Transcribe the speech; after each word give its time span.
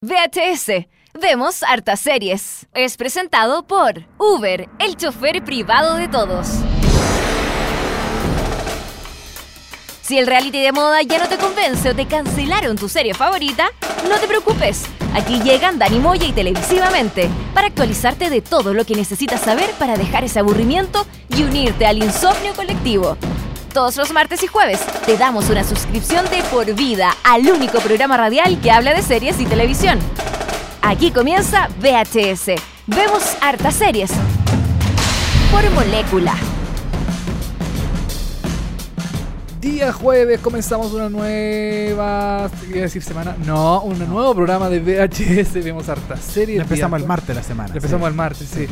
VHS. 0.00 0.86
Vemos 1.20 1.64
hartas 1.64 1.98
series. 1.98 2.68
Es 2.72 2.96
presentado 2.96 3.66
por 3.66 4.04
Uber, 4.16 4.68
el 4.78 4.96
chofer 4.96 5.42
privado 5.42 5.96
de 5.96 6.06
todos. 6.06 6.46
Si 10.00 10.16
el 10.16 10.28
reality 10.28 10.60
de 10.60 10.70
moda 10.70 11.02
ya 11.02 11.18
no 11.18 11.28
te 11.28 11.36
convence 11.36 11.90
o 11.90 11.96
te 11.96 12.06
cancelaron 12.06 12.76
tu 12.76 12.88
serie 12.88 13.12
favorita, 13.12 13.70
no 14.08 14.20
te 14.20 14.28
preocupes. 14.28 14.84
Aquí 15.14 15.40
llegan 15.42 15.80
Dani 15.80 15.98
Moya 15.98 16.28
y 16.28 16.32
Televisivamente 16.32 17.28
para 17.52 17.66
actualizarte 17.66 18.30
de 18.30 18.40
todo 18.40 18.74
lo 18.74 18.84
que 18.84 18.94
necesitas 18.94 19.40
saber 19.40 19.68
para 19.80 19.96
dejar 19.96 20.22
ese 20.22 20.38
aburrimiento 20.38 21.08
y 21.36 21.42
unirte 21.42 21.86
al 21.86 21.98
insomnio 21.98 22.54
colectivo. 22.54 23.16
Todos 23.72 23.96
los 23.96 24.12
martes 24.12 24.42
y 24.42 24.46
jueves 24.46 24.80
te 25.06 25.16
damos 25.16 25.50
una 25.50 25.62
suscripción 25.62 26.24
de 26.30 26.42
por 26.44 26.72
vida 26.74 27.14
al 27.24 27.46
único 27.48 27.78
programa 27.80 28.16
radial 28.16 28.60
que 28.60 28.70
habla 28.70 28.94
de 28.94 29.02
series 29.02 29.38
y 29.40 29.46
televisión. 29.46 29.98
Aquí 30.82 31.10
comienza 31.10 31.68
VHS. 31.80 32.52
Vemos 32.86 33.36
hartas 33.40 33.74
series. 33.74 34.10
Por 35.52 35.68
molécula. 35.70 36.34
Día 39.60 39.92
jueves 39.92 40.40
comenzamos 40.40 40.92
una 40.92 41.08
nueva. 41.10 42.48
Iba 42.68 42.78
a 42.78 42.82
decir 42.82 43.02
semana. 43.02 43.36
No, 43.44 43.82
un 43.82 43.98
nuevo 43.98 44.34
programa 44.34 44.68
de 44.70 44.80
VHS. 44.80 45.62
Vemos 45.62 45.88
hartas 45.88 46.20
series. 46.20 46.62
empezamos 46.62 46.98
Día- 46.98 47.04
el 47.04 47.08
martes 47.08 47.28
de 47.28 47.34
la 47.34 47.42
semana. 47.42 47.74
Empezamos 47.74 48.06
sí. 48.06 48.08
el 48.08 48.14
martes, 48.14 48.48
sí. 48.48 48.66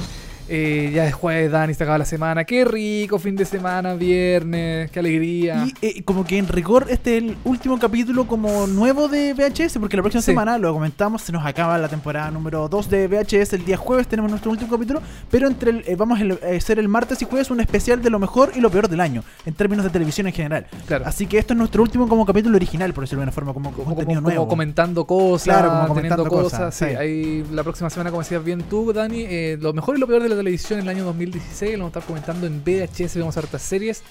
Eh, 0.49 0.93
ya 0.95 1.07
es 1.07 1.15
jueves, 1.15 1.51
Dani, 1.51 1.75
se 1.75 1.83
acaba 1.83 1.99
la 1.99 2.05
semana. 2.05 2.45
Qué 2.45 2.65
rico, 2.65 3.19
fin 3.19 3.35
de 3.35 3.45
semana, 3.45 3.95
viernes, 3.95 4.91
qué 4.91 4.99
alegría. 5.01 5.67
Y 5.67 5.75
eh, 5.87 6.03
como 6.05 6.25
que 6.25 6.39
en 6.39 6.47
rigor 6.49 6.87
este 6.89 7.17
es 7.17 7.23
el 7.25 7.37
último 7.45 7.79
capítulo 7.79 8.27
como 8.27 8.67
nuevo 8.67 9.09
de 9.09 9.35
VHS, 9.35 9.79
porque 9.81 9.97
la 9.97 10.03
próxima 10.03 10.23
Sí. 10.23 10.27
semana, 10.27 10.57
lo 10.59 10.73
comentamos, 10.73 11.23
se 11.23 11.33
nos 11.33 11.45
acaba 11.45 11.77
la 11.79 11.89
temporada 11.89 12.31
número 12.31 12.69
2 12.69 12.89
de 12.91 13.09
VHS. 13.09 13.55
El 13.55 13.65
día 13.65 13.77
jueves 13.77 14.07
tenemos 14.07 14.31
nuestro 14.31 14.51
último 14.51 14.71
capítulo, 14.71 15.01
pero 15.31 15.49
entre 15.49 15.71
el- 15.71 15.85
eh, 15.87 15.97
vamos 15.97 16.21
a 16.21 16.25
eh, 16.25 16.57
hacer 16.57 16.79
el 16.79 16.89
martes 16.89 17.21
y 17.23 17.25
jueves 17.25 17.51
un 17.51 17.61
especial 17.61 18.01
de 18.01 18.11
lo 18.11 18.19
mejor 18.19 18.53
y 18.55 18.61
lo 18.61 18.71
peor 18.71 18.89
del 18.89 19.01
año, 19.01 19.25
en 19.47 19.55
términos 19.55 19.85
de 19.85 19.91
televisión 19.91 20.27
en 20.29 20.33
general. 20.33 20.67
Claro. 20.87 21.05
Así 21.07 21.27
que 21.27 21.39
esto 21.39 21.55
es 21.55 21.59
nuestro 21.59 21.83
último 21.83 22.07
como 22.09 22.25
capítulo 22.25 22.57
original, 22.57 22.93
por 22.95 23.03
decirlo 23.05 23.21
de 23.21 23.25
una 23.25 23.33
forma, 23.33 23.53
como, 23.53 23.73
como, 23.73 23.85
contenido 23.97 24.21
como 24.21 24.29
nuevo. 24.31 24.49
comentando 24.49 25.05
cosas, 25.07 25.45
Claro, 25.45 25.69
como 25.71 25.89
comentando 25.89 26.25
cosas. 26.27 26.53
cosas, 26.61 26.75
sí. 26.75 26.85
sí. 26.89 26.95
Ahí 26.95 27.45
la 27.53 27.63
próxima 27.65 27.91
semana, 27.91 28.11
como 28.11 28.23
decías 28.23 28.45
bien 28.45 28.63
tú, 28.63 28.93
Dani, 28.93 29.23
eh, 29.29 29.59
lo 29.61 29.73
mejor 29.73 29.97
y 29.97 30.01
lo 30.01 30.07
peor 30.07 30.23
de 30.37 30.43
la 30.43 30.49
televisión 30.49 30.81
en 30.81 30.87
el 30.87 30.91
año 30.91 31.05
2016 31.05 31.73
lo 31.73 31.79
vamos 31.79 31.97
a 31.97 31.99
estar 31.99 32.07
comentando 32.07 32.47
en 32.47 32.63
VHS, 32.63 33.19
vamos 33.19 33.37
a 33.37 33.41
hartas 33.41 33.63
series. 33.63 34.03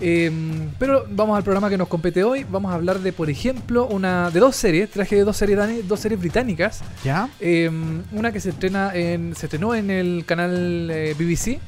Eh, 0.00 0.30
pero 0.78 1.06
vamos 1.10 1.36
al 1.36 1.42
programa 1.42 1.70
que 1.70 1.78
nos 1.78 1.88
compete 1.88 2.24
hoy. 2.24 2.44
Vamos 2.44 2.72
a 2.72 2.74
hablar 2.74 3.00
de, 3.00 3.12
por 3.12 3.30
ejemplo, 3.30 3.86
una 3.86 4.30
de 4.30 4.40
dos 4.40 4.56
series. 4.56 4.90
Traje 4.90 5.16
de 5.16 5.24
dos 5.24 5.36
series, 5.36 5.86
dos 5.86 6.00
series 6.00 6.20
británicas. 6.20 6.80
¿Ya? 7.04 7.28
Eh, 7.40 7.70
una 8.12 8.32
que 8.32 8.40
se 8.40 8.50
estrena 8.50 8.94
en, 8.94 9.34
se 9.34 9.46
estrenó 9.46 9.74
en 9.74 9.90
el 9.90 10.24
canal 10.26 10.90
eh, 10.90 11.14
BBC 11.18 11.60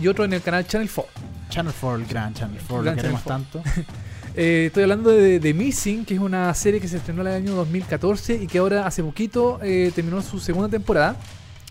y 0.00 0.08
otro 0.08 0.24
en 0.24 0.32
el 0.32 0.42
canal 0.42 0.66
Channel 0.66 0.90
4. 0.92 1.12
Channel 1.48 1.72
4, 1.80 1.96
el 1.96 2.06
gran 2.06 2.34
Channel 2.34 2.60
4, 2.66 2.82
Gran 2.82 2.96
lo 2.96 3.02
queremos 3.02 3.24
tanto. 3.24 3.62
Eh, 4.38 4.66
estoy 4.66 4.82
hablando 4.82 5.10
de, 5.10 5.40
de 5.40 5.54
Missing, 5.54 6.04
que 6.04 6.12
es 6.12 6.20
una 6.20 6.52
serie 6.52 6.78
que 6.78 6.88
se 6.88 6.98
estrenó 6.98 7.22
en 7.22 7.28
el 7.28 7.34
año 7.34 7.54
2014 7.54 8.34
y 8.42 8.46
que 8.46 8.58
ahora 8.58 8.86
hace 8.86 9.02
poquito 9.02 9.58
eh, 9.62 9.90
terminó 9.94 10.20
su 10.20 10.40
segunda 10.40 10.68
temporada, 10.68 11.16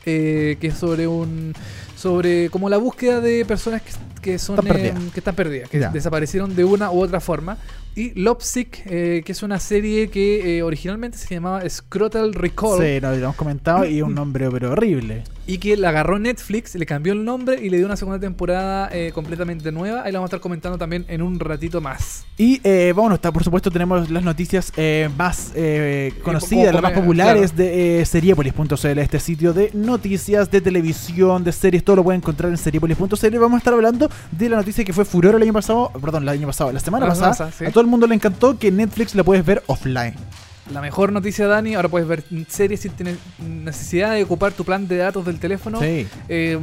eh, 0.03 0.57
que 0.59 0.67
es 0.67 0.73
sobre 0.75 1.07
un 1.07 1.53
sobre 2.09 2.51
como 2.51 2.69
la 2.69 2.77
búsqueda 2.77 3.19
de 3.19 3.43
personas 3.45 3.81
que, 3.81 3.91
que 4.21 4.37
son 4.37 4.59
Están 4.59 4.71
perdidas. 4.71 5.01
eh, 5.03 5.09
que 5.11 5.19
están 5.19 5.35
perdidas, 5.35 5.69
que 5.71 5.79
Ya. 5.79 5.89
desaparecieron 5.89 6.55
de 6.55 6.63
una 6.63 6.91
u 6.91 7.01
otra 7.01 7.19
forma. 7.19 7.57
Y 7.97 8.11
Lovesick, 8.19 8.81
eh, 8.87 9.21
que 9.25 9.31
es 9.31 9.41
una 9.41 9.57
serie 9.59 10.09
que 10.09 10.57
eh, 10.57 10.63
originalmente 10.63 11.17
se 11.17 11.33
llamaba 11.33 11.67
Scrotal 11.69 12.33
Recall 12.33 12.81
Sí, 12.81 12.99
lo 12.99 13.13
hemos 13.13 13.35
comentado 13.37 13.85
y 13.85 14.01
un 14.01 14.13
nombre 14.13 14.49
pero 14.51 14.71
horrible. 14.71 15.23
y 15.47 15.59
que 15.59 15.77
la 15.77 15.89
agarró 15.89 16.19
Netflix, 16.19 16.75
le 16.75 16.85
cambió 16.85 17.13
el 17.13 17.23
nombre 17.23 17.57
y 17.63 17.69
le 17.69 17.77
dio 17.77 17.85
una 17.85 17.95
segunda 17.95 18.19
temporada 18.19 18.89
eh, 18.91 19.11
completamente 19.13 19.71
nueva. 19.71 20.03
Ahí 20.03 20.11
la 20.11 20.19
vamos 20.19 20.27
a 20.27 20.31
estar 20.31 20.41
comentando 20.41 20.77
también 20.77 21.05
en 21.07 21.21
un 21.21 21.39
ratito 21.39 21.79
más. 21.79 22.25
Y 22.37 22.59
eh, 22.65 22.91
bueno, 22.93 23.15
está, 23.15 23.31
por 23.31 23.45
supuesto 23.45 23.71
tenemos 23.71 24.09
las 24.09 24.23
noticias 24.23 24.73
más 25.17 25.53
conocidas, 26.21 26.73
las 26.73 26.83
más 26.83 26.91
populares 26.91 27.53
claro. 27.53 27.71
de 27.71 28.03
Seriepolis.cl, 28.05 28.99
este 28.99 29.19
sitio 29.21 29.53
de 29.53 29.71
noticias, 29.73 30.51
de 30.51 30.59
televisión, 30.59 31.45
de 31.45 31.53
series, 31.53 31.81
todo 31.85 31.95
lo 31.95 32.03
pueden 32.03 32.19
encontrar 32.19 32.51
en 32.51 32.57
Seriepolis.cl. 32.57 33.37
Vamos 33.39 33.55
a 33.55 33.57
estar 33.59 33.73
hablando 33.73 34.09
de 34.31 34.49
la 34.49 34.57
noticia 34.57 34.83
que 34.83 34.91
fue 34.91 35.05
furor 35.05 35.35
el 35.35 35.41
año 35.43 35.53
pasado, 35.53 35.91
perdón, 36.01 36.23
el 36.23 36.29
año 36.29 36.47
pasado, 36.47 36.73
la 36.73 36.79
semana 36.81 37.05
La 37.07 37.13
pasada. 37.13 37.51
sí. 37.51 37.63
A 37.65 37.71
el 37.85 37.91
mundo 37.91 38.07
le 38.07 38.15
encantó 38.15 38.57
que 38.59 38.71
Netflix 38.71 39.15
la 39.15 39.23
puedes 39.23 39.45
ver 39.45 39.63
offline. 39.67 40.15
La 40.73 40.81
mejor 40.81 41.11
noticia, 41.11 41.45
Dani, 41.45 41.75
ahora 41.75 41.89
puedes 41.89 42.07
ver 42.07 42.23
series 42.47 42.79
sin 42.79 42.91
tener 42.93 43.15
necesidad 43.39 44.13
de 44.13 44.23
ocupar 44.23 44.51
tu 44.51 44.63
plan 44.65 44.87
de 44.87 44.97
datos 44.97 45.23
del 45.23 45.39
teléfono. 45.39 45.79
Sí. 45.79 46.07
Eh, 46.27 46.57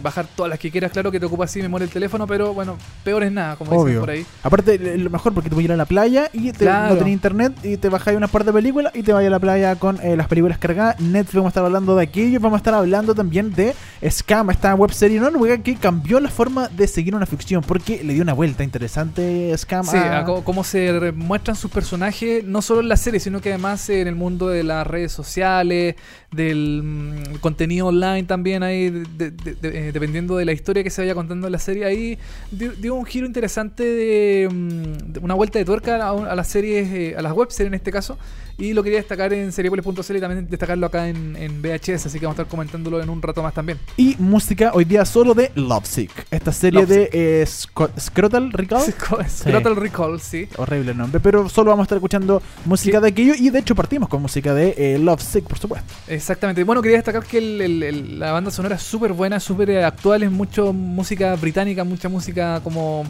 bajar 0.00 0.26
todas 0.36 0.48
las 0.50 0.58
que 0.60 0.70
quieras, 0.70 0.92
claro 0.92 1.10
que 1.10 1.18
te 1.18 1.26
ocupa 1.26 1.44
así 1.44 1.60
memoria 1.60 1.84
el 1.84 1.90
teléfono, 1.90 2.26
pero 2.26 2.54
bueno, 2.54 2.76
peor 3.02 3.24
es 3.24 3.32
nada, 3.32 3.56
como 3.56 3.72
dicen 3.72 3.82
Obvio. 3.84 4.00
por 4.00 4.10
ahí. 4.10 4.24
Aparte, 4.44 4.78
le- 4.78 4.96
lo 4.98 5.10
mejor 5.10 5.34
porque 5.34 5.48
te 5.48 5.56
voy 5.56 5.64
a 5.64 5.66
ir 5.66 5.72
a 5.72 5.76
la 5.76 5.86
playa 5.86 6.30
y 6.32 6.52
te, 6.52 6.58
Claro. 6.58 6.94
no 6.94 6.98
tenés 6.98 7.12
internet 7.12 7.52
y 7.64 7.76
te 7.78 7.88
bajáis 7.88 8.16
unas 8.16 8.30
par 8.30 8.44
de 8.44 8.52
películas 8.52 8.92
y 8.94 9.02
te 9.02 9.12
vas 9.12 9.24
a 9.24 9.28
la 9.30 9.38
playa 9.40 9.74
con 9.76 9.98
eh, 10.02 10.16
las 10.16 10.28
películas 10.28 10.58
cargadas. 10.58 11.00
Netflix 11.00 11.34
vamos 11.34 11.46
a 11.46 11.50
estar 11.50 11.64
hablando 11.64 11.96
de 11.96 12.02
aquello. 12.04 12.38
Vamos 12.40 12.56
a 12.56 12.58
estar 12.58 12.74
hablando 12.74 13.14
también 13.14 13.52
de 13.52 13.74
Scam, 14.08 14.50
esta 14.50 14.72
web 14.76 14.92
serie 14.92 15.18
noruega 15.18 15.58
que 15.58 15.74
cambió 15.74 16.20
la 16.20 16.28
forma 16.30 16.68
de 16.68 16.86
seguir 16.86 17.14
una 17.16 17.26
ficción 17.26 17.62
porque 17.62 18.04
le 18.04 18.14
dio 18.14 18.22
una 18.22 18.34
vuelta 18.34 18.62
interesante 18.62 19.52
Scam 19.58 19.84
Sí, 19.84 19.96
a- 19.96 20.20
a 20.20 20.24
cómo 20.24 20.62
se 20.62 21.12
muestran 21.12 21.56
sus 21.56 21.70
personajes, 21.70 22.44
no 22.44 22.62
solo 22.62 22.80
en 22.82 22.88
la 22.88 22.96
serie, 22.96 23.18
sino 23.18 23.40
que 23.40 23.47
además 23.48 23.88
en 23.90 24.08
el 24.08 24.14
mundo 24.14 24.48
de 24.48 24.62
las 24.62 24.86
redes 24.86 25.12
sociales, 25.12 25.96
del 26.30 26.82
mm, 26.82 27.38
contenido 27.40 27.86
online 27.86 28.24
también, 28.24 28.62
ahí, 28.62 29.04
eh, 29.20 29.90
dependiendo 29.92 30.36
de 30.36 30.44
la 30.44 30.52
historia 30.52 30.82
que 30.82 30.90
se 30.90 31.02
vaya 31.02 31.14
contando 31.14 31.46
en 31.46 31.52
la 31.52 31.58
serie, 31.58 31.84
ahí 31.84 32.18
dio, 32.50 32.94
un 32.94 33.04
giro 33.04 33.26
interesante 33.26 33.84
de, 33.84 34.48
mm, 34.50 35.12
de 35.12 35.20
una 35.20 35.34
vuelta 35.34 35.58
de 35.58 35.64
tuerca 35.64 35.96
a, 35.96 36.10
a 36.10 36.34
las 36.34 36.48
series, 36.48 36.88
eh, 36.88 37.14
a 37.16 37.22
las 37.22 37.32
webs 37.32 37.58
en 37.60 37.74
este 37.74 37.90
caso, 37.90 38.18
y 38.58 38.72
lo 38.74 38.82
quería 38.82 38.98
destacar 38.98 39.32
en 39.32 39.52
seriepolis.cl 39.52 40.16
y 40.16 40.20
también 40.20 40.48
destacarlo 40.50 40.86
acá 40.86 41.08
en, 41.08 41.36
en 41.36 41.62
VHS, 41.62 42.06
así 42.06 42.18
que 42.18 42.26
vamos 42.26 42.38
a 42.38 42.42
estar 42.42 42.50
comentándolo 42.50 43.00
en 43.00 43.08
un 43.08 43.22
rato 43.22 43.42
más 43.42 43.54
también. 43.54 43.78
Y 43.96 44.16
música 44.18 44.72
hoy 44.74 44.84
día 44.84 45.04
solo 45.04 45.32
de 45.34 45.52
Lovesick, 45.54 46.10
esta 46.30 46.52
serie 46.52 46.80
Lovesick. 46.80 47.12
de 47.12 47.42
eh, 47.42 47.46
Scrotal 47.46 48.52
Recall. 48.52 48.82
Scrotal 49.28 49.76
Recall, 49.76 50.20
sí. 50.20 50.48
Horrible 50.56 50.92
nombre, 50.94 51.20
pero 51.20 51.48
solo 51.48 51.70
vamos 51.70 51.84
a 51.84 51.86
estar 51.86 51.96
escuchando 51.98 52.42
música 52.64 52.98
Sí. 52.98 53.02
de 53.02 53.08
aquello 53.08 53.34
y 53.38 53.50
de 53.50 53.58
hecho 53.60 53.74
partimos 53.74 54.08
con 54.08 54.20
música 54.22 54.52
de 54.54 54.74
eh, 54.76 54.98
Lovesick, 54.98 55.44
por 55.44 55.58
supuesto. 55.58 55.94
Exactamente. 56.08 56.64
Bueno, 56.64 56.82
quería 56.82 56.98
destacar 56.98 57.24
que 57.24 57.38
el- 57.38 57.60
el- 57.60 57.82
el- 57.82 58.18
la 58.18 58.32
banda 58.32 58.50
sonora 58.50 58.74
es 58.76 58.82
súper 58.82 59.12
buena, 59.12 59.38
súper 59.40 59.84
actual, 59.84 60.22
es 60.24 60.30
mucho 60.32 60.72
música 60.72 61.34
británica, 61.36 61.84
mucha 61.84 62.08
música 62.08 62.60
como 62.64 63.04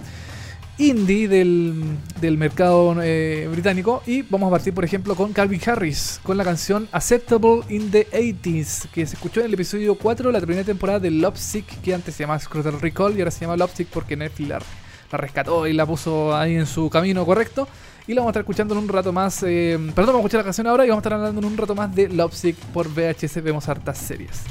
indie 0.79 1.29
del, 1.29 1.83
del 2.21 2.39
mercado 2.39 2.97
eh, 3.03 3.49
británico. 3.51 4.03
Y 4.07 4.23
vamos 4.23 4.49
a 4.49 4.51
partir, 4.51 4.73
por 4.73 4.85
ejemplo, 4.85 5.15
con 5.15 5.33
Calvin 5.33 5.61
Harris, 5.67 6.21
con 6.23 6.37
la 6.37 6.45
canción 6.45 6.89
Acceptable 6.93 7.63
in 7.69 7.91
the 7.91 8.09
80s, 8.11 8.89
que 8.91 9.07
se 9.07 9.17
escuchó 9.17 9.41
en 9.41 9.47
el 9.47 9.55
episodio 9.55 9.97
4 9.97 10.29
de 10.29 10.33
la 10.33 10.41
primera 10.41 10.65
temporada 10.65 11.01
de 11.01 11.11
Lovesick, 11.11 11.81
que 11.83 11.95
antes 11.95 12.15
se 12.15 12.23
llamaba 12.23 12.39
Scrotal 12.39 12.81
Recall 12.81 13.17
y 13.17 13.21
ahora 13.21 13.31
se 13.31 13.41
llama 13.41 13.57
Lovesick 13.57 13.89
porque 13.89 14.17
Netflix 14.17 14.49
la, 14.49 14.63
rescató 15.11 15.67
y 15.67 15.73
la 15.73 15.87
puso 15.87 16.37
ahí 16.37 16.55
en 16.57 16.67
su 16.67 16.89
camino 16.89 17.27
correcto. 17.27 17.69
Y 18.07 18.15
la 18.15 18.23
vamos 18.23 18.31
a 18.31 18.33
estar 18.33 18.43
escuchando 18.43 18.75
en 18.75 18.81
un 18.81 18.89
rato 18.89 19.13
más. 19.13 19.43
eh, 19.43 19.79
perdón, 19.95 20.15
vamos 20.15 20.17
a 20.17 20.19
escuchar 20.21 20.39
la 20.39 20.45
canción 20.45 20.67
ahora 20.67 20.87
y 20.87 20.89
vamos 20.89 21.01
a 21.01 21.03
estar 21.03 21.13
hablando 21.15 21.41
en 21.41 21.45
un 21.45 21.57
rato 21.59 21.75
más 21.75 21.95
de 21.95 22.09
Lovesick 22.09 22.57
por 22.73 22.89
VHS. 22.89 23.43
Vemos 23.43 23.69
hartas 23.69 23.99
series. 23.99 24.45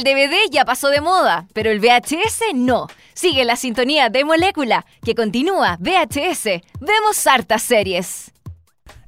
El 0.00 0.04
DVD 0.04 0.48
ya 0.50 0.64
pasó 0.64 0.88
de 0.88 1.02
moda, 1.02 1.46
pero 1.52 1.70
el 1.70 1.78
VHS 1.78 2.54
no. 2.54 2.86
Sigue 3.12 3.44
la 3.44 3.56
sintonía 3.56 4.08
de 4.08 4.24
Molécula, 4.24 4.86
que 5.04 5.14
continúa 5.14 5.76
VHS. 5.78 6.62
Vemos 6.80 7.26
hartas 7.26 7.60
series. 7.60 8.29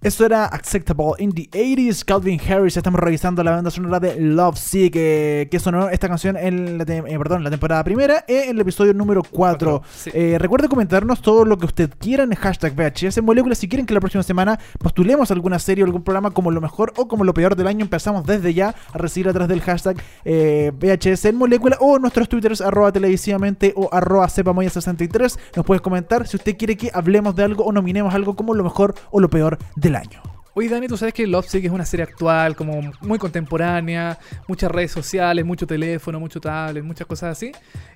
Eso 0.02 0.26
era 0.26 0.47
Acceptable 0.47 1.12
in 1.18 1.30
the 1.30 1.49
80s, 1.52 2.04
Calvin 2.04 2.40
Harris. 2.40 2.76
Estamos 2.76 2.99
revisando 2.99 3.44
la 3.44 3.52
banda 3.52 3.71
sonora 3.71 4.00
de 4.00 4.18
Love 4.18 4.59
Sick, 4.59 4.94
eh, 4.97 5.47
que 5.49 5.61
sonó 5.61 5.90
esta 5.90 6.09
canción 6.09 6.37
en 6.37 6.76
la, 6.76 6.82
eh, 6.82 7.18
perdón, 7.18 7.44
la 7.44 7.50
temporada 7.50 7.85
primera, 7.85 8.25
eh, 8.26 8.47
en 8.47 8.56
el 8.56 8.62
episodio 8.62 8.94
número 8.94 9.23
4. 9.23 9.32
Cuatro, 9.42 9.82
sí. 9.94 10.11
Eh, 10.12 10.38
recuerde 10.40 10.68
comentarnos 10.68 11.23
todo 11.23 11.44
lo 11.44 11.56
que 11.56 11.66
usted 11.66 11.88
quiera 12.00 12.25
en 12.25 12.32
el 12.32 12.38
hashtag 12.38 12.75
VHS 12.75 13.18
en 13.18 13.25
Molécula. 13.25 13.54
Si 13.54 13.68
quieren 13.68 13.87
que 13.87 13.94
la 13.94 14.00
próxima 14.00 14.25
semana 14.25 14.59
postulemos 14.80 15.30
alguna 15.30 15.61
serie 15.61 15.85
o 15.85 15.87
algún 15.87 16.02
programa 16.02 16.32
como 16.32 16.50
lo 16.50 16.61
mejor 16.61 16.92
o 16.97 17.06
como 17.06 17.23
lo 17.23 17.32
peor 17.32 17.54
del 17.54 17.68
año, 17.68 17.82
empezamos 17.85 18.26
desde 18.26 18.54
ya 18.54 18.75
a 18.92 18.99
recibir 18.99 19.28
a 19.28 19.32
través 19.32 19.49
del 19.50 19.61
hashtag 19.61 19.99
VHS 20.25 21.26
en 21.26 21.37
Molécula 21.37 21.76
o 21.78 22.00
nuestros 22.00 22.28
twitters 22.28 22.61
arroba 22.61 22.90
televisivamente 22.90 23.73
o 23.76 23.88
arroba 23.92 24.26
sepamoya63. 24.26 25.38
Nos 25.54 25.64
puedes 25.64 25.80
comentar 25.80 26.26
si 26.26 26.37
usted 26.37 26.56
quiere 26.56 26.76
que 26.76 26.90
hablemos 26.92 27.37
de 27.37 27.44
algo 27.44 27.64
o 27.64 27.71
nominemos 27.71 28.12
algo 28.12 28.35
como 28.35 28.54
lo 28.54 28.64
mejor 28.64 28.97
o 29.12 29.21
lo 29.21 29.30
peor 29.30 29.59
del 29.76 29.91
año. 29.96 30.22
Oye, 30.54 30.68
Dani, 30.68 30.87
tú 30.87 30.99
sabes 30.99 31.14
que 31.14 31.26
Lovesick 31.26 31.64
es 31.64 31.70
una 31.70 31.87
serie 31.87 32.04
actual, 32.04 32.54
como 32.54 32.92
muy 33.00 33.18
contemporánea, 33.18 34.18
muchas 34.46 34.70
redes 34.70 34.92
sociales, 34.92 35.46
mucho 35.46 35.66
teléfono, 35.66 36.20
mucho 36.20 36.40
tablet, 36.40 36.84
muchas 36.84 37.06
cosas 37.06 37.32
así. 37.32 37.52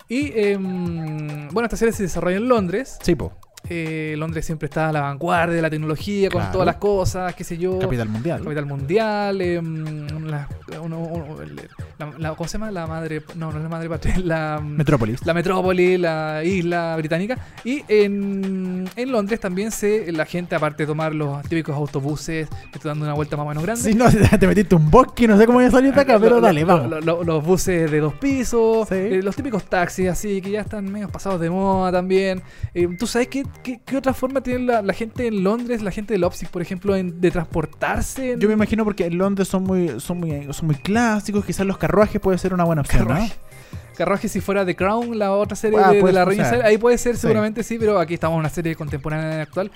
Y 0.09 0.33
em, 0.35 1.49
bueno, 1.49 1.67
esta 1.67 1.77
serie 1.77 1.93
se 1.93 2.05
desarrolla 2.05 2.39
en 2.39 2.49
Londres. 2.49 2.99
Sí, 3.03 3.15
po. 3.15 3.35
Eh, 3.69 4.15
Londres 4.19 4.45
siempre 4.47 4.67
está 4.67 4.89
a 4.89 4.93
la 4.93 5.01
vanguardia 5.03 5.57
de 5.57 5.63
la 5.63 5.71
tecnología, 5.71 6.29
con 6.31 6.41
Claro. 6.41 6.53
todas 6.53 6.67
las 6.67 6.77
cosas, 6.77 7.35
qué 7.35 7.45
sé 7.45 7.57
yo. 7.59 7.79
Capital 7.79 8.09
Mundial. 8.09 8.43
Capital 8.43 8.67
mundial, 8.67 9.41
em, 9.41 10.07
la, 10.27 10.49
uno- 10.83 10.99
uno- 11.01 11.43
el- 11.43 11.57
la- 11.99 12.13
la- 12.19 12.35
¿cómo 12.35 12.49
se 12.49 12.59
llama? 12.59 12.71
La 12.71 12.87
madre, 12.87 13.23
no, 13.35 13.51
no 13.51 13.57
es 13.59 13.63
la 13.63 13.69
madre 13.69 13.89
patria, 13.89 14.15
la, 14.25 14.61
Metrópolis. 14.63 15.25
la 15.27 15.35
metrópoli, 15.35 15.99
la 15.99 16.43
isla 16.45 16.95
británica. 16.97 17.39
Y 17.65 17.83
en, 17.89 18.89
en 18.97 19.13
Londres 19.13 19.41
también 19.41 19.71
se, 19.71 20.11
la 20.13 20.25
gente, 20.27 20.55
aparte 20.55 20.83
de 20.85 20.87
tomar 20.87 21.15
los 21.15 21.43
típicos 21.43 21.75
autobuses, 21.77 22.49
estoy 22.73 22.89
dando 22.89 23.05
una 23.05 23.15
vuelta 23.15 23.37
más 23.37 23.47
o 23.47 23.49
menos 23.49 23.63
grande. 23.65 23.83
Si 23.83 23.95
no, 23.95 24.05
te 24.41 24.47
metiste 24.47 24.75
un 24.75 24.91
bosque, 24.91 25.27
no 25.27 25.37
sé 25.39 25.47
cómo 25.47 25.59
voy 25.59 25.67
a 25.67 25.71
salir 25.71 25.93
de 25.95 26.01
acá, 26.01 26.19
pero 26.19 26.37
Lo- 26.37 26.41
dale, 26.41 26.65
vamos. 26.65 26.89
lo- 26.91 27.01
lo- 27.01 27.25
los 27.25 27.45
buses 27.45 27.91
de 27.91 28.01
dos 28.01 28.15
pisos, 28.15 28.89
Sí. 28.89 28.95
eh, 28.95 29.21
los 29.23 29.35
típicos 29.35 29.65
taxis 29.65 30.09
así, 30.09 30.41
que 30.41 30.51
ya 30.51 30.61
están 30.61 30.91
medio 30.91 31.09
pasados 31.09 31.41
de 31.41 31.51
moda 31.51 31.91
también. 31.93 32.43
Eh, 32.75 32.89
¿Tú 32.99 33.07
sabes 33.07 33.29
qué, 33.29 33.43
qué, 33.63 33.81
qué 33.85 33.97
otra 33.97 34.13
forma 34.15 34.41
tiene 34.43 34.61
la, 34.65 34.83
la 34.83 34.93
gente 34.93 35.27
en 35.27 35.43
Londres, 35.45 35.83
la 35.83 35.91
gente 35.91 36.15
de 36.15 36.19
Leipzig, 36.19 36.49
por 36.49 36.63
ejemplo, 36.63 36.95
en- 36.97 37.21
de 37.21 37.31
transportarse? 37.31 38.33
en- 38.33 38.41
Yo 38.41 38.49
me 38.49 38.55
imagino 38.55 38.85
porque 38.85 39.07
en 39.07 39.19
Londres 39.19 39.49
son 39.49 39.65
muy, 39.65 40.01
son 40.01 40.19
muy, 40.19 40.53
son 40.53 40.67
muy 40.67 40.77
clásicos, 40.77 41.45
quizás 41.45 41.67
los 41.67 41.79
carruajes 41.79 42.21
puede 42.21 42.39
ser 42.39 42.55
una 42.55 42.65
buena 42.65 42.83
opción, 42.83 43.07
Carruaje. 43.07 43.33
Carruaje 43.97 44.29
si 44.29 44.41
fuera 44.41 44.67
The 44.67 44.77
Crown, 44.77 45.19
la 45.19 45.33
otra 45.33 45.57
serie 45.57 45.79
Ah, 45.83 45.91
de, 45.91 46.13
la 46.13 46.25
Reina. 46.27 46.43
Isabel, 46.45 46.63
ahí 46.67 46.77
puede 46.77 46.99
ser 46.99 47.15
Sí. 47.15 47.23
seguramente 47.23 47.63
sí, 47.63 47.79
pero 47.79 47.99
aquí 47.99 48.15
estamos 48.15 48.35
en 48.37 48.41
una 48.41 48.51
serie 48.51 48.75
contemporánea 48.77 49.41
actual. 49.43 49.71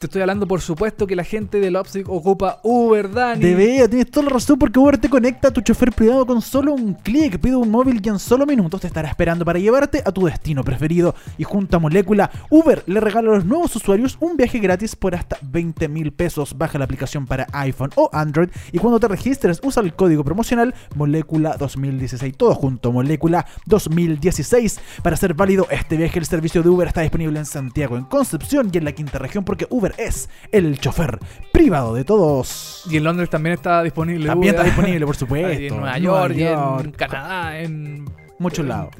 Te 0.00 0.06
estoy 0.06 0.22
hablando, 0.22 0.48
por 0.48 0.62
supuesto, 0.62 1.06
que 1.06 1.14
la 1.14 1.24
gente 1.24 1.60
de 1.60 1.70
Leipzig 1.70 2.08
ocupa 2.08 2.58
Uber, 2.62 3.12
Dani. 3.12 3.44
De 3.44 3.54
veras, 3.54 3.90
tienes 3.90 4.10
toda 4.10 4.24
la 4.24 4.32
razón 4.32 4.58
porque 4.58 4.78
Uber 4.78 4.96
te 4.96 5.10
conecta 5.10 5.48
a 5.48 5.50
tu 5.50 5.60
chofer 5.60 5.92
privado 5.92 6.24
con 6.24 6.40
solo 6.40 6.72
un 6.72 6.94
clic. 6.94 7.38
Pide 7.38 7.54
un 7.54 7.70
móvil 7.70 8.00
y 8.02 8.08
en 8.08 8.18
solo 8.18 8.46
minutos 8.46 8.80
te 8.80 8.86
estará 8.86 9.10
esperando 9.10 9.44
para 9.44 9.58
llevarte 9.58 10.02
a 10.02 10.10
tu 10.10 10.24
destino 10.24 10.64
preferido. 10.64 11.14
Y 11.36 11.44
junto 11.44 11.76
a 11.76 11.80
Molécula, 11.80 12.30
Uber 12.48 12.82
le 12.86 12.98
regala 12.98 13.30
a 13.30 13.34
los 13.34 13.44
nuevos 13.44 13.76
usuarios 13.76 14.16
un 14.20 14.38
viaje 14.38 14.58
gratis 14.58 14.96
por 14.96 15.14
hasta 15.14 15.36
20 15.42 15.86
mil 15.90 16.12
pesos. 16.14 16.56
Baja 16.56 16.78
la 16.78 16.86
aplicación 16.86 17.26
para 17.26 17.46
iPhone 17.52 17.90
o 17.96 18.08
Android 18.10 18.48
y 18.72 18.78
cuando 18.78 19.00
te 19.00 19.08
registres 19.08 19.60
usa 19.62 19.82
el 19.82 19.92
código 19.92 20.24
promocional 20.24 20.74
Molécula 20.96 21.58
2016. 21.58 22.38
Todo 22.38 22.54
junto, 22.54 22.90
Molécula 22.90 23.44
2016. 23.66 24.80
Para 25.02 25.16
ser 25.16 25.34
válido 25.34 25.66
este 25.70 25.98
viaje, 25.98 26.18
el 26.18 26.24
servicio 26.24 26.62
de 26.62 26.70
Uber 26.70 26.88
está 26.88 27.02
disponible 27.02 27.38
en 27.38 27.44
Santiago, 27.44 27.98
en 27.98 28.04
Concepción 28.04 28.70
y 28.72 28.78
en 28.78 28.86
la 28.86 28.92
quinta 28.92 29.18
región 29.18 29.44
porque 29.44 29.66
Uber 29.68 29.89
es 29.98 30.28
el 30.52 30.78
chofer 30.78 31.18
privado 31.52 31.94
de 31.94 32.04
todos. 32.04 32.84
Y 32.90 32.96
en 32.96 33.04
Londres 33.04 33.30
también 33.30 33.54
está 33.54 33.82
disponible. 33.82 34.26
También 34.26 34.54
está 34.54 34.64
disponible, 34.64 35.06
por 35.06 35.16
supuesto. 35.16 35.60
Y 35.60 35.66
en 35.66 35.76
Nueva 35.76 35.98
York, 35.98 36.34
y 36.36 36.42
en. 36.42 36.92
Canadá, 36.92 37.60
en 37.60 38.04
Muchos 38.40 38.64
lados. 38.64 38.94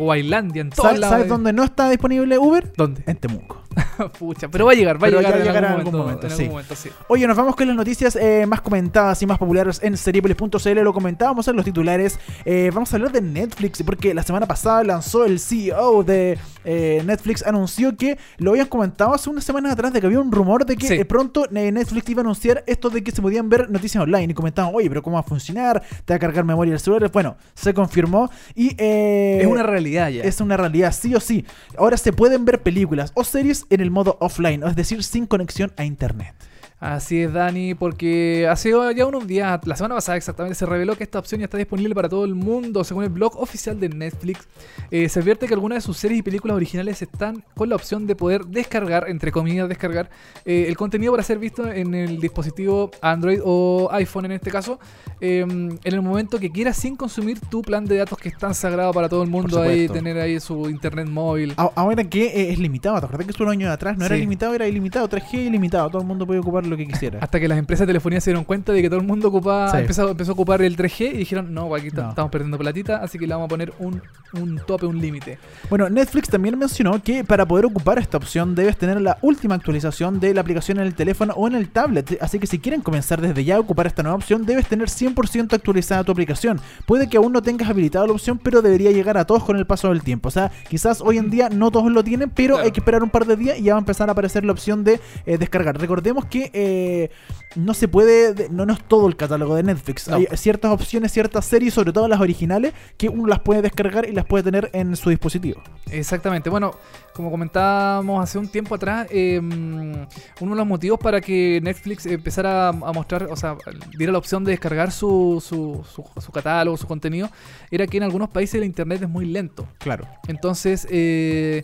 O 0.00 0.12
Islandia, 0.16 0.62
en 0.62 0.70
todos 0.70 0.82
¿Sabes, 0.84 0.98
lados. 0.98 1.12
sabes 1.14 1.28
dónde 1.28 1.52
no 1.52 1.62
está 1.62 1.88
disponible 1.88 2.38
Uber? 2.38 2.72
¿Dónde? 2.76 3.04
En 3.06 3.16
Temuco. 3.16 3.59
Pucha, 4.18 4.48
pero 4.48 4.66
va 4.66 4.72
a 4.72 4.74
llegar, 4.74 5.02
va 5.02 5.06
a 5.06 5.10
llegar, 5.10 5.36
en 5.38 5.44
llegará 5.44 5.68
algún 5.74 5.80
en 5.80 5.86
algún 5.86 6.00
momento. 6.00 6.26
momento, 6.26 6.26
en 6.26 6.32
sí. 6.32 6.42
algún 6.42 6.52
momento, 6.54 6.74
sí. 6.74 6.90
Oye, 7.08 7.26
nos 7.26 7.36
vamos 7.36 7.54
con 7.56 7.66
las 7.68 7.76
noticias 7.76 8.16
eh, 8.16 8.44
más 8.46 8.60
comentadas 8.60 9.20
y 9.22 9.26
más 9.26 9.38
populares 9.38 9.80
en 9.82 9.96
seriepolis.cl. 9.96 10.80
Lo 10.82 10.92
comentábamos 10.92 11.46
en 11.48 11.56
los 11.56 11.64
titulares. 11.64 12.18
Eh, 12.44 12.70
vamos 12.74 12.92
a 12.92 12.96
hablar 12.96 13.12
de 13.12 13.20
Netflix 13.20 13.82
porque 13.84 14.12
la 14.14 14.22
semana 14.22 14.46
pasada 14.46 14.82
lanzó 14.84 15.24
el 15.24 15.38
CEO 15.38 16.02
de 16.02 16.38
eh, 16.64 17.02
Netflix. 17.06 17.44
Anunció 17.46 17.96
que 17.96 18.18
lo 18.38 18.50
habían 18.52 18.66
comentado 18.66 19.14
hace 19.14 19.30
unas 19.30 19.44
semanas 19.44 19.72
atrás 19.72 19.92
de 19.92 20.00
que 20.00 20.06
había 20.06 20.20
un 20.20 20.32
rumor 20.32 20.66
de 20.66 20.76
que 20.76 20.86
Sí. 20.88 21.04
pronto 21.04 21.46
Netflix 21.50 22.08
iba 22.08 22.20
a 22.20 22.24
anunciar 22.24 22.64
esto 22.66 22.90
de 22.90 23.04
que 23.04 23.12
se 23.12 23.22
podían 23.22 23.48
ver 23.48 23.70
noticias 23.70 24.02
online. 24.02 24.32
Y 24.32 24.34
comentaban, 24.34 24.72
oye, 24.74 24.88
pero 24.88 25.02
¿cómo 25.02 25.14
va 25.14 25.20
a 25.20 25.24
funcionar? 25.24 25.82
¿Te 26.04 26.12
va 26.12 26.16
a 26.16 26.18
cargar 26.20 26.44
memoria 26.44 26.72
del 26.72 26.80
celular? 26.80 27.10
Bueno, 27.12 27.36
se 27.54 27.72
confirmó 27.72 28.30
y... 28.54 28.74
Es 28.80 29.46
una 29.46 29.62
realidad 29.62 30.08
ya. 30.10 30.22
es 30.24 30.40
una 30.40 30.56
realidad, 30.56 30.92
sí 30.92 31.14
o 31.14 31.20
sí. 31.20 31.44
Ahora 31.78 31.96
se 31.96 32.12
pueden 32.12 32.44
ver 32.44 32.60
películas 32.62 33.12
o 33.14 33.22
series 33.24 33.66
en 33.70 33.80
el 33.80 33.90
modo 33.90 34.16
offline, 34.20 34.62
es 34.64 34.76
decir, 34.76 35.02
sin 35.02 35.26
conexión 35.26 35.72
a 35.76 35.84
internet. 35.84 36.34
Así 36.80 37.20
es, 37.20 37.30
Dani, 37.30 37.74
porque 37.74 38.48
hace 38.48 38.72
ya 38.96 39.04
unos 39.04 39.26
días, 39.26 39.60
la 39.66 39.76
semana 39.76 39.96
pasada 39.96 40.16
exactamente, 40.16 40.54
se 40.54 40.64
reveló 40.64 40.96
que 40.96 41.04
esta 41.04 41.18
opción 41.18 41.40
ya 41.40 41.44
está 41.44 41.58
disponible 41.58 41.94
para 41.94 42.08
todo 42.08 42.24
el 42.24 42.34
mundo. 42.34 42.84
Según 42.84 43.04
el 43.04 43.10
blog 43.10 43.38
oficial 43.38 43.78
de 43.78 43.90
Netflix, 43.90 44.48
eh, 44.90 45.06
se 45.10 45.20
advierte 45.20 45.46
que 45.46 45.52
algunas 45.52 45.76
de 45.76 45.82
sus 45.82 45.98
series 45.98 46.20
y 46.20 46.22
películas 46.22 46.56
originales 46.56 47.02
están 47.02 47.44
con 47.54 47.68
la 47.68 47.76
opción 47.76 48.06
de 48.06 48.16
poder 48.16 48.46
descargar, 48.46 49.10
entre 49.10 49.30
comillas, 49.30 49.68
descargar 49.68 50.08
eh, 50.46 50.64
el 50.68 50.76
contenido 50.78 51.12
para 51.12 51.22
ser 51.22 51.38
visto 51.38 51.70
en 51.70 51.94
el 51.94 52.18
dispositivo 52.18 52.90
Android 53.02 53.40
o 53.44 53.90
iPhone 53.92 54.24
en 54.24 54.32
este 54.32 54.50
caso, 54.50 54.80
eh, 55.20 55.40
en 55.40 55.78
el 55.84 56.00
momento 56.00 56.38
que 56.38 56.50
quieras 56.50 56.78
sin 56.78 56.96
consumir 56.96 57.38
tu 57.40 57.60
plan 57.60 57.84
de 57.84 57.96
datos 57.96 58.18
que 58.18 58.30
es 58.30 58.38
tan 58.38 58.54
sagrado 58.54 58.94
para 58.94 59.06
todo 59.06 59.22
el 59.22 59.28
mundo, 59.28 59.60
ahí 59.60 59.86
tener 59.86 60.18
ahí 60.18 60.40
su 60.40 60.70
internet 60.70 61.08
móvil. 61.08 61.52
Ahora 61.56 62.04
que 62.04 62.24
eh, 62.24 62.52
es 62.52 62.58
limitado, 62.58 62.98
¿te 63.00 63.04
acuerdas 63.04 63.26
que 63.26 63.32
hace 63.32 63.42
unos 63.42 63.52
años 63.52 63.70
atrás 63.70 63.98
no 63.98 64.06
era 64.06 64.16
limitado, 64.16 64.54
era 64.54 64.66
ilimitado, 64.66 65.06
3G 65.10 65.46
ilimitado, 65.46 65.90
todo 65.90 66.00
el 66.00 66.08
mundo 66.08 66.26
puede 66.26 66.40
ocupar 66.40 66.69
lo 66.70 66.76
que 66.76 66.86
quisiera. 66.86 67.18
Hasta 67.20 67.38
que 67.40 67.48
las 67.48 67.58
empresas 67.58 67.86
de 67.86 67.90
telefonía 67.92 68.20
se 68.20 68.30
dieron 68.30 68.44
cuenta 68.44 68.72
de 68.72 68.80
que 68.82 68.88
todo 68.88 69.00
el 69.00 69.06
mundo 69.06 69.28
ocupaba, 69.28 69.70
Sí. 69.72 69.78
empezó, 69.78 70.08
empezó 70.10 70.30
a 70.32 70.34
ocupar 70.34 70.62
el 70.62 70.76
3G 70.76 71.12
y 71.14 71.18
dijeron, 71.18 71.52
no, 71.52 71.74
aquí 71.74 71.88
No. 71.92 72.08
estamos 72.10 72.30
perdiendo 72.30 72.56
platita, 72.58 72.96
así 72.98 73.18
que 73.18 73.26
le 73.26 73.34
vamos 73.34 73.46
a 73.46 73.48
poner 73.48 73.72
un, 73.78 74.00
un 74.34 74.60
tope, 74.66 74.86
un 74.86 75.00
límite. 75.00 75.38
Bueno, 75.68 75.88
Netflix 75.90 76.28
también 76.28 76.58
mencionó 76.58 77.02
que 77.02 77.24
para 77.24 77.46
poder 77.46 77.66
ocupar 77.66 77.98
esta 77.98 78.16
opción 78.16 78.54
debes 78.54 78.76
tener 78.76 79.00
la 79.00 79.18
última 79.22 79.54
actualización 79.56 80.20
de 80.20 80.32
la 80.34 80.40
aplicación 80.40 80.78
en 80.78 80.86
el 80.86 80.94
teléfono 80.94 81.32
o 81.36 81.46
en 81.48 81.54
el 81.54 81.68
tablet. 81.70 82.16
Así 82.20 82.38
que 82.38 82.46
si 82.46 82.58
quieren 82.58 82.80
comenzar 82.80 83.20
desde 83.20 83.44
ya 83.44 83.56
a 83.56 83.60
ocupar 83.60 83.86
esta 83.86 84.02
nueva 84.02 84.16
opción, 84.16 84.44
debes 84.46 84.66
tener 84.66 84.88
100% 84.88 85.54
actualizada 85.54 86.04
tu 86.04 86.12
aplicación. 86.12 86.60
Puede 86.86 87.08
que 87.08 87.16
aún 87.16 87.32
no 87.32 87.42
tengas 87.42 87.68
habilitada 87.68 88.06
la 88.06 88.12
opción, 88.12 88.38
pero 88.38 88.62
debería 88.62 88.90
llegar 88.92 89.18
a 89.18 89.24
todos 89.24 89.44
con 89.44 89.56
el 89.56 89.66
paso 89.66 89.88
del 89.88 90.02
tiempo. 90.02 90.28
O 90.28 90.30
sea, 90.30 90.50
quizás 90.68 91.00
hoy 91.00 91.18
en 91.18 91.30
día 91.30 91.48
no 91.48 91.70
todos 91.70 91.90
lo 91.90 92.04
tienen, 92.04 92.30
pero 92.30 92.54
Claro. 92.54 92.66
hay 92.66 92.72
que 92.72 92.80
esperar 92.80 93.02
un 93.02 93.10
par 93.10 93.26
de 93.26 93.36
días 93.36 93.58
y 93.58 93.62
ya 93.64 93.72
va 93.74 93.78
a 93.78 93.80
empezar 93.80 94.08
a 94.08 94.12
aparecer 94.12 94.44
la 94.44 94.52
opción 94.52 94.84
de 94.84 95.00
eh, 95.26 95.38
descargar. 95.38 95.78
Recordemos 95.78 96.24
que 96.26 96.50
eh, 96.60 97.10
no 97.56 97.74
se 97.74 97.88
puede, 97.88 98.32
de- 98.34 98.48
no, 98.48 98.64
no 98.66 98.72
es 98.74 98.82
todo 98.86 99.08
el 99.08 99.16
catálogo 99.16 99.54
de 99.56 99.62
Netflix. 99.64 100.06
No. 100.08 100.16
Hay 100.16 100.26
ciertas 100.34 100.70
opciones, 100.70 101.10
ciertas 101.12 101.44
series, 101.44 101.74
sobre 101.74 101.92
todo 101.92 102.06
las 102.06 102.20
originales, 102.20 102.72
que 102.96 103.08
uno 103.08 103.26
las 103.26 103.40
puede 103.40 103.62
descargar 103.62 104.08
y 104.08 104.12
las 104.12 104.24
puede 104.26 104.44
tener 104.44 104.70
en 104.72 104.94
su 104.96 105.10
dispositivo. 105.10 105.60
Exactamente. 105.90 106.48
Bueno, 106.50 106.72
como 107.12 107.30
comentábamos 107.30 108.22
hace 108.22 108.38
un 108.38 108.48
tiempo 108.48 108.76
atrás, 108.76 109.08
eh, 109.10 109.38
uno 109.40 110.06
de 110.52 110.56
los 110.56 110.66
motivos 110.66 110.98
para 111.00 111.20
que 111.20 111.60
Netflix 111.62 112.06
empezara 112.06 112.68
a 112.68 112.90
a 112.90 112.92
mostrar, 112.92 113.24
o 113.24 113.36
sea, 113.36 113.56
diera 113.96 114.12
la 114.12 114.18
opción 114.18 114.44
de 114.44 114.52
descargar 114.52 114.90
su, 114.92 115.42
su, 115.44 115.84
su- 115.92 116.04
su 116.20 116.32
catálogo, 116.32 116.76
su 116.76 116.86
contenido, 116.86 117.28
era 117.70 117.86
que 117.86 117.96
en 117.96 118.04
algunos 118.04 118.28
países 118.30 118.54
el 118.56 118.64
internet 118.64 119.02
es 119.02 119.08
muy 119.08 119.26
lento. 119.26 119.66
Claro. 119.78 120.06
Entonces, 120.28 120.86
eh, 120.90 121.62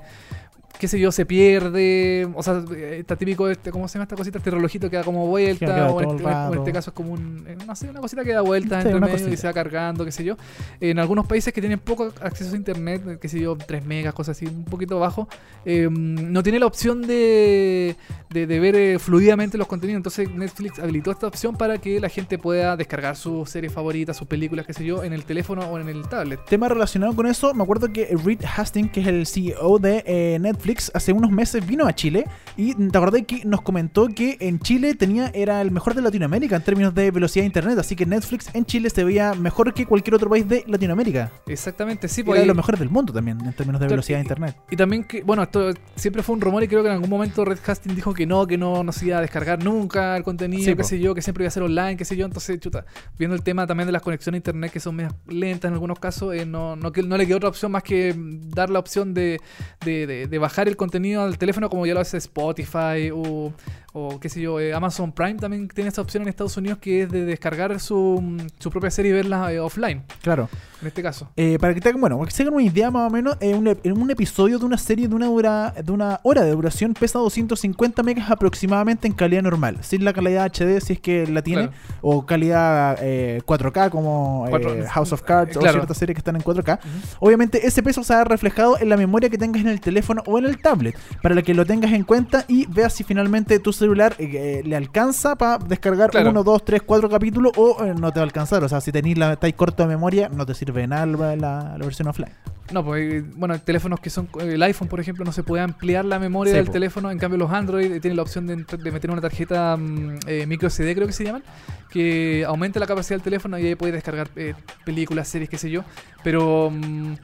qué 0.78 0.88
sé 0.88 0.98
yo, 0.98 1.12
se 1.12 1.26
pierde. 1.26 2.28
O 2.34 2.42
sea, 2.42 2.62
eh, 2.74 2.98
está 3.00 3.16
típico, 3.16 3.48
este, 3.48 3.70
¿cómo 3.70 3.88
se 3.88 3.94
llama 3.94 4.04
esta 4.04 4.16
cosita? 4.16 4.38
Este 4.38 4.50
relojito 4.50 4.90
que 4.90 4.96
da 4.96 5.04
como 5.04 5.26
vuelta. 5.26 5.66
Que 5.66 5.80
o, 5.82 6.00
en 6.00 6.10
este, 6.10 6.22
en 6.24 6.54
este 6.58 6.72
caso 6.72 6.90
es 6.90 6.94
como 6.94 7.12
un, 7.12 7.44
eh, 7.48 7.56
no 7.66 7.74
sé, 7.76 7.90
una 7.90 8.00
cosita 8.00 8.24
que 8.24 8.32
da 8.32 8.40
vuelta 8.42 8.80
Sí, 8.82 8.88
entre 8.88 9.00
medio 9.00 9.14
y 9.16 9.18
cosita. 9.18 9.36
se 9.36 9.46
va 9.46 9.52
cargando, 9.52 10.04
qué 10.04 10.12
sé 10.12 10.24
yo. 10.24 10.36
En 10.80 10.98
algunos 10.98 11.26
países 11.26 11.52
que 11.52 11.60
tienen 11.60 11.78
poco 11.78 12.12
acceso 12.20 12.54
a 12.54 12.56
internet, 12.56 13.02
eh, 13.06 13.18
qué 13.20 13.28
sé 13.28 13.40
yo, 13.40 13.56
3 13.56 13.84
megas, 13.84 14.14
cosas 14.14 14.36
así, 14.36 14.46
un 14.46 14.64
poquito 14.64 14.98
bajo, 14.98 15.28
eh, 15.64 15.88
no 15.90 16.42
tiene 16.42 16.58
la 16.58 16.66
opción 16.66 17.02
de, 17.02 17.96
de, 18.30 18.46
de 18.46 18.60
ver 18.60 18.76
eh, 18.76 18.98
fluidamente 18.98 19.58
los 19.58 19.66
contenidos. 19.66 19.98
Entonces 19.98 20.30
Netflix 20.30 20.78
habilitó 20.78 21.10
esta 21.10 21.26
opción 21.26 21.56
para 21.56 21.78
que 21.78 22.00
la 22.00 22.08
gente 22.08 22.38
pueda 22.38 22.76
descargar 22.76 23.16
sus 23.16 23.48
series 23.50 23.72
favoritas, 23.72 24.16
sus 24.16 24.28
películas, 24.28 24.66
qué 24.66 24.72
sé 24.72 24.84
yo, 24.84 25.04
en 25.04 25.12
el 25.12 25.24
teléfono 25.24 25.62
o 25.62 25.78
en 25.78 25.88
el 25.88 26.08
tablet. 26.08 26.40
Tema 26.48 26.68
relacionado 26.68 27.14
con 27.14 27.26
eso, 27.26 27.54
me 27.54 27.62
acuerdo 27.62 27.92
que 27.92 28.16
Reed 28.24 28.40
Hastings, 28.56 28.90
que 28.90 29.00
es 29.00 29.06
el 29.06 29.26
CEO 29.26 29.78
de 29.78 30.02
eh, 30.06 30.38
Netflix, 30.40 30.65
Netflix 30.66 30.90
hace 30.94 31.12
unos 31.12 31.30
meses 31.30 31.64
vino 31.64 31.86
a 31.86 31.94
Chile 31.94 32.24
y 32.56 32.74
te 32.74 32.98
acordás 32.98 33.22
que 33.26 33.44
nos 33.44 33.60
comentó 33.62 34.08
que 34.08 34.36
en 34.40 34.58
Chile 34.58 34.94
tenía 34.94 35.30
era 35.32 35.60
el 35.62 35.70
mejor 35.70 35.94
de 35.94 36.02
Latinoamérica 36.02 36.56
en 36.56 36.62
términos 36.62 36.92
de 36.92 37.10
velocidad 37.12 37.42
de 37.44 37.46
internet, 37.46 37.78
así 37.78 37.94
que 37.94 38.04
Netflix 38.04 38.50
en 38.52 38.64
Chile 38.64 38.90
se 38.90 39.04
veía 39.04 39.34
mejor 39.34 39.72
que 39.72 39.86
cualquier 39.86 40.16
otro 40.16 40.28
país 40.28 40.48
de 40.48 40.64
Latinoamérica. 40.66 41.30
Exactamente, 41.46 42.08
sí. 42.08 42.22
Era 42.22 42.26
Pues, 42.26 42.38
de 42.40 42.44
y- 42.44 42.48
los 42.48 42.56
mejores 42.56 42.80
del 42.80 42.90
mundo 42.90 43.12
también 43.12 43.38
en 43.44 43.52
términos 43.52 43.80
de 43.80 43.86
velocidad 43.86 44.18
de 44.18 44.22
internet. 44.22 44.56
Y 44.70 44.76
también 44.76 45.04
que, 45.04 45.22
bueno, 45.22 45.44
esto 45.44 45.72
siempre 45.94 46.24
fue 46.24 46.34
un 46.34 46.40
rumor 46.40 46.64
y 46.64 46.68
creo 46.68 46.82
que 46.82 46.88
en 46.88 46.94
algún 46.94 47.10
momento 47.10 47.44
Red 47.44 47.58
Hastings 47.64 47.94
dijo 47.94 48.12
que 48.12 48.26
no, 48.26 48.44
que 48.46 48.58
no 48.58 48.82
nos 48.82 49.00
iba 49.04 49.18
a 49.18 49.20
descargar 49.20 49.62
nunca 49.62 50.16
el 50.16 50.24
contenido, 50.24 50.64
Sí, 50.64 50.74
qué 50.74 50.82
sé 50.84 50.98
yo, 50.98 51.14
que 51.14 51.22
siempre 51.22 51.44
iba 51.44 51.48
a 51.48 51.52
ser 51.52 51.62
online, 51.62 51.96
qué 51.96 52.04
sé 52.04 52.16
yo. 52.16 52.26
Entonces, 52.26 52.58
chuta, 52.58 52.84
viendo 53.18 53.36
el 53.36 53.42
tema 53.44 53.68
también 53.68 53.86
de 53.86 53.92
las 53.92 54.02
conexiones 54.02 54.38
a 54.38 54.40
internet 54.40 54.72
que 54.72 54.80
son 54.80 54.96
medias 54.96 55.14
lentas 55.28 55.68
en 55.68 55.74
algunos 55.74 56.00
casos, 56.00 56.34
eh, 56.34 56.44
no, 56.44 56.74
no, 56.74 56.90
le 57.16 57.26
quedó 57.26 57.36
otra 57.36 57.48
opción 57.50 57.70
más 57.70 57.84
que 57.84 58.14
dar 58.16 58.68
la 58.70 58.80
opción 58.80 59.14
de, 59.14 59.38
de, 59.84 60.06
de- 60.08 60.26
de 60.26 60.38
bajar 60.38 60.55
el 60.62 60.76
contenido 60.76 61.22
al 61.22 61.38
teléfono 61.38 61.68
como 61.68 61.86
ya 61.86 61.94
lo 61.94 62.00
hace 62.00 62.16
Spotify 62.18 63.10
o, 63.12 63.52
o 63.98 64.20
qué 64.20 64.28
sé 64.28 64.42
yo, 64.42 64.60
eh, 64.60 64.74
Amazon 64.74 65.10
Prime 65.10 65.34
también 65.36 65.68
tiene 65.68 65.88
esta 65.88 66.02
opción 66.02 66.22
en 66.22 66.28
Estados 66.28 66.54
Unidos 66.58 66.78
que 66.78 67.04
es 67.04 67.10
de 67.10 67.24
descargar 67.24 67.80
su, 67.80 68.20
mm, 68.22 68.36
su 68.58 68.70
propia 68.70 68.90
serie 68.90 69.10
y 69.12 69.14
verla 69.14 69.50
eh, 69.50 69.58
offline, 69.58 70.02
Claro. 70.20 70.50
en 70.82 70.88
este 70.88 71.02
caso. 71.02 71.30
Eh, 71.34 71.56
para 71.58 71.72
que 71.72 71.80
te 71.80 71.88
hagan, 71.88 72.00
bueno, 72.02 72.18
para 72.18 72.28
que 72.28 72.34
se 72.34 72.42
hagan 72.42 72.52
una 72.54 72.62
idea 72.64 72.90
más 72.90 73.08
o 73.08 73.10
menos, 73.10 73.38
un, 73.40 73.74
en 73.82 73.98
un 73.98 74.10
episodio 74.10 74.58
de 74.58 74.66
una 74.66 74.76
serie 74.76 75.08
de 75.08 75.14
una 75.14 75.30
hora, 75.30 75.72
de 75.82 75.90
una 75.92 76.20
hora 76.24 76.42
de 76.42 76.50
duración 76.50 76.92
pesa 76.92 77.18
250 77.20 78.02
megas 78.02 78.30
aproximadamente 78.30 79.06
en 79.06 79.14
calidad 79.14 79.42
normal, 79.42 79.78
sin 79.80 80.04
la 80.04 80.12
calidad 80.12 80.44
HD 80.52 80.78
si 80.82 80.92
es 80.92 81.00
que 81.00 81.26
la 81.26 81.40
tiene, 81.40 81.68
Claro. 81.68 81.76
o 82.02 82.26
calidad 82.26 82.98
eh, 83.00 83.40
4K 83.46 83.88
como 83.88 84.46
House 84.90 85.12
of 85.14 85.22
Cards 85.22 85.56
o 85.56 85.60
ciertas 85.62 85.96
series 85.96 86.14
que 86.14 86.20
están 86.20 86.36
en 86.36 86.42
4K. 86.42 86.78
Obviamente 87.20 87.66
ese 87.66 87.82
peso 87.82 88.04
se 88.04 88.12
va 88.12 88.20
a 88.20 88.22
ver 88.24 88.28
reflejado 88.32 88.78
en 88.78 88.90
la 88.90 88.98
memoria 88.98 89.30
que 89.30 89.38
tengas 89.38 89.62
en 89.62 89.68
el 89.68 89.80
teléfono 89.80 90.22
o 90.26 90.38
en 90.38 90.44
el 90.44 90.60
tablet, 90.60 90.94
para 91.22 91.40
que 91.40 91.54
lo 91.54 91.64
tengas 91.64 91.92
en 91.92 92.04
cuenta 92.04 92.44
y 92.48 92.66
veas 92.66 92.92
si 92.92 93.02
finalmente 93.04 93.58
tu 93.58 93.72
celular 93.86 94.14
eh, 94.18 94.30
eh, 94.32 94.62
le 94.64 94.76
alcanza 94.76 95.36
para 95.36 95.58
descargar 95.58 96.10
Claro. 96.10 96.30
uno, 96.30 96.42
dos, 96.44 96.64
tres, 96.64 96.82
cuatro 96.82 97.08
capítulos 97.08 97.52
o 97.56 97.84
eh, 97.84 97.94
no 97.98 98.12
te 98.12 98.18
va 98.20 98.22
a 98.22 98.24
alcanzar. 98.24 98.62
O 98.64 98.68
sea, 98.68 98.80
si 98.80 98.92
tenéis 98.92 99.16
la 99.18 99.32
estáis 99.34 99.54
corto 99.54 99.82
de 99.82 99.88
memoria, 99.88 100.28
no 100.28 100.44
te 100.44 100.54
sirve 100.54 100.82
de 100.82 100.86
nada 100.88 101.06
la, 101.06 101.36
la- 101.36 101.76
la 101.78 101.84
versión 101.84 102.08
offline. 102.08 102.32
No, 102.72 102.84
pues 102.84 103.22
bueno, 103.36 103.56
teléfonos 103.60 104.00
que 104.00 104.10
son 104.10 104.28
el 104.40 104.60
iPhone, 104.64 104.88
por 104.88 104.98
ejemplo, 104.98 105.24
no 105.24 105.30
se 105.30 105.44
puede 105.44 105.62
ampliar 105.62 106.04
la 106.04 106.18
memoria 106.18 106.52
Sí, 106.52 106.56
del 106.56 106.66
po. 106.66 106.72
teléfono. 106.72 107.10
En 107.12 107.18
cambio, 107.18 107.38
los 107.38 107.52
Android 107.52 108.00
tienen 108.00 108.16
la 108.16 108.22
opción 108.22 108.44
de, 108.48 108.56
meter 108.90 109.08
una 109.10 109.20
tarjeta 109.20 109.76
mm, 109.76 110.18
eh, 110.26 110.46
micro 110.48 110.68
SD, 110.68 110.94
creo 110.96 111.06
que 111.06 111.12
se 111.12 111.22
llaman, 111.24 111.44
que 111.90 112.44
aumenta 112.44 112.80
la 112.80 112.86
capacidad 112.88 113.14
del 113.16 113.22
teléfono 113.22 113.56
y 113.56 113.66
ahí 113.66 113.74
puedes 113.76 113.94
descargar 113.94 114.28
eh, 114.34 114.54
películas, 114.84 115.28
series, 115.28 115.48
qué 115.48 115.58
sé 115.58 115.70
yo. 115.70 115.84
Pero 116.24 116.70
mm, 116.72 117.14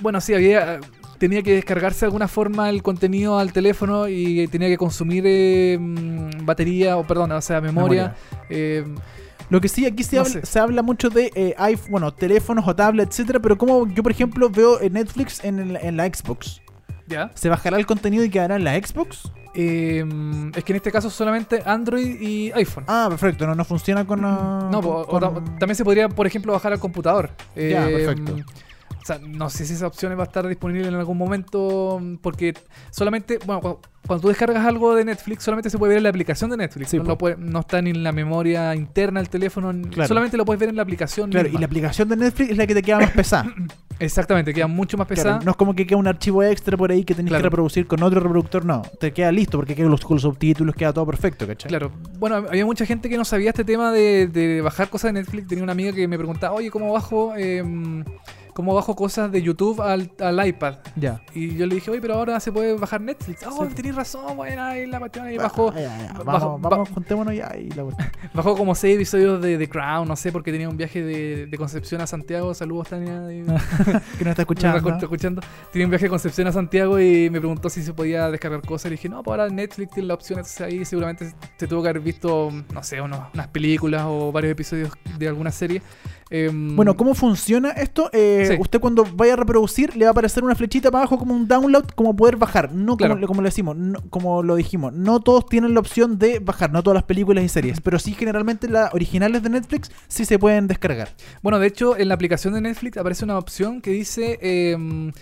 bueno, 0.00 0.20
sí, 0.20 0.34
había 0.34 0.80
tenía 1.20 1.42
que 1.42 1.54
descargarse 1.54 2.00
de 2.00 2.06
alguna 2.06 2.26
forma 2.26 2.68
el 2.70 2.82
contenido 2.82 3.38
al 3.38 3.52
teléfono 3.52 4.08
y 4.08 4.48
tenía 4.48 4.66
que 4.68 4.76
consumir 4.78 5.22
eh, 5.26 5.78
mm, 5.78 6.44
batería 6.44 6.96
o 6.96 7.06
perdón, 7.06 7.30
o 7.32 7.40
sea, 7.40 7.60
memoria. 7.60 8.16
eh, 8.48 8.84
Lo 9.50 9.60
que 9.60 9.68
sí, 9.68 9.84
aquí 9.86 10.02
se, 10.02 10.16
No 10.16 10.22
habla, 10.22 10.40
se 10.44 10.58
habla 10.58 10.82
mucho 10.82 11.10
de 11.10 11.30
eh, 11.34 11.54
iPhone, 11.58 11.90
bueno, 11.90 12.12
teléfonos 12.14 12.66
o 12.66 12.74
tablets, 12.74 13.10
etcétera, 13.18 13.38
pero 13.40 13.58
como 13.58 13.86
yo, 13.88 14.02
por 14.02 14.12
ejemplo, 14.12 14.48
veo 14.48 14.80
en 14.80 14.92
Netflix 14.94 15.44
en, 15.44 15.58
el- 15.58 15.76
en 15.76 15.96
la 15.96 16.06
Xbox. 16.06 16.60
¿Ya? 17.06 17.30
¿Se 17.34 17.48
bajará 17.48 17.76
el 17.76 17.84
contenido 17.86 18.22
y 18.24 18.30
quedará 18.30 18.54
en 18.56 18.62
la 18.64 18.74
Xbox? 18.76 19.30
Eh, 19.56 20.04
es 20.56 20.62
que 20.62 20.72
en 20.72 20.76
este 20.76 20.92
caso 20.92 21.10
solamente 21.10 21.60
Android 21.66 22.20
y 22.20 22.52
iPhone. 22.52 22.84
Ah, 22.86 23.06
perfecto, 23.10 23.44
no, 23.48 23.56
no 23.56 23.64
funciona 23.64 24.06
con... 24.06 24.24
ah, 24.24 24.68
No, 24.70 24.80
con- 24.80 24.82
po- 24.82 25.00
o 25.00 25.06
con- 25.08 25.20
ta- 25.20 25.44
también 25.58 25.74
se 25.74 25.84
podría, 25.84 26.08
por 26.08 26.26
ejemplo, 26.28 26.52
bajar 26.52 26.72
al 26.72 26.78
computador. 26.78 27.30
Ya, 27.56 27.90
Eh, 27.90 27.92
perfecto. 28.06 28.36
O 29.02 29.04
sea, 29.06 29.18
no 29.18 29.48
sé 29.50 29.64
si 29.64 29.72
esa 29.74 29.86
opción 29.86 30.12
va 30.18 30.22
a 30.22 30.26
estar 30.26 30.46
disponible 30.46 30.88
en 30.88 30.94
algún 30.94 31.16
momento, 31.16 32.00
porque 32.22 32.54
solamente, 32.90 33.38
bueno, 33.46 33.60
cu- 33.62 33.78
cuando, 34.06 34.22
tú 34.22 34.28
descargas 34.28 34.64
algo 34.66 34.94
de 34.94 35.04
Netflix, 35.04 35.42
solamente 35.44 35.70
se 35.70 35.78
puede 35.78 35.90
ver 35.90 35.98
en 35.98 36.02
la 36.04 36.08
aplicación 36.10 36.50
de 36.50 36.56
Netflix. 36.58 36.90
Sí, 36.90 36.96
no, 36.98 37.04
po. 37.04 37.08
lo 37.10 37.18
puede- 37.18 37.36
no 37.38 37.60
está 37.60 37.80
ni 37.80 37.90
en 37.90 38.02
la 38.02 38.12
memoria 38.12 38.74
interna 38.74 39.20
del 39.20 39.28
teléfono, 39.30 39.72
Claro. 39.90 40.08
solamente 40.08 40.36
lo 40.36 40.44
puedes 40.44 40.60
ver 40.60 40.68
en 40.68 40.76
la 40.76 40.82
aplicación. 40.82 41.30
Claro, 41.30 41.48
y 41.48 41.56
la 41.58 41.66
aplicación 41.66 42.08
de 42.08 42.16
Netflix 42.16 42.50
es 42.50 42.56
la 42.56 42.66
que 42.66 42.74
te 42.74 42.82
queda 42.82 42.98
más 43.00 43.10
pesada. 43.10 43.52
Exactamente, 43.98 44.54
queda 44.54 44.66
mucho 44.66 44.96
más 44.96 45.06
pesada. 45.06 45.30
Claro, 45.32 45.44
no 45.44 45.50
es 45.50 45.56
como 45.58 45.74
que 45.74 45.86
queda 45.86 45.98
un 45.98 46.06
archivo 46.06 46.42
extra 46.42 46.74
por 46.76 46.90
ahí 46.90 47.04
que 47.04 47.14
tenés 47.14 47.28
Claro. 47.30 47.42
que 47.42 47.48
reproducir 47.50 47.86
con 47.86 48.02
otro 48.02 48.20
reproductor, 48.20 48.64
no. 48.64 48.80
Te 48.98 49.12
queda 49.12 49.30
listo 49.30 49.58
porque 49.58 49.74
queda 49.74 49.88
los, 49.88 50.00
con 50.02 50.14
los 50.16 50.22
subtítulos, 50.22 50.74
queda 50.74 50.92
todo 50.92 51.04
perfecto, 51.06 51.46
¿cachai? 51.46 51.68
Claro, 51.68 51.90
bueno, 52.18 52.36
había 52.36 52.64
mucha 52.64 52.86
gente 52.86 53.08
que 53.10 53.16
no 53.18 53.24
sabía 53.26 53.50
este 53.50 53.64
tema 53.64 53.92
de, 53.92 54.26
de 54.28 54.62
bajar 54.62 54.88
cosas 54.88 55.12
de 55.12 55.20
Netflix. 55.20 55.48
Tenía 55.48 55.62
una 55.64 55.72
amiga 55.72 55.92
que 55.92 56.08
me 56.08 56.16
preguntaba, 56.16 56.54
oye, 56.54 56.70
¿cómo 56.70 56.90
bajo, 56.92 57.34
em, 57.36 58.02
¿cómo 58.54 58.74
bajo 58.74 58.94
cosas 58.96 59.30
de 59.32 59.42
YouTube 59.42 59.80
al, 59.80 60.10
al 60.20 60.46
iPad? 60.46 60.76
Ya. 60.96 61.22
Y 61.34 61.56
yo 61.56 61.66
le 61.66 61.74
dije, 61.76 61.90
oye, 61.90 62.00
pero 62.00 62.14
ahora 62.14 62.38
se 62.40 62.52
puede 62.52 62.74
bajar 62.74 63.00
Netflix. 63.00 63.44
Oh, 63.46 63.66
Sí. 63.68 63.74
tenés 63.74 63.94
razón, 63.94 64.36
bueno, 64.36 64.62
ahí 64.62 64.86
la 64.86 64.98
cuestión 64.98 65.26
ahí 65.26 65.36
bajó, 65.36 65.70
Ah, 65.74 65.80
ya, 65.80 65.98
ya. 65.98 66.22
bajo- 66.24 66.58
Vamos, 66.58 66.88
juntémonos 66.90 67.34
ya 67.34 67.52
y 67.56 67.68
la 67.70 67.84
bajó 68.34 68.56
como 68.56 68.74
seis 68.74 68.96
episodios 68.96 69.40
de 69.42 69.58
The 69.58 69.68
Crown, 69.68 70.06
no 70.08 70.16
sé, 70.16 70.32
porque 70.32 70.52
tenía 70.52 70.68
un 70.68 70.76
viaje 70.76 71.02
de, 71.02 71.46
de 71.46 71.58
Concepción 71.58 72.00
a 72.00 72.06
Santiago. 72.06 72.52
Saludos, 72.54 72.88
Tania. 72.88 73.22
que 74.18 74.24
no 74.24 74.30
está 74.30 74.42
escuchando. 74.46 74.82
me 74.82 74.90
está 74.90 75.04
escuchando. 75.06 75.42
Tenía 75.72 75.86
un 75.86 75.90
viaje 75.90 76.06
de 76.06 76.10
Concepción 76.10 76.46
a 76.48 76.52
Santiago 76.52 76.98
y 77.00 77.30
me 77.30 77.38
preguntó 77.40 77.68
si 77.70 77.82
se 77.82 77.92
podía 77.94 78.30
descargar 78.30 78.62
cosas. 78.62 78.86
Le 78.90 78.96
dije, 78.96 79.08
no, 79.08 79.22
pues 79.22 79.38
ahora 79.38 79.52
Netflix 79.52 79.92
tiene 79.92 80.08
la 80.08 80.14
opción. 80.14 80.38
Entonces 80.40 80.60
ahí 80.60 80.84
seguramente 80.84 81.32
se 81.56 81.66
tuvo 81.66 81.82
que 81.82 81.88
haber 81.90 82.02
visto, 82.02 82.50
no 82.72 82.82
sé, 82.82 83.00
unos- 83.00 83.28
unas 83.34 83.48
películas 83.48 84.04
o 84.06 84.32
varios 84.32 84.52
episodios 84.52 84.90
de 85.18 85.28
alguna 85.28 85.50
serie. 85.50 85.82
Em, 86.30 86.76
Bueno, 86.76 86.96
¿cómo 86.96 87.14
funciona 87.14 87.70
esto? 87.70 88.08
Eh, 88.12 88.44
Sí. 88.48 88.56
Usted 88.60 88.78
cuando 88.80 89.04
vaya 89.14 89.32
a 89.32 89.36
reproducir 89.36 89.96
le 89.96 90.04
va 90.04 90.10
a 90.10 90.12
aparecer 90.12 90.44
una 90.44 90.54
flechita 90.54 90.90
para 90.90 91.02
abajo 91.02 91.18
como 91.18 91.34
un 91.34 91.48
download, 91.48 91.86
como 91.96 92.14
poder 92.14 92.36
bajar. 92.36 92.72
No 92.72 92.96
Claro. 92.96 93.14
como, 93.16 93.26
como 93.26 93.42
le 93.42 93.48
decimos, 93.48 93.76
no- 93.76 94.00
como 94.10 94.42
lo 94.42 94.54
dijimos. 94.54 94.92
No 94.92 95.20
todos 95.20 95.46
tienen 95.46 95.74
la 95.74 95.80
opción 95.80 96.18
de 96.18 96.38
bajar, 96.38 96.70
no 96.72 96.82
todas 96.82 96.94
las 96.94 97.04
películas 97.04 97.42
y 97.44 97.48
series. 97.48 97.80
Pero 97.80 97.98
sí 97.98 98.12
generalmente 98.12 98.68
las 98.68 98.94
originales 98.94 99.42
de 99.42 99.50
Netflix 99.50 99.90
sí 100.08 100.24
se 100.24 100.38
pueden 100.38 100.68
descargar. 100.68 101.08
Bueno, 101.42 101.58
de 101.58 101.66
hecho, 101.66 101.96
en 101.98 102.08
la 102.08 102.14
aplicación 102.14 102.54
de 102.54 102.60
Netflix 102.60 102.96
aparece 102.96 103.24
una 103.24 103.36
opción 103.36 103.80
que 103.80 103.90
dice. 103.90 104.38
em, 104.40 105.12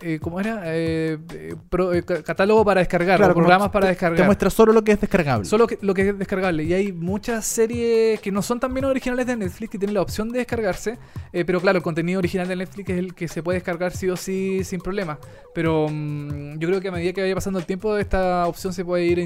eh, 0.00 0.18
¿Cómo 0.20 0.40
era? 0.40 0.62
Eh, 0.66 1.18
eh, 1.32 1.54
pro- 1.70 1.92
eh, 1.94 2.02
ca- 2.02 2.22
catálogo 2.22 2.64
para 2.64 2.80
descargar, 2.80 3.20
o 3.20 3.24
como 3.24 3.34
programas 3.34 3.68
te- 3.68 3.72
para 3.72 3.86
Te 3.86 3.90
descargar. 3.92 4.26
muestra 4.26 4.50
solo 4.50 4.72
lo 4.72 4.82
que 4.82 4.92
es 4.92 5.00
descargable. 5.00 5.44
Solo 5.44 5.66
que, 5.66 5.78
lo 5.80 5.94
que 5.94 6.08
es 6.10 6.18
descargable. 6.18 6.64
Y 6.64 6.72
hay 6.74 6.92
muchas 6.92 7.44
series 7.46 8.20
que 8.20 8.30
no 8.32 8.42
son 8.42 8.58
también 8.60 8.84
originales 8.84 9.26
de 9.26 9.36
Netflix 9.36 9.70
que 9.70 9.78
tienen 9.78 9.94
la 9.94 10.02
opción 10.02 10.28
de 10.30 10.38
descargarse. 10.38 10.98
eh, 11.32 11.44
pero 11.44 11.60
claro, 11.60 11.78
el 11.78 11.82
contenido 11.82 12.18
original 12.18 12.46
de 12.48 12.56
Netflix 12.56 12.90
es 12.90 12.98
el 12.98 13.14
que 13.14 13.28
se 13.28 13.42
puede 13.42 13.56
descargar 13.58 13.92
sí 13.92 14.08
o 14.08 14.16
sí 14.16 14.62
sin 14.64 14.80
problema. 14.80 15.18
Pero 15.54 15.86
mm, 15.90 16.58
yo 16.58 16.68
creo 16.68 16.80
que 16.80 16.88
a 16.88 16.92
medida 16.92 17.12
que 17.12 17.20
vaya 17.22 17.34
pasando 17.34 17.58
el 17.58 17.64
tiempo, 17.66 17.96
esta 17.96 18.46
opción 18.46 18.72
se 18.72 18.84
puede 18.84 19.04
ir 19.04 19.18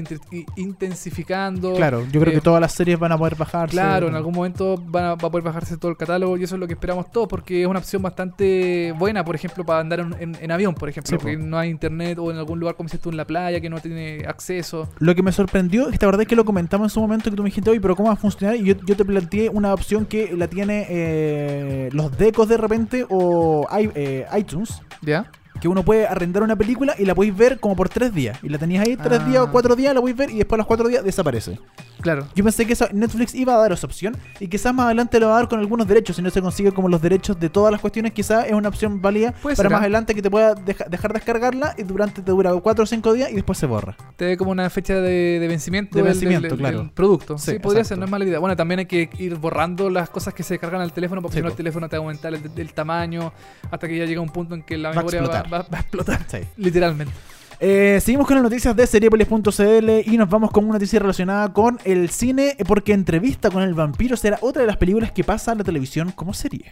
intensificando. 0.55 1.73
Claro, 1.75 2.05
yo 2.11 2.21
creo 2.21 2.33
que 2.33 2.41
todas 2.41 2.61
las 2.61 2.73
series 2.73 2.97
van 2.99 3.11
a 3.11 3.17
poder 3.17 3.35
bajarse. 3.35 3.71
Claro, 3.73 4.07
en 4.07 4.15
algún 4.15 4.33
momento 4.33 4.75
van 4.77 5.03
a- 5.05 5.15
va 5.15 5.27
a 5.27 5.31
poder 5.31 5.43
bajarse 5.43 5.77
todo 5.77 5.91
el 5.91 5.97
catálogo 5.97 6.37
y 6.37 6.43
eso 6.43 6.55
es 6.55 6.59
lo 6.59 6.67
que 6.67 6.73
esperamos 6.73 7.11
todos 7.11 7.27
porque 7.27 7.61
es 7.61 7.67
una 7.67 7.79
opción 7.79 8.01
bastante 8.01 8.93
buena, 8.97 9.23
por 9.23 9.35
ejemplo, 9.35 9.65
para 9.65 9.79
andar 9.79 9.99
en, 10.01 10.15
en- 10.19 10.37
en 10.39 10.51
avión, 10.59 10.75
por 10.75 10.89
ejemplo, 10.89 11.09
Sí, 11.09 11.15
po. 11.15 11.21
porque 11.21 11.37
no 11.37 11.57
hay 11.57 11.69
internet 11.69 12.17
o 12.19 12.31
en 12.31 12.37
algún 12.37 12.59
lugar, 12.59 12.75
como 12.75 12.87
dices 12.87 12.99
tú, 13.01 13.09
en 13.09 13.17
la 13.17 13.25
playa 13.25 13.59
que 13.59 13.69
no 13.69 13.79
tiene 13.79 14.23
acceso. 14.27 14.89
Lo 14.99 15.15
que 15.15 15.23
me 15.23 15.31
sorprendió 15.31 15.89
es 15.89 15.97
que 15.97 16.05
la 16.05 16.07
verdad 16.09 16.21
es 16.21 16.27
que 16.27 16.35
lo 16.35 16.45
comentamos 16.45 16.85
en 16.85 16.89
su 16.89 16.99
momento 17.01 17.29
que 17.29 17.35
tú 17.35 17.43
me 17.43 17.49
dijiste, 17.49 17.69
oye, 17.69 17.81
pero 17.81 17.95
¿cómo 17.95 18.07
va 18.09 18.13
a 18.13 18.17
funcionar? 18.17 18.55
Y 18.55 18.63
yo, 18.63 18.75
yo 18.85 18.95
te 18.95 19.05
planteé 19.05 19.49
una 19.49 19.73
opción 19.73 20.05
que 20.05 20.35
la 20.35 20.47
tiene 20.47 20.85
eh, 20.89 21.89
los 21.93 22.17
decos 22.17 22.47
de 22.49 22.57
repente 22.57 23.05
o 23.09 23.67
i- 23.79 23.89
eh, 23.95 24.25
iTunes. 24.37 24.81
¿Ya? 25.01 25.31
Que 25.59 25.67
uno 25.67 25.83
puede 25.83 26.07
arrendar 26.07 26.43
una 26.43 26.55
película 26.55 26.95
y 26.97 27.05
la 27.05 27.15
podéis 27.15 27.35
ver 27.35 27.59
como 27.59 27.75
por 27.75 27.89
tres 27.89 28.13
días. 28.13 28.37
Y 28.43 28.49
la 28.49 28.57
tenías 28.57 28.85
ahí 28.85 28.95
tres 28.97 29.19
Ah. 29.21 29.25
días 29.27 29.41
o 29.43 29.51
cuatro 29.51 29.75
días, 29.75 29.93
la 29.93 29.99
podéis 30.01 30.17
ver 30.17 30.29
y 30.31 30.37
después 30.37 30.57
a 30.57 30.59
los 30.59 30.67
cuatro 30.67 30.87
días 30.87 31.03
desaparece. 31.03 31.59
Claro. 32.01 32.27
Yo 32.33 32.43
pensé 32.45 32.65
que 32.65 32.75
Netflix 32.93 33.35
iba 33.35 33.53
a 33.53 33.57
dar 33.57 33.73
esa 33.73 33.85
opción 33.85 34.15
y 34.39 34.47
quizás 34.47 34.73
más 34.73 34.85
adelante 34.85 35.19
lo 35.19 35.27
va 35.27 35.33
a 35.33 35.39
dar 35.39 35.49
con 35.49 35.59
algunos 35.59 35.85
derechos. 35.85 36.15
Si 36.15 36.21
no 36.21 36.29
se 36.29 36.41
consigue 36.41 36.71
como 36.71 36.87
los 36.87 37.01
derechos 37.01 37.37
de 37.37 37.49
todas 37.49 37.71
las 37.73 37.81
cuestiones, 37.81 38.13
quizás 38.13 38.45
es 38.45 38.53
una 38.53 38.69
opción 38.69 39.01
válida 39.01 39.33
para 39.57 39.69
más 39.69 39.79
¿ah? 39.79 39.81
adelante 39.81 40.15
que 40.15 40.21
te 40.21 40.29
pueda 40.31 40.55
deja- 40.55 40.85
dejar 40.85 41.11
descargarla 41.11 41.75
y 41.77 41.83
durante 41.83 42.21
te 42.21 42.31
dura 42.31 42.53
cuatro 42.63 42.83
o 42.85 42.87
cinco 42.87 43.11
días 43.11 43.29
y 43.31 43.35
después 43.35 43.57
se 43.57 43.65
borra. 43.65 43.97
Te 44.15 44.25
ve 44.25 44.37
como 44.37 44.51
una 44.51 44.69
fecha 44.69 44.95
de, 44.95 45.39
de 45.41 45.47
vencimiento, 45.49 45.97
De 45.97 46.03
del- 46.03 46.13
vencimiento, 46.13 46.47
del, 46.47 46.57
claro. 46.57 46.77
del 46.79 46.89
producto. 46.91 47.37
Sí, 47.37 47.51
Sí, 47.51 47.59
podría 47.59 47.81
exacto. 47.81 47.87
ser, 47.89 47.97
no 47.99 48.05
es 48.05 48.11
mala 48.11 48.23
idea. 48.23 48.39
Bueno, 48.39 48.55
también 48.55 48.79
hay 48.79 48.85
que 48.85 49.09
ir 49.17 49.35
borrando 49.35 49.89
las 49.89 50.09
cosas 50.09 50.33
que 50.33 50.43
se 50.43 50.53
descargan 50.53 50.79
al 50.79 50.93
teléfono 50.93 51.21
porque 51.21 51.33
Sí, 51.33 51.39
si 51.39 51.43
no 51.43 51.49
el 51.49 51.55
teléfono 51.55 51.89
te 51.89 51.97
va 51.97 52.01
a 52.03 52.05
aumentar 52.05 52.33
el, 52.33 52.49
el 52.55 52.73
tamaño 52.73 53.33
hasta 53.69 53.89
que 53.89 53.97
ya 53.97 54.05
llega 54.05 54.21
un 54.21 54.29
punto 54.29 54.55
en 54.55 54.63
que 54.63 54.77
la 54.77 54.89
Va 54.89 54.93
a 54.93 54.97
memoria 54.99 55.19
explotar. 55.19 55.45
va- 55.47 55.48
va 55.51 55.65
a 55.71 55.79
explotar, 55.79 56.25
Sí. 56.29 56.37
literalmente. 56.57 57.13
Eh, 57.61 57.99
seguimos 58.01 58.25
con 58.25 58.35
las 58.37 58.43
noticias 58.43 58.73
de 58.73 58.87
Seriepolis.cl 58.87 59.89
y 60.05 60.17
nos 60.17 60.29
vamos 60.29 60.49
con 60.49 60.63
una 60.63 60.75
noticia 60.75 60.97
relacionada 60.97 61.51
con 61.51 61.77
el 61.83 62.09
cine, 62.09 62.55
porque 62.65 62.93
Entrevista 62.93 63.51
con 63.51 63.63
el 63.63 63.73
vampiro 63.73 64.15
será 64.15 64.37
otra 64.41 64.61
de 64.61 64.67
las 64.67 64.77
películas 64.77 65.11
que 65.11 65.25
pasa 65.25 65.51
a 65.51 65.55
la 65.55 65.63
televisión 65.65 66.13
como 66.13 66.33
serie. 66.33 66.71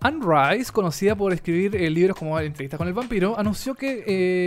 Anne 0.00 0.24
Rice, 0.24 0.72
conocida 0.72 1.14
por 1.14 1.32
escribir 1.34 1.76
eh, 1.76 1.90
libros 1.90 2.16
como 2.16 2.40
Entrevista 2.40 2.78
con 2.78 2.88
el 2.88 2.94
vampiro, 2.94 3.38
anunció 3.38 3.74
que 3.74 4.02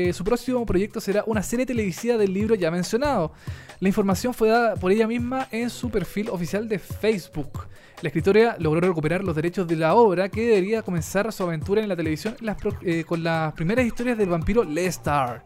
eh, 0.09 0.13
su 0.13 0.23
próximo 0.23 0.65
proyecto 0.65 0.99
será 0.99 1.23
una 1.27 1.43
serie 1.43 1.65
televisiva 1.67 2.17
del 2.17 2.33
libro 2.33 2.55
ya 2.55 2.71
mencionado. 2.71 3.33
La 3.79 3.87
información 3.87 4.33
fue 4.33 4.49
dada 4.49 4.75
por 4.77 4.91
ella 4.91 5.07
misma 5.07 5.47
en 5.51 5.69
su 5.69 5.91
perfil 5.91 6.29
oficial 6.29 6.67
de 6.67 6.79
Facebook. 6.79 7.67
La 8.01 8.09
escritora 8.09 8.55
logró 8.59 8.79
recuperar 8.79 9.23
los 9.23 9.35
derechos 9.35 9.67
de 9.67 9.75
la 9.75 9.95
obra 9.95 10.29
que 10.29 10.45
debería 10.45 10.83
comenzar 10.83 11.33
su 11.33 11.41
aventura 11.41 11.81
en 11.81 11.89
la 11.89 11.95
televisión 11.95 12.35
eh, 12.83 13.03
con 13.03 13.23
las 13.23 13.53
primeras 13.53 13.87
historias 13.87 14.19
del 14.19 14.29
vampiro 14.29 14.63
Lestar. 14.63 15.43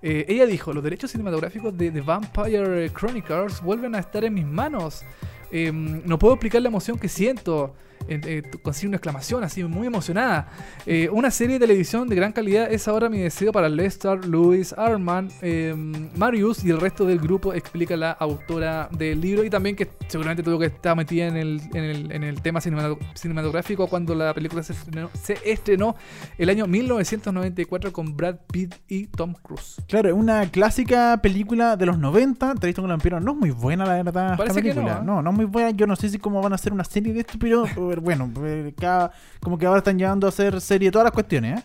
Eh, 0.00 0.24
ella 0.26 0.46
dijo, 0.46 0.72
los 0.72 0.82
derechos 0.82 1.10
cinematográficos 1.10 1.76
de 1.76 1.90
The 1.90 2.00
Vampire 2.00 2.90
Chronicles 2.90 3.60
vuelven 3.60 3.94
a 3.94 3.98
estar 3.98 4.24
en 4.24 4.32
mis 4.32 4.46
manos. 4.46 5.02
Em, 5.50 6.00
no 6.06 6.18
puedo 6.18 6.32
explicar 6.32 6.62
la 6.62 6.68
emoción 6.68 6.98
que 6.98 7.08
siento. 7.08 7.74
Eh, 8.08 8.42
consigue 8.62 8.88
una 8.88 8.96
exclamación 8.96 9.44
así, 9.44 9.62
muy 9.64 9.86
emocionada. 9.86 10.48
Eh, 10.86 11.08
una 11.10 11.30
serie 11.30 11.58
de 11.58 11.66
televisión 11.66 12.08
de 12.08 12.16
gran 12.16 12.32
calidad 12.32 12.70
es 12.72 12.86
ahora 12.88 13.08
mi 13.08 13.18
deseo 13.18 13.52
para 13.52 13.68
Lester, 13.68 14.24
Louis, 14.26 14.72
Arman, 14.76 15.28
em, 15.40 16.08
Marius 16.16 16.64
y 16.64 16.70
el 16.70 16.80
resto 16.80 17.04
del 17.06 17.18
grupo, 17.18 17.54
explica 17.54 17.96
la 17.96 18.12
autora 18.12 18.88
del 18.92 19.20
libro. 19.20 19.44
Y 19.44 19.50
también 19.50 19.76
que 19.76 19.88
seguramente 20.08 20.42
tuvo 20.42 20.58
que 20.58 20.66
estar 20.66 20.96
metida 20.96 21.26
en 21.26 21.36
el, 21.36 21.60
en 21.74 21.84
el, 21.84 22.12
en 22.12 22.22
el 22.24 22.40
tema 22.42 22.60
cinemato- 22.60 22.98
cinematográfico 23.14 23.86
cuando 23.86 24.14
la 24.14 24.34
película 24.34 24.62
se 24.62 24.72
estrenó, 24.72 25.10
se 25.14 25.38
estrenó 25.44 25.96
el 26.38 26.48
año 26.50 26.66
1994 26.66 27.92
con 27.92 28.16
Brad 28.16 28.36
Pitt 28.52 28.74
y 28.88 29.06
Tom 29.06 29.34
Cruise. 29.42 29.76
Claro, 29.88 30.08
es 30.08 30.14
una 30.14 30.46
clásica 30.50 31.18
película 31.22 31.76
de 31.76 31.86
los 31.86 31.98
90. 31.98 32.52
Entrevista 32.52 32.82
con 32.82 32.90
el 32.90 32.94
vampiro 32.96 33.20
no 33.20 33.32
es 33.32 33.38
muy 33.38 33.50
buena, 33.50 33.84
la 33.86 34.02
verdad. 34.02 34.36
Parece 34.36 34.62
que 34.62 34.70
película. 34.70 34.94
no, 34.96 35.00
¿eh? 35.00 35.04
no, 35.04 35.22
no 35.22 35.30
es 35.30 35.36
muy 35.36 35.44
buena. 35.46 35.70
Yo 35.70 35.86
no 35.86 35.96
sé 35.96 36.08
si 36.08 36.18
cómo 36.18 36.40
van 36.42 36.52
a 36.52 36.56
hacer 36.56 36.72
una 36.72 36.84
serie 36.84 37.12
de 37.12 37.20
esto, 37.20 37.34
pero 37.38 37.64
pero 37.92 38.00
bueno, 38.00 38.32
eh, 38.42 38.72
cada- 38.80 39.12
como 39.40 39.58
que 39.58 39.66
ahora 39.66 39.78
están 39.78 39.98
llevando 39.98 40.26
a 40.26 40.30
hacer 40.30 40.58
serie 40.62 40.90
todas 40.90 41.04
las 41.04 41.12
cuestiones, 41.12 41.60
¿eh? 41.60 41.64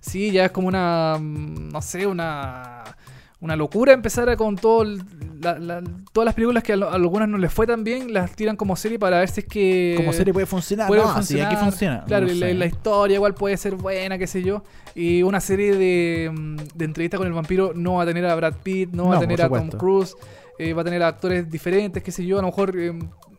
Sí, 0.00 0.32
ya 0.32 0.46
es 0.46 0.50
como 0.50 0.66
una, 0.66 1.16
mm, 1.20 1.68
no 1.70 1.80
sé, 1.82 2.04
una, 2.06 2.82
una 3.40 3.54
locura 3.54 3.92
empezar 3.92 4.28
a 4.28 4.36
con 4.36 4.56
todo 4.56 4.82
el- 4.82 5.00
la- 5.40 5.56
la- 5.60 5.82
todas 6.12 6.24
las 6.24 6.34
películas 6.34 6.64
que 6.64 6.72
a, 6.72 6.76
algunas 6.76 7.28
no 7.28 7.38
les 7.38 7.52
fue 7.52 7.64
tan 7.64 7.84
bien, 7.84 8.12
las 8.12 8.34
tiran 8.34 8.56
como 8.56 8.74
serie 8.74 8.98
para 8.98 9.20
ver 9.20 9.28
si 9.28 9.40
es 9.42 9.46
que... 9.46 9.94
Como 9.96 10.12
serie 10.12 10.32
puede 10.32 10.46
funcionar. 10.46 10.88
puede 10.88 11.00
no, 11.02 11.08
sí, 11.08 11.14
funcionar. 11.14 11.46
aquí 11.52 11.56
funciona. 11.56 12.04
Claro, 12.06 12.26
No 12.26 12.32
la, 12.34 12.66
historia 12.66 13.14
igual 13.14 13.34
puede 13.34 13.56
ser 13.56 13.76
buena, 13.76 14.18
qué 14.18 14.26
sé 14.26 14.42
yo. 14.42 14.64
Y 14.96 15.22
una 15.22 15.38
serie 15.40 15.76
de, 15.76 16.30
mm, 16.32 16.56
de 16.74 16.84
entrevistas 16.84 17.18
con 17.18 17.28
el 17.28 17.32
vampiro 17.34 17.72
no 17.76 17.94
va 17.94 18.02
a 18.02 18.06
tener 18.06 18.26
a 18.26 18.34
Brad 18.34 18.54
Pitt, 18.64 18.90
no 18.92 19.08
va 19.10 19.18
a 19.18 19.20
tener 19.20 19.40
a 19.42 19.48
Tom. 19.48 19.70
Cruise, 19.70 20.16
eh, 20.58 20.72
va 20.72 20.82
a 20.82 20.84
tener 20.84 21.02
a 21.04 21.06
actores 21.08 21.48
diferentes, 21.48 22.02
qué 22.02 22.10
sé 22.10 22.26
yo. 22.26 22.38
A 22.38 22.42
lo 22.42 22.48
mejor, 22.48 22.74
eh, 22.76 22.92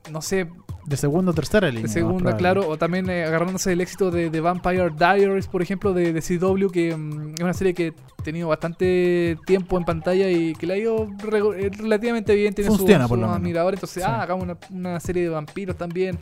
no 0.09 0.21
sé, 0.21 0.47
De 0.89 0.97
segunda 0.97 1.31
o 1.31 1.33
tercera 1.35 1.67
línea. 1.69 1.83
de 1.83 1.87
segunda, 1.89 2.35
claro, 2.35 2.67
o 2.67 2.77
también 2.77 3.09
eh, 3.11 3.23
agarrándose 3.23 3.69
del 3.69 3.81
éxito 3.81 4.09
de, 4.09 4.29
de 4.31 4.41
Vampire 4.41 4.89
Diaries, 4.97 5.47
por 5.47 5.61
ejemplo, 5.61 5.93
de, 5.93 6.11
de 6.13 6.21
CW, 6.21 6.67
que 6.71 6.95
mm, 6.95 7.35
es 7.37 7.43
una 7.43 7.53
serie 7.53 7.75
que 7.75 7.93
ha 8.19 8.23
tenido 8.23 8.47
bastante 8.47 9.37
tiempo 9.45 9.77
en 9.77 9.85
pantalla 9.85 10.29
y 10.31 10.53
que 10.55 10.65
le 10.65 10.73
ha 10.73 10.77
ido 10.77 11.07
re- 11.19 11.65
eh, 11.67 11.69
relativamente 11.77 12.33
bien, 12.33 12.53
tiene 12.55 12.71
Funciona, 12.71 13.03
su, 13.03 13.09
por 13.09 13.19
lo 13.19 13.27
menos. 13.27 13.37
admiradores, 13.39 13.77
entonces, 13.77 14.03
Sí. 14.03 14.09
ah, 14.11 14.21
hagamos 14.23 14.43
una, 14.43 14.57
una 14.71 14.99
serie 14.99 15.23
de 15.23 15.29
vampiros 15.29 15.77
también. 15.77 16.17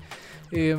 Eh, 0.52 0.78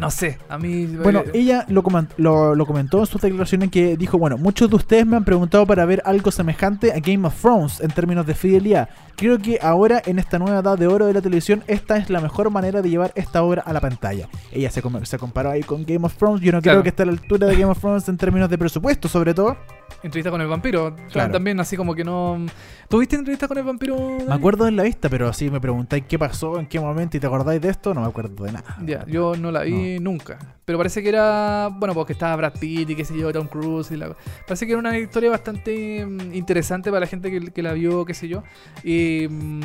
no 0.00 0.10
sé, 0.10 0.38
a 0.48 0.56
mí... 0.58 0.86
Bueno, 0.86 1.20
eh, 1.20 1.30
ella 1.34 1.66
lo, 1.68 1.82
comen- 1.82 2.08
lo, 2.16 2.54
lo 2.54 2.66
comentó 2.66 3.00
en 3.00 3.06
sus 3.06 3.20
declaraciones 3.20 3.70
que 3.70 3.96
dijo, 3.96 4.16
bueno, 4.16 4.38
muchos 4.38 4.70
de 4.70 4.76
ustedes 4.76 5.06
me 5.06 5.16
han 5.16 5.24
preguntado 5.24 5.66
para 5.66 5.84
ver 5.84 6.02
algo 6.06 6.30
semejante 6.30 6.92
a 6.92 6.98
Game 6.98 7.26
of 7.26 7.38
Thrones 7.40 7.80
en 7.80 7.90
términos 7.90 8.24
de 8.26 8.34
fidelidad. 8.34 8.88
Creo 9.22 9.38
que 9.38 9.58
ahora, 9.62 10.02
en 10.04 10.18
esta 10.18 10.36
nueva 10.40 10.58
edad 10.58 10.76
de 10.76 10.88
oro 10.88 11.06
de 11.06 11.12
la 11.14 11.20
televisión, 11.22 11.62
esta 11.68 11.96
es 11.96 12.10
la 12.10 12.20
mejor 12.20 12.50
manera 12.50 12.82
de 12.82 12.90
llevar 12.90 13.12
esta 13.14 13.44
obra 13.44 13.62
a 13.64 13.72
la 13.72 13.80
pantalla. 13.80 14.28
Ella 14.50 14.68
se, 14.68 14.82
com- 14.82 15.04
se 15.04 15.16
comparó 15.16 15.50
ahí 15.50 15.62
con 15.62 15.84
Game 15.86 16.04
of 16.04 16.16
Thrones. 16.16 16.40
Yo 16.40 16.50
no 16.50 16.60
Claro. 16.60 16.78
creo 16.78 16.82
que 16.82 16.88
esté 16.88 17.04
a 17.04 17.06
la 17.06 17.12
altura 17.12 17.46
de 17.46 17.54
Game 17.54 17.70
of 17.70 17.78
Thrones 17.78 18.08
en 18.08 18.16
términos 18.16 18.50
de 18.50 18.58
presupuesto, 18.58 19.08
sobre 19.08 19.32
todo. 19.32 19.56
entrevista 20.02 20.32
con 20.32 20.40
el 20.40 20.48
vampiro, 20.48 20.96
Claro. 21.12 21.30
también 21.32 21.60
así 21.60 21.76
como 21.76 21.94
que 21.94 22.02
no... 22.02 22.44
¿Tuviste 22.88 23.14
entrevista 23.14 23.46
con 23.46 23.56
el 23.56 23.62
vampiro? 23.62 23.94
Dani? 23.96 24.24
Me 24.26 24.34
acuerdo 24.34 24.66
en 24.66 24.74
la 24.74 24.82
vista, 24.82 25.08
pero 25.08 25.32
si 25.32 25.48
me 25.48 25.60
preguntáis 25.60 26.02
qué 26.08 26.18
pasó, 26.18 26.58
en 26.58 26.66
qué 26.66 26.80
momento 26.80 27.16
y 27.16 27.20
te 27.20 27.26
acordáis 27.28 27.60
de 27.60 27.68
esto, 27.68 27.94
no 27.94 28.00
me 28.00 28.08
acuerdo 28.08 28.44
de 28.44 28.50
nada. 28.52 28.76
Ya, 28.84 29.06
yo 29.06 29.36
no 29.36 29.52
la 29.52 29.62
vi 29.62 30.00
nunca. 30.00 30.38
Pero 30.64 30.76
parece 30.78 31.02
que 31.04 31.08
era, 31.08 31.68
bueno, 31.72 31.94
porque 31.94 32.14
estaba 32.14 32.34
Brad 32.34 32.54
Pitt 32.58 32.90
y 32.90 32.96
qué 32.96 33.04
sé 33.04 33.16
yo, 33.16 33.32
Tom 33.32 33.46
Cruise 33.46 33.92
y 33.92 33.96
la... 33.96 34.14
Parece 34.46 34.66
que 34.66 34.72
era 34.72 34.80
una 34.80 34.98
historia 34.98 35.30
bastante 35.30 36.04
mm, 36.04 36.34
interesante 36.34 36.90
para 36.90 37.00
la 37.00 37.06
gente 37.06 37.30
que, 37.30 37.52
que 37.52 37.62
la 37.62 37.72
vio, 37.72 38.04
qué 38.04 38.14
sé 38.14 38.26
yo. 38.26 38.42
Y 38.82 39.11
mm, 39.28 39.60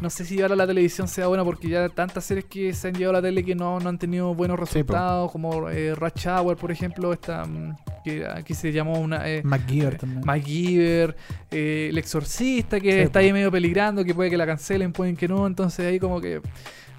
no 0.00 0.10
sé 0.10 0.24
si 0.24 0.34
llevarla 0.36 0.54
a 0.54 0.56
la 0.58 0.66
televisión 0.66 1.08
sea 1.08 1.26
buena 1.26 1.44
porque 1.44 1.68
ya 1.68 1.88
tantas 1.88 2.24
series 2.24 2.46
que 2.46 2.72
se 2.72 2.88
han 2.88 2.94
llevado 2.94 3.18
a 3.18 3.20
la 3.20 3.28
tele 3.28 3.44
que 3.44 3.54
no, 3.54 3.78
no 3.80 3.88
han 3.88 3.98
tenido 3.98 4.34
buenos 4.34 4.56
Sí, 4.58 4.64
resultados, 4.64 5.30
como 5.32 5.68
eh, 5.68 5.94
Rush 5.94 6.26
Hour, 6.28 6.56
por 6.56 6.70
ejemplo, 6.70 7.12
esta 7.12 7.44
mm, 7.44 7.76
que 8.04 8.26
aquí 8.26 8.54
se 8.54 8.72
llamó 8.72 8.98
una... 9.00 9.28
eh, 9.28 9.42
MacGyver 9.44 9.96
también. 9.98 10.22
MacGyver, 10.24 11.16
eh, 11.50 11.88
El 11.90 11.98
Exorcista, 11.98 12.80
que 12.80 12.92
Sí, 12.92 12.98
está 13.00 13.18
po. 13.18 13.18
ahí 13.20 13.32
medio 13.32 13.50
peligrando, 13.50 14.04
que 14.04 14.14
puede 14.14 14.30
que 14.30 14.36
la 14.36 14.46
cancelen, 14.46 14.92
pueden 14.92 15.16
que 15.16 15.28
no, 15.28 15.46
entonces 15.46 15.86
ahí 15.86 15.98
como 15.98 16.20
que, 16.20 16.40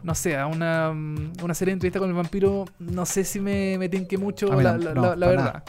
no 0.03 0.13
sé, 0.15 0.37
una, 0.43 0.91
mm, 0.93 1.33
una 1.43 1.53
serie 1.53 1.71
de 1.71 1.73
entrevistas 1.73 1.99
con 2.01 2.09
el 2.09 2.15
vampiro, 2.15 2.65
no 2.79 3.05
sé 3.05 3.23
si 3.23 3.39
me, 3.39 3.77
me 3.79 3.89
tinque 3.89 4.17
mucho 4.17 4.47
la, 4.61 4.77
no, 4.77 4.83
la- 4.83 4.93
no, 4.93 5.01
la- 5.01 5.15
la 5.15 5.27
para 5.27 5.29
verdad. 5.43 5.63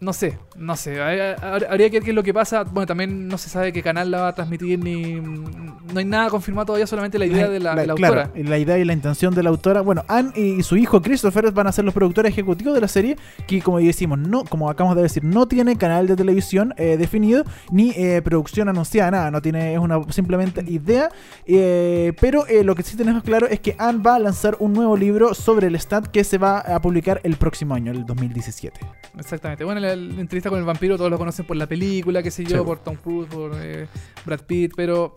No 0.00 0.12
sé, 0.12 0.38
no 0.56 0.76
sé. 0.76 1.00
Habría 1.00 1.88
que 1.90 1.96
ver 1.96 2.02
qué 2.02 2.10
es 2.10 2.14
lo 2.14 2.22
que 2.22 2.34
pasa. 2.34 2.64
Bueno, 2.64 2.86
también 2.86 3.28
no 3.28 3.38
se 3.38 3.48
sabe 3.48 3.72
qué 3.72 3.82
canal 3.82 4.10
la 4.10 4.20
va 4.22 4.28
a 4.28 4.34
transmitir 4.34 4.78
ni. 4.78 5.14
No 5.14 5.98
hay 5.98 6.04
nada 6.04 6.28
confirmado 6.28 6.66
todavía, 6.66 6.86
solamente 6.86 7.18
la 7.18 7.24
idea 7.24 7.48
de 7.48 7.60
la, 7.60 7.74
de 7.74 7.86
la 7.86 7.94
claro, 7.94 8.20
autora. 8.22 8.44
la 8.48 8.58
idea 8.58 8.78
y 8.78 8.84
la 8.84 8.92
intención 8.92 9.34
de 9.34 9.42
la 9.42 9.48
autora. 9.48 9.80
Bueno, 9.80 10.04
Anne 10.08 10.32
y 10.34 10.62
su 10.62 10.76
hijo 10.76 11.00
Christopher 11.00 11.50
van 11.52 11.66
a 11.66 11.72
ser 11.72 11.84
los 11.86 11.94
productores 11.94 12.32
ejecutivos 12.32 12.74
de 12.74 12.80
la 12.80 12.88
serie, 12.88 13.16
que 13.46 13.62
como 13.62 13.78
decimos, 13.78 14.18
no, 14.18 14.44
como 14.44 14.68
acabamos 14.68 14.96
de 14.96 15.02
decir, 15.02 15.24
no 15.24 15.48
tiene 15.48 15.76
canal 15.76 16.06
de 16.06 16.16
televisión 16.16 16.74
eh, 16.76 16.96
definido, 16.98 17.44
ni 17.70 17.92
eh, 17.96 18.20
producción 18.22 18.68
anunciada, 18.68 19.10
nada, 19.10 19.30
no 19.30 19.40
tiene, 19.40 19.72
es 19.72 19.78
una 19.78 20.02
simplemente 20.10 20.62
idea. 20.66 21.08
eh, 21.46 22.12
pero 22.20 22.44
lo 22.64 22.74
que 22.74 22.82
sí 22.82 22.96
tenemos 22.96 23.22
claro 23.22 23.46
es 23.46 23.60
que 23.60 23.74
Anne 23.78 24.02
va 24.02 24.16
a 24.16 24.18
lanzar 24.18 24.56
un 24.58 24.74
nuevo 24.74 24.96
libro 24.96 25.32
sobre 25.32 25.68
el 25.68 25.76
stat 25.76 26.06
que 26.08 26.24
se 26.24 26.36
va 26.36 26.58
a 26.58 26.80
publicar 26.80 27.20
el 27.24 27.36
próximo 27.36 27.74
año, 27.74 27.92
el 27.92 28.04
2017. 28.04 28.80
Exactamente. 29.18 29.45
Bueno, 29.64 29.80
la, 29.80 29.94
la 29.96 30.20
entrevista 30.20 30.50
con 30.50 30.58
el 30.58 30.64
vampiro 30.64 30.96
todos 30.96 31.10
lo 31.10 31.18
conocen 31.18 31.46
por 31.46 31.56
la 31.56 31.66
película, 31.66 32.22
qué 32.22 32.30
sé 32.30 32.44
yo, 32.44 32.58
Sí. 32.58 32.64
por 32.64 32.78
Tom 32.80 32.96
Cruise, 32.96 33.28
por 33.28 33.52
eh, 33.56 33.86
Brad 34.24 34.40
Pitt, 34.40 34.72
pero 34.76 35.14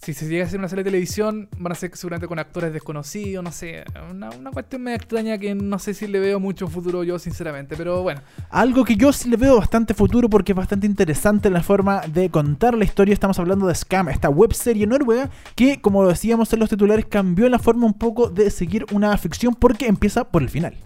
si 0.00 0.14
se 0.14 0.28
llega 0.28 0.44
a 0.44 0.46
hacer 0.46 0.60
una 0.60 0.68
serie 0.68 0.84
de 0.84 0.90
televisión, 0.90 1.48
van 1.58 1.72
a 1.72 1.74
ser 1.74 1.90
seguramente 1.96 2.28
con 2.28 2.38
actores 2.38 2.72
desconocidos, 2.72 3.42
no 3.42 3.50
sé, 3.50 3.82
una, 4.12 4.30
una 4.30 4.52
cuestión 4.52 4.82
medio 4.82 4.96
extraña 4.96 5.38
que 5.38 5.56
no 5.56 5.76
sé 5.80 5.92
si 5.92 6.06
le 6.06 6.20
veo 6.20 6.38
mucho 6.38 6.68
futuro 6.68 7.02
yo, 7.02 7.18
sinceramente, 7.18 7.74
pero 7.76 8.00
bueno. 8.02 8.20
Algo 8.50 8.84
que 8.84 8.94
yo 8.94 9.12
sí 9.12 9.28
le 9.28 9.36
veo 9.36 9.56
bastante 9.58 9.94
futuro 9.94 10.30
porque 10.30 10.52
es 10.52 10.56
bastante 10.56 10.86
interesante 10.86 11.50
la 11.50 11.64
forma 11.64 12.00
de 12.02 12.30
contar 12.30 12.78
la 12.78 12.84
historia. 12.84 13.12
Estamos 13.12 13.40
hablando 13.40 13.66
de 13.66 13.74
Scam, 13.74 14.08
esta 14.08 14.28
web 14.28 14.54
serie 14.54 14.86
noruega 14.86 15.30
que, 15.56 15.80
como 15.80 16.06
decíamos 16.06 16.52
en 16.52 16.60
los 16.60 16.70
titulares, 16.70 17.06
cambió 17.06 17.48
la 17.48 17.58
forma 17.58 17.84
un 17.84 17.94
poco 17.94 18.30
de 18.30 18.50
seguir 18.50 18.86
una 18.92 19.18
ficción 19.18 19.56
porque 19.56 19.88
empieza 19.88 20.22
por 20.30 20.42
el 20.42 20.48
final. 20.48 20.76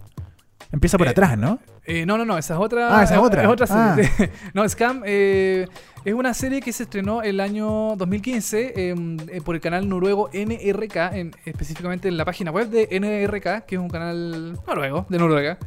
Empieza 0.73 0.97
por 0.97 1.05
Eh, 1.05 1.11
atrás, 1.11 1.37
¿no? 1.37 1.59
Eh, 1.85 2.03
no, 2.03 2.17
no, 2.17 2.25
no, 2.25 2.35
esa 2.35 2.55
es 2.55 2.59
otra. 2.59 2.97
Ah, 2.97 3.03
esa 3.03 3.13
es 3.13 3.21
otra. 3.21 3.43
Es 3.43 3.47
otra. 3.47 3.67
Ah. 3.69 3.95
no, 4.55 4.67
Scam 4.67 5.03
eh, 5.05 5.67
es 6.05 6.13
una 6.13 6.33
serie 6.33 6.61
que 6.61 6.73
se 6.73 6.83
estrenó 6.83 7.21
el 7.21 7.39
año 7.39 7.95
2015 7.95 8.73
eh, 8.75 8.95
eh, 9.31 9.41
por 9.43 9.55
el 9.55 9.61
canal 9.61 9.87
noruego 9.87 10.29
NRK, 10.33 10.95
en- 11.13 11.31
específicamente 11.45 12.07
en 12.07 12.17
la 12.17 12.25
página 12.25 12.51
web 12.51 12.69
de 12.69 12.87
NRK, 12.91 13.65
que 13.65 13.75
es 13.75 13.81
un 13.81 13.89
canal 13.89 14.53
noruego, 14.67 15.05
de 15.09 15.17
Noruega. 15.17 15.57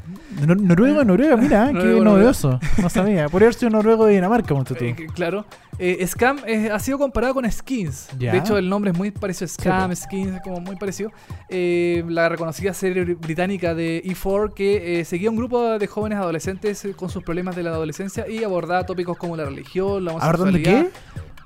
Nor- 0.40 0.60
Noruega, 0.60 1.04
Noruega, 1.04 1.36
mira, 1.36 1.66
qué 1.68 1.72
Noruego, 1.74 2.04
novedoso. 2.04 2.60
No 2.82 2.90
sabía. 2.90 3.28
Podría 3.28 3.46
haber 3.48 3.54
sido 3.54 3.70
Noruego 3.70 4.06
de 4.06 4.14
Dinamarca, 4.14 4.54
tú. 4.64 4.74
Eh, 4.80 4.94
claro. 5.14 5.44
Eh, 5.78 6.06
Scam 6.06 6.38
eh, 6.46 6.70
ha 6.72 6.78
sido 6.78 6.96
comparado 6.96 7.34
con 7.34 7.50
Skins. 7.50 8.08
De 8.18 8.34
hecho, 8.38 8.56
el 8.56 8.66
nombre 8.66 8.92
es 8.92 8.96
muy 8.96 9.10
parecido 9.10 9.44
a 9.44 9.48
Scam, 9.48 9.90
po. 9.90 9.96
Skins, 9.96 10.34
es 10.36 10.40
como 10.40 10.58
muy 10.60 10.74
parecido. 10.76 11.12
Eh, 11.50 12.02
la 12.08 12.30
reconocida 12.30 12.72
serie 12.72 13.04
br- 13.04 13.18
británica 13.20 13.74
de 13.74 14.02
E4 14.02 14.54
que 14.54 15.04
seguía 15.04 15.28
un 15.28 15.36
grupo 15.36 15.78
de 15.78 15.86
jóvenes 15.86 16.16
adolescentes 16.18 16.86
con 16.96 17.10
sus 17.10 17.22
problemas 17.22 17.56
de 17.56 17.62
la 17.62 17.70
adolescencia 17.70 18.26
y 18.26 18.42
abordaba 18.42 18.86
tópicos 18.86 19.18
como 19.18 19.36
la 19.36 19.44
religión, 19.44 20.02
la 20.06 20.12
¿Abordando 20.26 20.58
qué? 20.58 20.90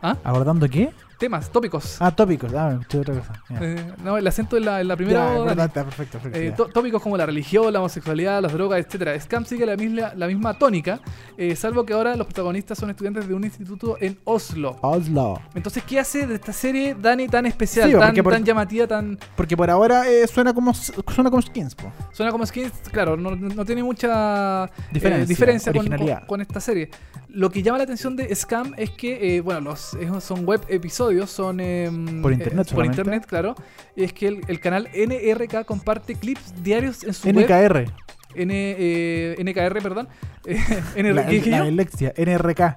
¿Ah? 0.03 0.17
¿Abordando 0.25 0.69
qué? 0.69 0.91
Temas, 1.21 1.51
tópicos. 1.53 1.99
Ah, 2.01 2.11
tópicos. 2.17 2.51
Ah, 2.55 2.81
otra 2.99 3.15
cosa. 3.15 3.43
Eh, 3.61 3.93
no, 4.03 4.17
el 4.17 4.27
acento 4.27 4.57
en 4.57 4.65
la, 4.65 4.81
en 4.81 4.89
la 4.89 4.97
primera. 4.97 5.31
Verdad, 5.43 5.67
está 5.67 5.85
perfecto. 5.85 6.19
perfecto, 6.19 6.65
Eh, 6.67 6.71
tópicos 6.73 7.03
como 7.03 7.15
la 7.19 7.27
religión, 7.27 7.71
la 7.71 7.79
homosexualidad, 7.81 8.41
las 8.41 8.55
drogas, 8.55 8.81
etcétera. 8.87 9.21
Scam 9.21 9.45
sigue 9.45 9.67
la 9.67 9.77
misma, 9.77 10.15
la 10.17 10.27
misma 10.27 10.55
tónica, 10.55 10.99
eh, 11.37 11.55
salvo 11.57 11.85
que 11.85 11.93
ahora 11.93 12.17
los 12.17 12.27
protagonistas 12.27 12.79
son 12.79 12.89
estudiantes 12.89 13.29
de 13.29 13.35
un 13.35 13.45
instituto 13.45 13.99
en 14.01 14.19
Oslo. 14.25 14.79
Oslo. 14.81 15.39
Entonces, 15.55 15.83
¿qué 15.85 16.01
hace 16.01 16.27
de 16.27 16.37
esta 16.37 16.55
serie 16.55 16.97
Dani 16.99 17.29
tan 17.29 17.45
especial, 17.45 17.91
Sí, 17.93 17.99
tan, 17.99 18.15
por- 18.17 18.33
tan 18.33 18.43
llamativa, 18.43 18.87
tan 18.87 19.19
Porque 19.37 19.59
por 19.59 19.69
ahora 19.69 20.09
eh, 20.09 20.27
suena 20.27 20.55
como 20.55 20.73
suena 20.73 21.29
como 21.31 21.43
skins, 21.43 21.75
po. 21.75 21.93
suena 22.13 22.33
como 22.33 22.47
skins? 22.47 22.73
Claro, 22.93 23.19
no, 23.19 23.37
no- 23.37 23.65
tiene 23.67 23.83
mucha 23.83 24.71
Diferencia, 24.91 25.27
diferencia 25.27 25.73
con, 25.75 25.87
con- 25.87 26.27
con 26.27 26.41
esta 26.41 26.61
serie. 26.61 26.89
Lo 27.29 27.49
que 27.51 27.63
llama 27.63 27.79
la 27.79 27.85
atención 27.85 28.17
de 28.17 28.35
Scam 28.35 28.73
es 28.77 28.91
que, 28.91 29.41
bueno, 29.43 29.61
los 29.61 29.97
son 30.21 30.45
web 30.45 30.63
episodios, 30.67 31.10
son 31.27 31.61
em, 31.61 32.23
Por 32.23 32.33
internet 32.33 32.69
eh, 32.71 32.75
por 32.75 32.85
internet, 32.87 33.27
claro. 33.27 33.55
Y 33.97 34.05
es 34.05 34.13
que 34.13 34.29
el, 34.29 34.41
el 34.49 34.61
canal 34.61 34.89
NRK 34.95 35.65
comparte 35.65 36.15
clips 36.15 36.63
diarios 36.63 37.05
en 37.05 37.15
su 37.15 37.29
web. 37.29 37.45
NKR. 37.47 37.91
N, 38.37 38.53
eh, 38.55 39.37
NKR, 39.39 39.83
perdón. 39.83 40.09
Eh, 40.47 40.57
NR, 40.97 41.15
La, 41.15 41.27
¿qué 41.27 41.43
la 41.51 41.65
dislexia, 41.65 42.15
NRK. 42.17 42.77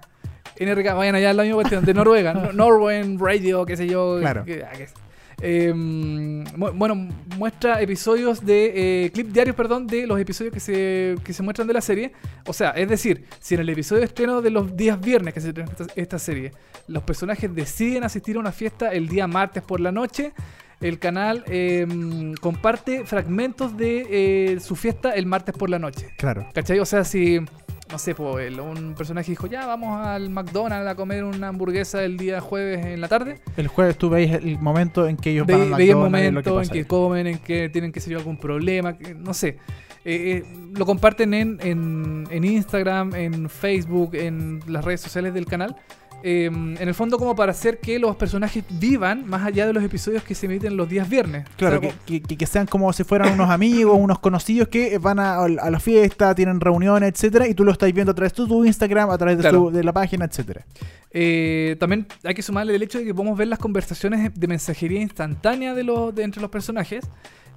NRK, 0.59 0.93
vayan 0.95 1.15
allá, 1.15 1.31
la 1.33 1.43
misma 1.43 1.55
cuestión, 1.55 1.85
de 1.85 1.93
Noruega, 1.93 2.33
no- 2.33 2.51
Norwegian 2.53 3.17
Radio, 3.19 3.65
qué 3.65 3.77
sé 3.77 3.87
yo. 3.87 4.17
Claro. 4.19 4.43
que- 4.43 4.63
ah. 4.63 4.71
Eh, 5.45 5.73
mu- 5.73 6.71
bueno, 6.73 6.95
muestra 7.37 7.81
episodios 7.81 8.45
de. 8.45 9.05
eh, 9.05 9.11
clip 9.11 9.27
diarios, 9.27 9.55
perdón, 9.55 9.87
de 9.87 10.07
los 10.07 10.17
episodios 10.19 10.53
que 10.53 10.59
se, 10.61 11.15
que 11.23 11.33
se 11.33 11.43
muestran 11.43 11.67
de 11.67 11.73
la 11.73 11.81
serie. 11.81 12.13
O 12.47 12.53
sea, 12.53 12.69
es 12.71 12.87
decir, 12.87 13.25
si 13.39 13.55
en 13.55 13.61
el 13.61 13.69
episodio 13.69 13.99
de 13.99 14.05
estreno 14.05 14.41
de 14.41 14.49
los 14.51 14.75
días 14.77 14.99
viernes 15.01 15.33
que 15.33 15.41
se 15.41 15.49
estrena 15.49 15.69
esta, 15.69 15.85
esta 15.95 16.17
serie, 16.19 16.53
los 16.87 17.03
personajes 17.03 17.53
deciden 17.53 18.03
asistir 18.05 18.37
a 18.37 18.39
una 18.39 18.51
fiesta 18.53 18.93
el 18.93 19.07
día 19.09 19.27
martes 19.27 19.61
por 19.63 19.79
la 19.81 19.91
noche. 19.91 20.31
El 20.79 20.99
canal 20.99 21.43
eh, 21.47 21.85
comparte 22.41 23.05
fragmentos 23.05 23.77
de 23.77 24.05
eh, 24.55 24.59
su 24.59 24.75
fiesta 24.75 25.11
el 25.11 25.25
martes 25.25 25.55
por 25.55 25.69
la 25.69 25.79
noche. 25.79 26.07
Claro. 26.17 26.47
¿Cachai? 26.53 26.79
O 26.79 26.85
sea, 26.85 27.03
si, 27.05 27.39
no 27.93 27.99
sé, 27.99 28.15
po, 28.15 28.39
el- 28.39 28.59
un 28.59 28.95
personaje 28.95 29.29
dijo, 29.31 29.45
ya 29.45 29.67
vamos 29.67 30.03
al 30.03 30.31
McDonald's 30.31 30.89
a 30.89 30.95
comer 30.95 31.23
una 31.23 31.49
hamburguesa 31.49 32.03
el 32.03 32.17
día 32.17 32.41
jueves 32.41 32.83
en 32.83 32.99
la 32.99 33.07
tarde. 33.07 33.39
El 33.55 33.67
jueves 33.67 33.99
tú 33.99 34.09
veis 34.09 34.31
el 34.33 34.57
momento 34.57 35.07
en 35.07 35.15
que 35.15 35.29
ellos 35.29 35.45
Ve, 35.45 35.53
van 35.53 35.73
al 35.75 35.79
el 35.79 35.95
momento 35.95 36.59
en 36.59 36.69
que 36.69 36.85
comen, 36.85 37.27
en 37.27 37.37
que 37.37 37.69
tienen, 37.69 37.91
que 37.91 37.99
yo, 37.99 38.17
algún 38.17 38.37
problema, 38.37 38.97
que- 38.97 39.13
no 39.13 39.35
sé. 39.35 39.57
Eh, 40.05 40.43
eh, 40.43 40.43
lo 40.75 40.87
comparten 40.87 41.35
en, 41.35 41.59
en, 41.61 42.27
en 42.31 42.43
Instagram, 42.43 43.13
en 43.13 43.47
Facebook, 43.47 44.15
en 44.15 44.59
las 44.65 44.83
redes 44.83 44.99
sociales 45.01 45.35
del 45.35 45.45
canal. 45.45 45.75
Eh, 46.25 46.45
en 46.45 46.77
el 46.79 46.93
fondo 46.93 47.17
como 47.19 47.35
para 47.35 47.51
hacer 47.51 47.79
que 47.79 47.99
los 47.99 48.15
personajes 48.15 48.63
vivan 48.69 49.27
más 49.27 49.43
allá 49.45 49.67
de 49.67 49.73
los 49.73 49.83
episodios 49.83 50.23
que 50.23 50.33
se 50.35 50.45
emiten 50.45 50.77
los 50.77 50.87
días 50.87 51.09
viernes. 51.09 51.45
Claro, 51.57 51.79
O 51.79 51.81
sea, 51.81 51.91
que, 52.05 52.21
que- 52.21 52.37
que 52.37 52.45
sean 52.45 52.65
como 52.65 52.93
si 52.93 53.03
fueran 53.03 53.33
unos 53.33 53.49
amigos, 53.49 53.97
unos 53.99 54.19
conocidos 54.19 54.69
que 54.69 54.97
van 54.99 55.19
a, 55.19 55.35
a 55.43 55.69
la 55.69 55.79
fiesta, 55.81 56.33
tienen 56.33 56.61
reuniones, 56.61 57.09
etcétera, 57.13 57.45
y 57.47 57.53
tú 57.53 57.65
lo 57.65 57.73
estás 57.73 57.91
viendo 57.91 58.13
a 58.13 58.15
través 58.15 58.33
de 58.33 58.45
tu 58.47 58.63
Instagram, 58.65 59.09
a 59.09 59.17
través 59.17 59.35
de, 59.37 59.41
Claro. 59.41 59.65
su- 59.65 59.71
de 59.71 59.83
la 59.83 59.91
página, 59.91 60.23
etcétera. 60.23 60.65
Eh, 61.11 61.75
también 61.79 62.07
hay 62.23 62.33
que 62.33 62.41
sumarle 62.41 62.73
el 62.73 62.81
hecho 62.83 62.99
de 62.99 63.05
que 63.05 63.13
podemos 63.13 63.37
ver 63.37 63.49
las 63.49 63.59
conversaciones 63.59 64.31
de 64.33 64.47
mensajería 64.47 65.01
instantánea 65.01 65.73
de 65.73 65.83
los, 65.83 66.15
de 66.15 66.23
entre 66.23 66.41
los 66.41 66.49
personajes. 66.49 67.05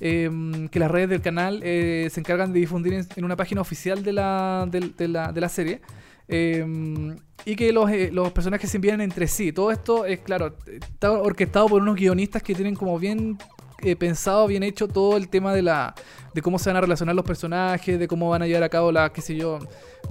eh, 0.01 0.29
que 0.71 0.79
las 0.79 0.91
redes 0.91 1.09
del 1.09 1.23
canal 1.23 1.61
eh, 1.65 2.09
se 2.13 2.21
encargan 2.21 2.53
de 2.53 2.61
difundir 2.61 2.93
en, 2.93 3.07
en 3.17 3.25
una 3.25 3.35
página 3.35 3.63
oficial 3.63 4.03
de 4.03 4.13
la, 4.13 4.67
del- 4.71 4.95
de, 4.95 5.09
la, 5.09 5.33
de 5.33 5.41
la 5.41 5.49
serie. 5.49 5.81
Eh, 6.29 7.17
y 7.45 7.55
que 7.55 7.73
los, 7.73 7.91
eh, 7.91 8.11
los 8.13 8.33
personajes 8.33 8.71
se 8.71 8.79
envían 8.79 9.01
entre 9.01 9.29
sí. 9.29 9.53
Todo 9.53 9.71
esto 9.71 10.05
es, 10.05 10.21
claro, 10.21 10.57
está 10.67 11.13
orquestado 11.13 11.69
por 11.69 11.83
unos 11.83 11.97
guionistas 11.97 12.43
que 12.43 12.55
tienen 12.55 12.75
como 12.75 12.99
bien 12.99 13.39
eh, 13.83 13.97
pensado, 13.97 14.47
bien 14.47 14.63
hecho 14.63 14.89
todo 14.89 15.17
el 15.17 15.29
tema 15.29 15.53
de 15.55 15.63
la 15.63 15.95
de 16.35 16.43
cómo 16.43 16.59
se 16.59 16.69
van 16.69 16.77
a 16.77 16.81
relacionar 16.83 17.15
los 17.15 17.25
personajes, 17.25 17.99
de 17.99 18.07
cómo 18.09 18.29
van 18.29 18.43
a 18.43 18.47
llevar 18.47 18.63
a 18.63 18.69
cabo 18.69 18.93
la, 18.93 19.11
qué 19.11 19.23
sé 19.23 19.35
yo, 19.37 19.59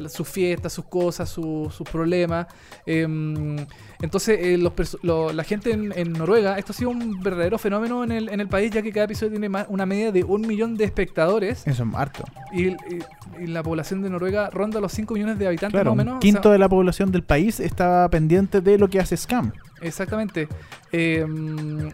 sus 0.09 0.27
fiestas, 0.27 0.73
sus 0.73 0.85
cosas, 0.85 1.29
su- 1.29 1.71
sus 1.71 1.87
problemas. 1.87 2.47
Em, 2.87 3.57
entonces, 4.01 4.39
eh, 4.41 4.57
los 4.57 4.73
lo- 5.03 5.31
la 5.33 5.43
gente 5.43 5.71
en, 5.71 5.93
en 5.95 6.13
Noruega, 6.13 6.57
esto 6.57 6.71
ha 6.71 6.75
sido 6.75 6.89
un 6.89 7.21
verdadero 7.21 7.59
fenómeno 7.59 8.03
en 8.03 8.11
el, 8.11 8.29
en 8.29 8.39
el 8.39 8.47
país, 8.47 8.71
ya 8.71 8.81
que 8.81 8.91
cada 8.91 9.05
episodio 9.05 9.31
tiene 9.33 9.49
más- 9.49 9.67
una 9.69 9.85
media 9.85 10.11
de 10.11 10.23
un 10.23 10.41
millón 10.47 10.75
de 10.77 10.85
espectadores 10.85 11.65
Eso 11.67 11.83
es 11.83 11.95
harto. 11.95 12.23
y, 12.51 12.69
y- 12.69 12.75
y 13.41 13.47
la 13.47 13.61
población 13.61 14.01
de 14.01 14.09
Noruega 14.09 14.49
ronda 14.49 14.79
los 14.79 14.91
5 14.93 15.13
millones 15.13 15.37
de 15.37 15.45
habitantes 15.47 15.73
Claro, 15.75 15.91
más 15.91 15.93
o 15.93 15.97
menos. 15.97 16.11
un 16.13 16.17
o 16.17 16.19
quinto 16.21 16.41
sea, 16.43 16.51
de 16.53 16.57
la 16.57 16.69
población 16.69 17.11
del 17.11 17.23
país 17.23 17.59
estaba 17.59 18.09
pendiente 18.09 18.61
de 18.61 18.77
lo 18.79 18.87
que 18.89 18.99
hace 18.99 19.15
Scam. 19.15 19.51
Exactamente. 19.81 20.47
Eh, 20.91 21.25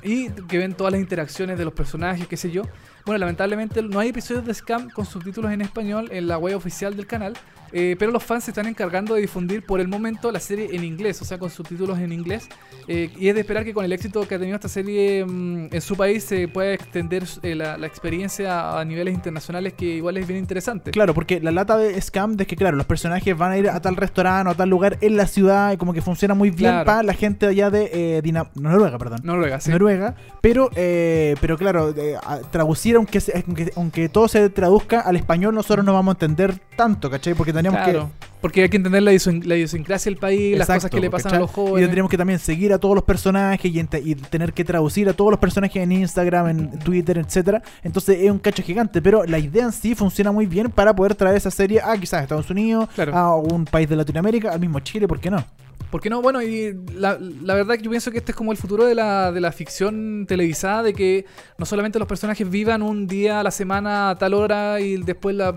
y 0.03 0.29
que 0.29 0.57
ven 0.57 0.73
todas 0.73 0.93
las 0.93 1.01
interacciones 1.01 1.57
de 1.57 1.65
los 1.65 1.73
personajes, 1.73 2.27
qué 2.27 2.37
sé 2.37 2.51
yo. 2.51 2.63
Bueno, 3.05 3.19
lamentablemente 3.19 3.81
no 3.81 3.99
hay 3.99 4.09
episodios 4.09 4.45
de 4.45 4.53
Scam 4.53 4.89
con 4.89 5.05
subtítulos 5.05 5.51
en 5.51 5.61
español 5.61 6.09
en 6.11 6.27
la 6.27 6.37
web 6.37 6.55
oficial 6.55 6.95
del 6.95 7.07
canal. 7.07 7.33
Eh, 7.73 7.95
pero 7.97 8.11
los 8.11 8.23
fans 8.23 8.43
se 8.45 8.51
están 8.51 8.67
encargando 8.67 9.15
de 9.15 9.21
difundir 9.21 9.65
por 9.65 9.79
el 9.79 9.87
momento 9.87 10.31
la 10.31 10.39
serie 10.39 10.69
en 10.73 10.83
inglés, 10.83 11.21
o 11.21 11.25
sea, 11.25 11.37
con 11.37 11.49
subtítulos 11.49 11.99
en 11.99 12.11
inglés. 12.11 12.47
eh, 12.87 13.09
y 13.17 13.27
es 13.29 13.35
de 13.35 13.41
esperar 13.41 13.63
que 13.63 13.73
con 13.73 13.85
el 13.85 13.93
éxito 13.93 14.27
que 14.27 14.35
ha 14.35 14.39
tenido 14.39 14.55
esta 14.55 14.67
serie 14.69 15.23
mm, 15.25 15.67
en 15.71 15.81
su 15.81 15.95
país 15.95 16.23
se 16.23 16.47
pueda 16.47 16.73
extender 16.73 17.23
eh, 17.43 17.55
la, 17.55 17.77
la 17.77 17.87
experiencia 17.87 18.79
a 18.79 18.83
niveles 18.85 19.13
internacionales, 19.13 19.73
que 19.73 19.85
igual 19.85 20.17
es 20.17 20.27
bien 20.27 20.39
interesante. 20.39 20.91
Claro, 20.91 21.13
porque 21.13 21.39
la 21.39 21.51
lata 21.51 21.77
de 21.77 21.99
Scam 22.01 22.35
es 22.39 22.47
que, 22.47 22.55
claro, 22.55 22.75
los 22.77 22.85
personajes 22.85 23.37
van 23.37 23.51
a 23.51 23.57
ir 23.57 23.69
a 23.69 23.79
tal 23.81 23.95
restaurante 23.95 24.49
o 24.49 24.51
a 24.51 24.55
tal 24.55 24.69
lugar 24.69 24.97
en 25.01 25.15
la 25.17 25.27
ciudad 25.27 25.71
y 25.73 25.77
como 25.77 25.93
que 25.93 26.01
funciona 26.01 26.33
muy 26.33 26.49
bien 26.49 26.71
Claro. 26.71 26.85
para 26.85 27.03
la 27.03 27.13
gente 27.13 27.45
allá 27.47 27.69
de 27.69 27.89
eh, 27.93 28.43
Noruega, 28.55 28.97
perdón. 28.97 29.19
Noruega, 29.23 29.59
sí. 29.59 29.69
Noruega, 29.71 30.15
pero 30.41 30.69
eh, 30.75 31.35
pero 31.41 31.57
claro, 31.57 31.93
eh, 31.97 32.15
traducir 32.51 32.95
aunque, 32.95 33.19
aunque 33.47 33.71
aunque 33.75 34.09
todo 34.09 34.27
se 34.27 34.49
traduzca 34.49 35.01
al 35.01 35.15
español 35.15 35.53
nosotros 35.55 35.85
no 35.85 35.93
vamos 35.93 36.13
a 36.13 36.15
entender 36.15 36.59
tanto, 36.75 37.09
¿cachai? 37.09 37.33
Porque 37.33 37.53
Claro, 37.69 38.11
porque 38.41 38.63
hay 38.63 38.69
que 38.69 38.77
entender 38.77 39.03
la, 39.03 39.13
idiosincrasia 39.13 40.09
del 40.09 40.17
país, 40.19 40.57
las 40.57 40.67
cosas 40.67 40.89
que 40.89 40.99
le 40.99 41.09
pasan 41.11 41.31
¿cachai? 41.31 41.37
a 41.37 41.41
los 41.41 41.51
y 41.51 41.53
jóvenes. 41.53 41.81
tendríamos 41.87 42.09
que 42.09 42.17
también 42.17 42.39
seguir 42.39 42.73
a 42.73 42.79
todos 42.79 42.95
los 42.95 43.03
personajes 43.03 43.71
y, 43.71 43.79
y 43.79 44.15
tener 44.15 44.51
que 44.53 44.63
traducir 44.63 45.07
a 45.09 45.13
todos 45.13 45.29
los 45.29 45.39
personajes 45.39 45.81
en 45.83 45.91
Instagram, 45.91 46.47
en 46.47 46.79
Twitter, 46.79 47.19
etcétera. 47.19 47.61
Entonces 47.83 48.17
es 48.19 48.31
un 48.31 48.39
cacho 48.39 48.63
gigante, 48.63 49.01
pero 49.01 49.23
la 49.25 49.37
idea 49.37 49.63
en 49.65 49.71
sí 49.71 49.93
funciona 49.93 50.31
muy 50.31 50.47
bien 50.47 50.71
para 50.71 50.95
poder 50.95 51.13
traer 51.13 51.37
esa 51.37 51.51
serie 51.51 51.81
a 51.81 51.95
quizás 51.97 52.23
Estados 52.23 52.49
Unidos, 52.49 52.89
Claro. 52.95 53.15
a 53.15 53.35
un 53.35 53.65
país 53.65 53.87
de 53.87 53.95
Latinoamérica, 53.95 54.51
al 54.51 54.59
mismo 54.59 54.79
Chile, 54.79 55.07
¿por 55.07 55.19
qué 55.19 55.29
no? 55.29 55.45
¿Por 55.91 55.99
qué 56.01 56.09
no? 56.09 56.21
Bueno, 56.21 56.41
y 56.41 56.73
la, 56.95 57.17
la 57.19 57.53
verdad 57.53 57.75
que 57.75 57.83
yo 57.83 57.89
pienso 57.89 58.11
que 58.11 58.19
este 58.19 58.31
es 58.31 58.35
como 58.35 58.53
el 58.53 58.57
futuro 58.57 58.85
de 58.85 58.95
la, 58.95 59.31
de 59.33 59.41
la 59.41 59.51
ficción 59.51 60.25
televisada, 60.25 60.83
de 60.83 60.93
que 60.93 61.25
no 61.57 61.65
solamente 61.65 61.99
los 61.99 62.07
personajes 62.07 62.49
vivan 62.49 62.81
un 62.81 63.07
día 63.07 63.41
a 63.41 63.43
la 63.43 63.51
semana 63.51 64.09
a 64.11 64.17
tal 64.17 64.33
hora 64.33 64.79
y 64.79 64.97
después 65.03 65.35
la, 65.35 65.53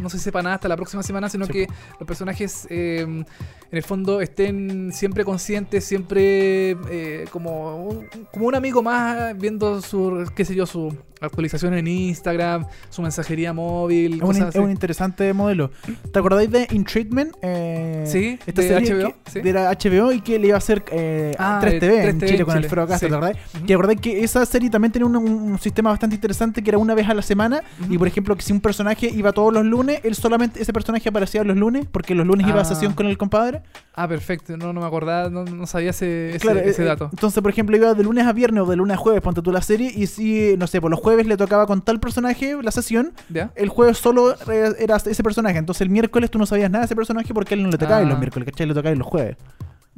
no 0.00 0.10
se 0.10 0.18
sepan 0.18 0.44
nada 0.44 0.56
hasta 0.56 0.68
la 0.68 0.76
próxima 0.76 1.02
semana, 1.04 1.28
sino 1.28 1.46
Sí, 1.46 1.52
que 1.52 1.66
los 2.00 2.06
personajes 2.06 2.66
eh, 2.70 3.24
en 3.70 3.76
el 3.76 3.82
fondo 3.82 4.20
estén 4.20 4.90
siempre 4.92 5.24
conscientes, 5.24 5.84
siempre 5.84 6.70
eh, 6.90 7.24
como, 7.30 7.76
un, 7.86 8.06
como 8.32 8.46
un 8.46 8.54
amigo 8.54 8.82
más 8.82 9.36
viendo 9.38 9.82
su, 9.82 10.24
qué 10.34 10.44
sé 10.44 10.54
yo, 10.54 10.64
su 10.66 10.96
actualización 11.20 11.74
en 11.74 11.88
Instagram, 11.88 12.64
su 12.90 13.02
mensajería 13.02 13.52
móvil, 13.52 14.14
Es 14.14 14.22
un, 14.22 14.36
es 14.42 14.54
interesante 14.70 15.32
modelo. 15.32 15.70
¿Te 16.12 16.18
acordáis 16.20 16.48
de 16.50 16.66
In 16.70 16.84
Treatment? 16.84 17.34
Eh, 17.42 18.04
Sí, 18.06 18.38
esta 18.46 18.62
de 18.62 18.68
serie 18.68 18.94
HBO, 18.94 19.08
que- 19.24 19.30
sí. 19.32 19.40
de 19.40 19.52
la 19.52 19.70
HBO 19.72 20.12
y 20.12 20.20
que 20.20 20.38
le 20.38 20.46
iba 20.46 20.54
a 20.54 20.58
hacer 20.58 20.84
eh, 20.92 21.34
Ah, 21.38 21.60
3TV, 21.60 21.82
eh, 21.82 22.08
en 22.10 22.20
3TV 22.20 22.26
Chile 22.28 22.44
con 22.44 22.56
el 22.56 22.64
Fro 22.68 22.86
Castro, 22.86 23.08
sí. 23.08 23.10
¿te 23.10 23.16
acordáis? 23.16 23.36
Que 23.66 23.74
acordáis 23.74 24.00
que 24.00 24.22
esa 24.24 24.46
serie 24.46 24.70
también 24.70 24.92
tenía 24.92 25.06
un, 25.06 25.16
un 25.16 25.58
sistema 25.58 25.90
bastante 25.90 26.14
interesante 26.14 26.62
que 26.62 26.70
era 26.70 26.78
una 26.78 26.94
vez 26.94 27.08
a 27.08 27.14
la 27.14 27.22
semana 27.22 27.62
y 27.90 27.98
por 27.98 28.06
ejemplo 28.06 28.36
que 28.36 28.42
si 28.42 28.52
un 28.52 28.60
personaje 28.60 29.10
iba 29.12 29.32
todos 29.32 29.52
los 29.52 29.64
lunes, 29.64 30.00
él 30.04 30.14
solamente 30.14 30.62
ese 30.62 30.72
personaje 30.72 31.08
aparecía 31.08 31.42
los 31.42 31.56
lunes 31.56 31.84
porque 31.90 32.14
los 32.14 32.26
lunes 32.26 32.46
iba 32.46 32.58
a 32.58 32.62
Ah. 32.62 32.64
sesión 32.64 32.92
con 32.94 33.06
el 33.06 33.18
compadre. 33.18 33.57
Ah, 33.94 34.06
perfecto, 34.06 34.56
no, 34.56 34.72
no 34.72 34.80
me 34.80 34.86
acordaba, 34.86 35.28
no, 35.28 35.44
no 35.44 35.66
sabía 35.66 35.90
ese, 35.90 36.30
ese, 36.30 36.38
Claro, 36.38 36.60
ese 36.60 36.82
eh, 36.82 36.86
dato. 36.86 37.08
Entonces, 37.12 37.42
por 37.42 37.50
ejemplo, 37.50 37.76
iba 37.76 37.94
de 37.94 38.04
lunes 38.04 38.26
a 38.26 38.32
viernes 38.32 38.62
o 38.62 38.66
de 38.66 38.76
lunes 38.76 38.94
a 38.94 38.98
jueves, 38.98 39.20
ponte 39.22 39.42
tú 39.42 39.50
la 39.50 39.60
serie, 39.62 39.90
y 39.94 40.06
si, 40.06 40.56
no 40.56 40.66
sé, 40.68 40.80
por 40.80 40.90
los 40.90 41.00
jueves 41.00 41.26
le 41.26 41.36
tocaba 41.36 41.66
con 41.66 41.82
tal 41.82 41.98
personaje 41.98 42.56
la 42.62 42.70
sesión, 42.70 43.12
¿Ya? 43.28 43.50
el 43.56 43.68
jueves 43.68 43.98
solo 43.98 44.36
era 44.78 44.96
ese 44.96 45.22
personaje. 45.22 45.58
Entonces 45.58 45.80
el 45.82 45.90
miércoles 45.90 46.30
tú 46.30 46.38
no 46.38 46.46
sabías 46.46 46.70
nada 46.70 46.82
de 46.82 46.86
ese 46.86 46.96
personaje 46.96 47.34
porque 47.34 47.54
él 47.54 47.62
no 47.64 47.70
le 47.70 47.78
tocaba 47.78 47.98
Ah. 47.98 48.04
los 48.04 48.18
miércoles, 48.18 48.48
¿cachai? 48.50 48.66
Le 48.68 48.74
tocaba 48.74 48.94
los 48.94 49.06
jueves. 49.06 49.36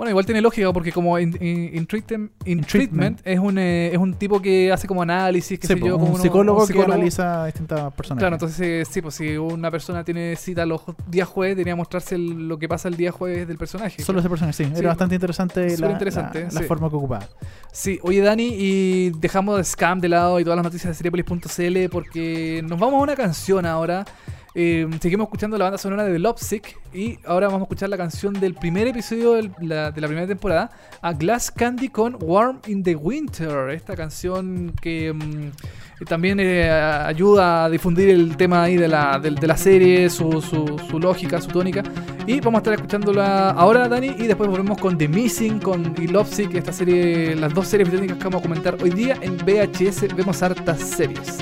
Bueno, 0.01 0.13
igual 0.13 0.25
tiene 0.25 0.41
lógica 0.41 0.73
porque 0.73 0.93
como 0.93 1.19
in, 1.19 1.37
in- 1.43 1.77
in 1.77 1.87
treatment, 1.87 2.33
in 2.47 2.63
treatment 2.63 3.19
treatment. 3.19 3.21
es 3.23 3.39
un 3.39 3.59
eh, 3.59 3.91
es 3.93 3.99
un 3.99 4.15
tipo 4.15 4.41
que 4.41 4.73
hace 4.73 4.89
como 4.89 5.03
análisis, 5.03 5.59
qué 5.61 5.67
Sí, 5.67 5.75
sé 5.75 5.79
yo, 5.81 5.97
un, 5.97 6.01
como 6.01 6.15
uno- 6.15 6.23
psicólogo 6.23 6.61
un 6.61 6.67
que 6.67 6.73
psicólogo. 6.73 6.95
analiza 6.95 7.45
distintas 7.45 7.93
personas. 7.93 8.19
Claro, 8.23 8.37
entonces 8.37 8.61
eh, 8.63 8.83
sí, 8.91 9.03
pues 9.03 9.15
si 9.17 9.37
una 9.37 9.71
persona 9.71 10.03
tiene 10.03 10.37
cita 10.37 10.65
los 10.65 10.81
días 11.07 11.29
jueves, 11.29 11.55
debería 11.55 11.77
mostrarse 11.77 12.15
el- 12.15 12.49
lo 12.49 12.59
que 12.59 12.67
pasa 12.67 12.89
el 12.89 12.97
día 12.97 13.13
jueves 13.13 13.47
del 13.47 13.59
personaje. 13.59 14.03
Solo 14.03 14.21
ese 14.21 14.31
personaje, 14.31 14.65
sí. 14.65 14.71
Sí, 14.73 14.79
Era 14.79 14.89
bastante 14.89 15.17
interesante, 15.17 15.77
la, 15.77 15.91
interesante, 15.91 16.49
la- 16.51 16.63
forma 16.63 16.89
que 16.89 16.97
ocupaba. 16.97 17.29
Sí, 17.71 17.99
oye 18.03 18.23
Dani, 18.23 18.49
y 18.59 19.11
dejamos 19.11 19.59
de 19.59 19.65
Scam 19.65 20.01
de 20.01 20.09
lado 20.09 20.41
y 20.41 20.45
todas 20.45 20.57
las 20.57 20.65
noticias 20.65 20.93
de 20.93 20.95
Seriepolis.cl 20.95 21.91
porque 21.91 22.65
nos 22.67 22.79
vamos 22.81 23.01
a 23.01 23.03
una 23.03 23.17
canción 23.17 23.67
ahora. 23.67 24.07
Eh, 24.55 24.89
seguimos 25.01 25.27
escuchando 25.27 25.57
la 25.57 25.67
banda 25.67 25.79
sonora 25.79 26.03
de 26.05 26.19
Lovesick 26.19 26.77
y 26.93 27.19
ahora 27.25 27.47
vamos 27.47 27.61
a 27.61 27.65
escuchar 27.65 27.89
la 27.89 27.97
canción 27.97 28.35
del 28.35 28.55
primer 28.55 28.89
episodio 28.89 29.35
del- 29.35 29.53
la- 29.61 29.93
de 29.93 30.01
la 30.01 30.09
primera 30.09 30.27
temporada, 30.27 30.71
A 31.03 31.13
Glass 31.13 31.53
Candy 31.53 31.89
con 31.89 32.17
Warm 32.21 32.59
in 32.67 32.83
the 32.83 32.97
Winter. 32.97 33.71
Esta 33.71 33.95
canción 33.95 34.73
que 34.83 35.13
mm, 35.13 36.05
también 36.07 36.41
eh, 36.41 36.69
ayuda 36.69 37.67
a 37.67 37.71
difundir 37.71 38.09
el 38.09 38.37
tema 38.37 38.65
ahí 38.65 38.77
de 38.77 38.89
la, 38.89 39.21
del- 39.21 39.37
de, 39.37 39.47
la 39.47 39.57
serie, 39.57 40.11
su, 40.11 40.43
su- 40.43 40.81
su 40.91 40.99
lógica, 40.99 41.41
su 41.41 41.49
tónica. 41.49 41.85
Y 42.27 42.41
vamos 42.41 42.59
a 42.59 42.63
estar 42.63 42.75
escuchándola 42.75 43.51
ahora, 43.51 43.87
Dani, 43.89 44.09
y 44.19 44.27
después 44.27 44.51
volvemos 44.51 44.79
con 44.79 44.99
The 44.99 45.07
Missing, 45.07 45.61
con 45.61 45.95
y 45.97 46.09
Lovesick, 46.09 46.55
esta 46.57 46.73
serie, 46.73 47.37
las 47.37 47.55
dos 47.55 47.69
series 47.69 47.89
británicas 47.89 48.19
que 48.19 48.25
vamos 48.25 48.41
a 48.41 48.43
comentar 48.43 48.77
hoy 48.83 48.91
día 48.91 49.17
en 49.21 49.37
VHS. 49.37 50.09
Vemos 50.17 50.43
hartas 50.43 50.81
series. 50.81 51.39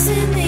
Love's 0.00 0.08
in 0.08 0.39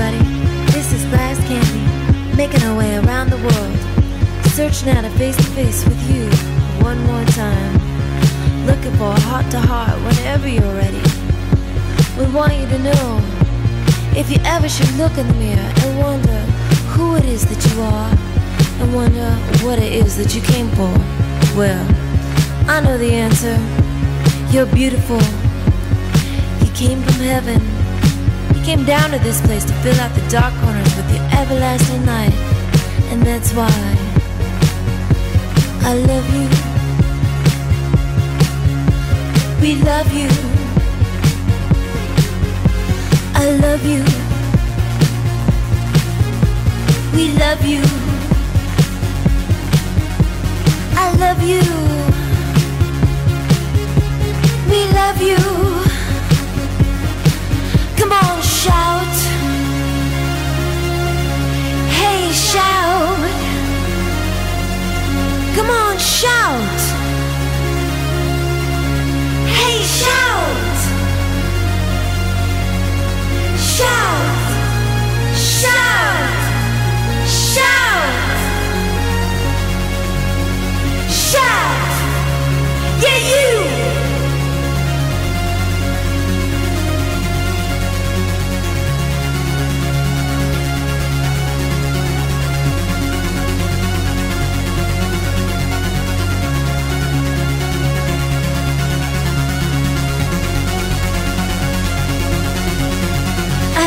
everybody. 0.00 0.72
This 0.72 0.92
is 0.92 1.04
Glass 1.06 1.38
Candy, 1.48 2.36
making 2.36 2.62
our 2.62 2.76
way 2.76 2.96
around 2.98 3.30
the 3.30 3.36
world, 3.36 3.78
searching 4.52 4.90
out 4.90 5.04
a 5.04 5.10
face 5.10 5.36
to 5.36 5.42
face 5.42 5.84
with 5.84 6.00
you 6.10 6.30
one 6.84 6.98
more 7.04 7.24
time. 7.26 7.74
Looking 8.66 8.92
for 8.96 9.10
a 9.10 9.20
heart 9.20 9.50
to 9.50 9.60
heart 9.60 9.98
whenever 10.04 10.46
you're 10.46 10.74
ready. 10.74 11.02
We 12.16 12.32
want 12.32 12.54
you 12.54 12.66
to 12.66 12.78
know 12.78 13.20
if 14.14 14.30
you 14.30 14.38
ever 14.44 14.68
should 14.68 14.90
look 14.94 15.16
in 15.18 15.26
the 15.26 15.34
mirror 15.34 15.72
and 15.82 15.98
wonder 15.98 16.40
who 16.94 17.16
it 17.16 17.24
is 17.24 17.44
that 17.46 17.74
you 17.74 17.82
are, 17.82 18.16
and 18.80 18.94
wonder 18.94 19.30
what 19.64 19.78
it 19.78 19.92
is 19.92 20.16
that 20.16 20.34
you 20.34 20.42
came 20.42 20.68
for. 20.70 20.94
Well, 21.56 21.84
I 22.68 22.80
know 22.80 22.98
the 22.98 23.12
answer. 23.12 23.58
You're 24.52 24.66
beautiful. 24.66 25.20
You 26.64 26.72
came 26.72 27.02
from 27.02 27.20
heaven. 27.24 27.77
Came 28.68 28.84
down 28.84 29.12
to 29.12 29.18
this 29.20 29.40
place 29.40 29.64
to 29.64 29.72
fill 29.82 29.98
out 29.98 30.14
the 30.14 30.20
dark 30.28 30.52
corners 30.60 30.94
with 30.94 31.10
your 31.10 31.24
everlasting 31.32 32.04
light. 32.04 32.34
And 33.10 33.22
that's 33.22 33.50
why 33.54 33.72
I 35.88 35.94
love 35.94 36.28
you. 36.36 36.48
We 39.62 39.76
love 39.82 40.12
you. 40.12 40.28
I 43.32 43.56
love 43.64 43.86
you. 43.86 44.04
We 47.16 47.32
love 47.38 47.64
you. 47.64 47.82
I 50.94 51.10
love 51.16 51.42
you. 51.42 51.62
We 54.70 54.92
love 54.92 55.22
you. 55.22 55.87
Shout. 58.62 59.16
Hey, 61.98 62.32
shout. 62.32 63.18
Come 65.54 65.70
on, 65.70 65.96
shout. 65.98 66.80
Hey, 69.58 69.78
shout. 69.98 70.78
Shout. 73.76 74.26
Shout. 75.36 76.30
Shout. 77.28 78.10
Shout. 81.08 81.92
Yeah, 83.04 83.18
you. 83.30 83.67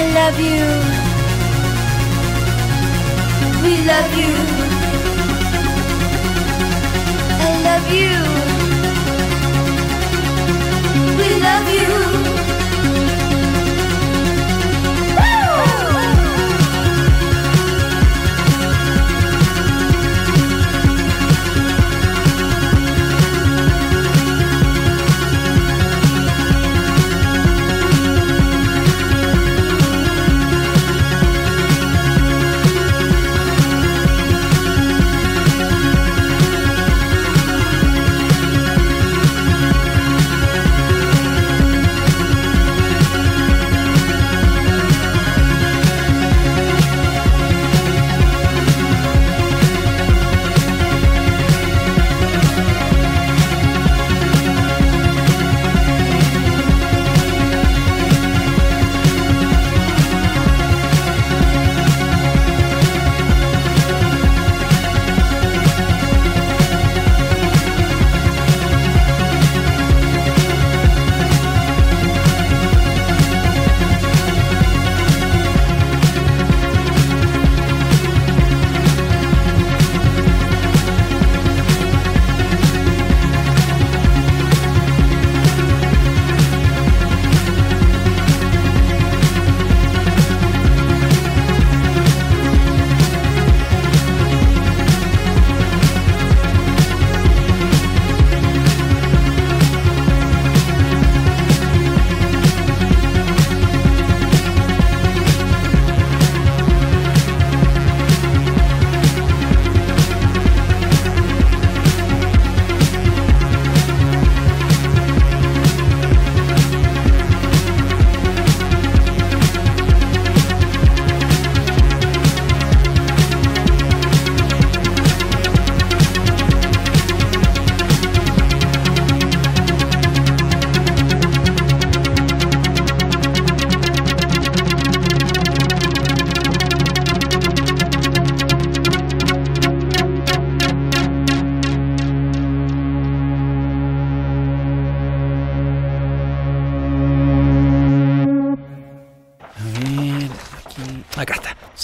I 0.02 0.06
love 0.20 0.40
you. 0.40 0.66
We 3.64 3.74
love 3.86 4.12
you. 4.18 4.34
I 7.46 7.52
love 7.68 7.86
you. 7.94 8.51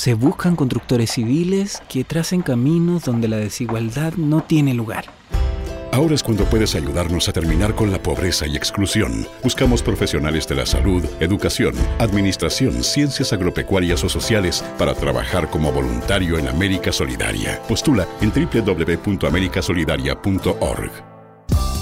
Se 0.07 0.13
buscan 0.13 0.55
constructores 0.55 1.11
civiles 1.11 1.83
que 1.89 2.05
tracen 2.05 2.41
caminos 2.41 3.03
donde 3.03 3.27
la 3.27 3.35
desigualdad 3.35 4.13
no 4.13 4.41
tiene 4.41 4.73
lugar. 4.73 5.03
Ahora 5.91 6.15
es 6.15 6.23
cuando 6.23 6.45
puedes 6.45 6.75
ayudarnos 6.75 7.27
a 7.27 7.33
terminar 7.33 7.75
con 7.75 7.91
la 7.91 8.01
pobreza 8.01 8.47
y 8.47 8.55
exclusión. 8.55 9.27
Buscamos 9.43 9.83
profesionales 9.83 10.47
de 10.47 10.55
la 10.55 10.65
salud, 10.65 11.03
educación, 11.19 11.75
administración, 11.99 12.85
ciencias 12.85 13.33
agropecuarias 13.33 14.01
o 14.05 14.07
sociales 14.07 14.63
para 14.77 14.93
trabajar 14.93 15.49
como 15.49 15.73
voluntario 15.73 16.37
en 16.37 16.47
América 16.47 16.93
Solidaria. 16.93 17.61
Postula 17.67 18.07
en 18.21 18.31
www.americasolidaria.org. 18.31 20.91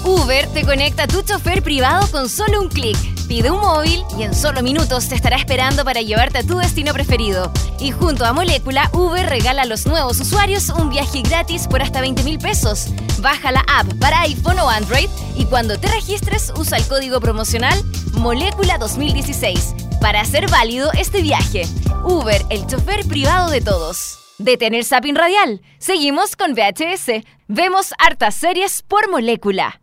Uber 0.04 0.48
te 0.48 0.64
conecta 0.64 1.04
a 1.04 1.06
tu 1.06 1.22
chofer 1.22 1.62
privado 1.62 2.08
con 2.10 2.28
solo 2.28 2.60
un 2.60 2.70
clic. 2.70 3.15
Pide 3.28 3.50
un 3.50 3.60
móvil 3.60 4.04
y 4.16 4.22
en 4.22 4.34
solo 4.34 4.62
minutos 4.62 5.08
te 5.08 5.16
estará 5.16 5.36
esperando 5.36 5.84
para 5.84 6.00
llevarte 6.00 6.38
a 6.38 6.42
tu 6.44 6.58
destino 6.58 6.92
preferido. 6.92 7.50
Y 7.80 7.90
junto 7.90 8.24
a 8.24 8.32
Molécula, 8.32 8.88
Uber 8.92 9.28
regala 9.28 9.62
a 9.62 9.66
los 9.66 9.84
nuevos 9.84 10.20
usuarios 10.20 10.68
un 10.68 10.90
viaje 10.90 11.22
gratis 11.22 11.66
por 11.66 11.82
hasta 11.82 12.00
20 12.00 12.22
mil 12.22 12.38
pesos. 12.38 12.86
Baja 13.18 13.50
la 13.50 13.64
app 13.66 13.92
para 13.94 14.20
iPhone 14.20 14.60
o 14.60 14.70
Android 14.70 15.08
y 15.36 15.46
cuando 15.46 15.76
te 15.78 15.88
registres 15.88 16.52
usa 16.56 16.78
el 16.78 16.86
código 16.86 17.20
promocional 17.20 17.82
Molécula 18.12 18.78
2016 18.78 19.74
para 20.00 20.20
hacer 20.20 20.48
válido 20.48 20.92
este 20.92 21.20
viaje. 21.20 21.66
Uber, 22.04 22.44
el 22.50 22.64
chofer 22.68 23.04
privado 23.06 23.50
de 23.50 23.60
todos. 23.60 24.18
Detener 24.38 24.84
Sapin 24.84 25.16
Radial. 25.16 25.62
Seguimos 25.78 26.36
con 26.36 26.52
VHS. 26.52 27.24
Vemos 27.48 27.92
hartas 27.98 28.36
series 28.36 28.82
por 28.82 29.10
molécula. 29.10 29.80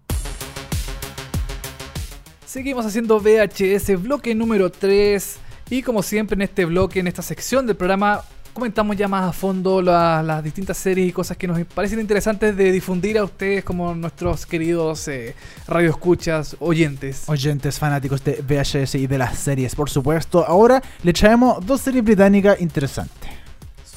Seguimos 2.53 2.85
haciendo 2.85 3.19
VHS, 3.19 3.99
bloque 3.99 4.35
número 4.35 4.69
3. 4.71 5.37
Y 5.71 5.81
como 5.81 6.03
siempre 6.03 6.35
en 6.35 6.43
este 6.43 6.65
bloque, 6.65 6.99
en 6.99 7.07
esta 7.07 7.23
sección 7.23 7.65
del 7.65 7.75
programa, 7.75 8.21
comentamos 8.53 8.95
ya 8.95 9.07
más 9.07 9.27
a 9.27 9.33
fondo 9.33 9.81
la- 9.81 10.21
las 10.21 10.43
distintas 10.43 10.77
series 10.77 11.09
y 11.09 11.11
cosas 11.11 11.35
que 11.35 11.47
nos 11.47 11.59
parecen 11.65 11.99
interesantes 11.99 12.55
de 12.55 12.71
difundir 12.71 13.17
a 13.17 13.23
ustedes 13.23 13.63
como 13.63 13.95
nuestros 13.95 14.45
queridos 14.45 15.07
eh, 15.07 15.33
radioescuchas, 15.67 16.55
oyentes. 16.59 17.23
Oyentes 17.27 17.79
fanáticos 17.79 18.23
de 18.23 18.43
VHS 18.47 18.99
y 18.99 19.07
de 19.07 19.17
las 19.17 19.39
series, 19.39 19.73
por 19.73 19.89
supuesto. 19.89 20.45
Ahora 20.45 20.79
le 21.01 21.11
traemos 21.11 21.65
dos 21.65 21.81
series 21.81 22.03
británicas 22.03 22.61
interesantes. 22.61 23.31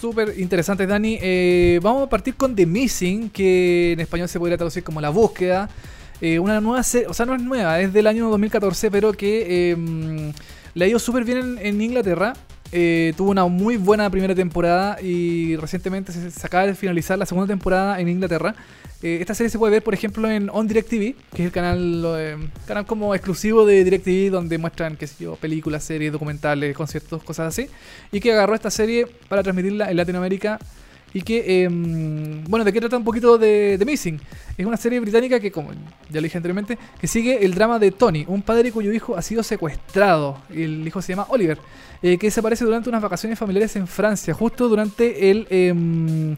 Súper 0.00 0.32
interesante, 0.38 0.86
Dani. 0.86 1.18
Eh, 1.20 1.78
vamos 1.82 2.06
a 2.06 2.08
partir 2.08 2.34
con 2.36 2.56
The 2.56 2.64
Missing, 2.64 3.28
que 3.28 3.92
en 3.92 4.00
español 4.00 4.30
se 4.30 4.38
podría 4.38 4.56
traducir 4.56 4.82
como 4.82 4.98
La 5.02 5.10
Búsqueda. 5.10 5.68
Eh, 6.20 6.38
una 6.38 6.60
nueva 6.60 6.82
serie, 6.82 7.06
o 7.08 7.14
sea, 7.14 7.26
no 7.26 7.34
es 7.34 7.42
nueva, 7.42 7.80
es 7.80 7.92
del 7.92 8.06
año 8.06 8.30
2014, 8.30 8.90
pero 8.90 9.12
que 9.12 9.72
eh, 9.72 10.32
le 10.74 10.84
ha 10.84 10.88
ido 10.88 10.98
súper 10.98 11.24
bien 11.24 11.58
en, 11.60 11.80
Inglaterra. 11.80 12.32
Eh, 12.72 13.12
tuvo 13.16 13.30
una 13.30 13.46
muy 13.46 13.76
buena 13.76 14.10
primera 14.10 14.34
temporada 14.34 15.00
y 15.00 15.56
recientemente 15.56 16.12
se, 16.12 16.46
acaba 16.46 16.66
de 16.66 16.74
finalizar 16.74 17.18
la 17.18 17.26
segunda 17.26 17.46
temporada 17.46 18.00
en 18.00 18.08
Inglaterra. 18.08 18.54
Eh, 19.02 19.18
esta 19.20 19.34
serie 19.34 19.50
se 19.50 19.58
puede 19.58 19.72
ver, 19.72 19.82
por 19.82 19.94
ejemplo, 19.94 20.28
en 20.28 20.48
On 20.50 20.66
DirecTV, 20.66 21.14
que 21.34 21.42
es 21.42 21.46
el 21.46 21.52
canal, 21.52 22.50
canal 22.66 22.86
como 22.86 23.14
exclusivo 23.14 23.66
de 23.66 23.84
DirecTV, 23.84 24.30
donde 24.30 24.56
muestran, 24.58 24.96
qué 24.96 25.06
sé 25.06 25.24
yo, 25.24 25.36
películas, 25.36 25.84
series, 25.84 26.12
documentales, 26.12 26.74
conciertos, 26.74 27.22
cosas 27.22 27.48
así. 27.48 27.68
Y 28.10 28.20
que 28.20 28.32
agarró 28.32 28.54
esta 28.54 28.70
serie 28.70 29.06
para 29.28 29.42
transmitirla 29.42 29.90
en 29.90 29.96
Latinoamérica. 29.98 30.58
Y 31.16 31.22
que, 31.22 31.64
eh, 31.64 31.68
bueno, 32.46 32.62
¿de 32.62 32.70
qué 32.74 32.78
trata 32.78 32.98
un 32.98 33.04
poquito 33.04 33.38
de, 33.38 33.78
de 33.78 33.84
Missing? 33.86 34.20
Es 34.58 34.66
una 34.66 34.76
serie 34.76 35.00
británica 35.00 35.40
que, 35.40 35.50
como 35.50 35.72
ya 35.72 36.20
lo 36.20 36.20
dije 36.20 36.36
anteriormente, 36.36 36.76
que 37.00 37.06
sigue 37.06 37.42
el 37.42 37.54
drama 37.54 37.78
de 37.78 37.90
Tony, 37.90 38.26
un 38.28 38.42
padre 38.42 38.70
cuyo 38.70 38.92
hijo 38.92 39.16
ha 39.16 39.22
sido 39.22 39.42
secuestrado. 39.42 40.42
El 40.50 40.86
hijo 40.86 41.00
se 41.00 41.14
llama 41.14 41.24
Oliver, 41.30 41.56
eh, 42.02 42.18
que 42.18 42.26
desaparece 42.26 42.66
durante 42.66 42.90
unas 42.90 43.00
vacaciones 43.00 43.38
familiares 43.38 43.76
en 43.76 43.86
Francia, 43.86 44.34
justo 44.34 44.68
durante 44.68 45.30
el, 45.30 45.46
em, 45.48 46.36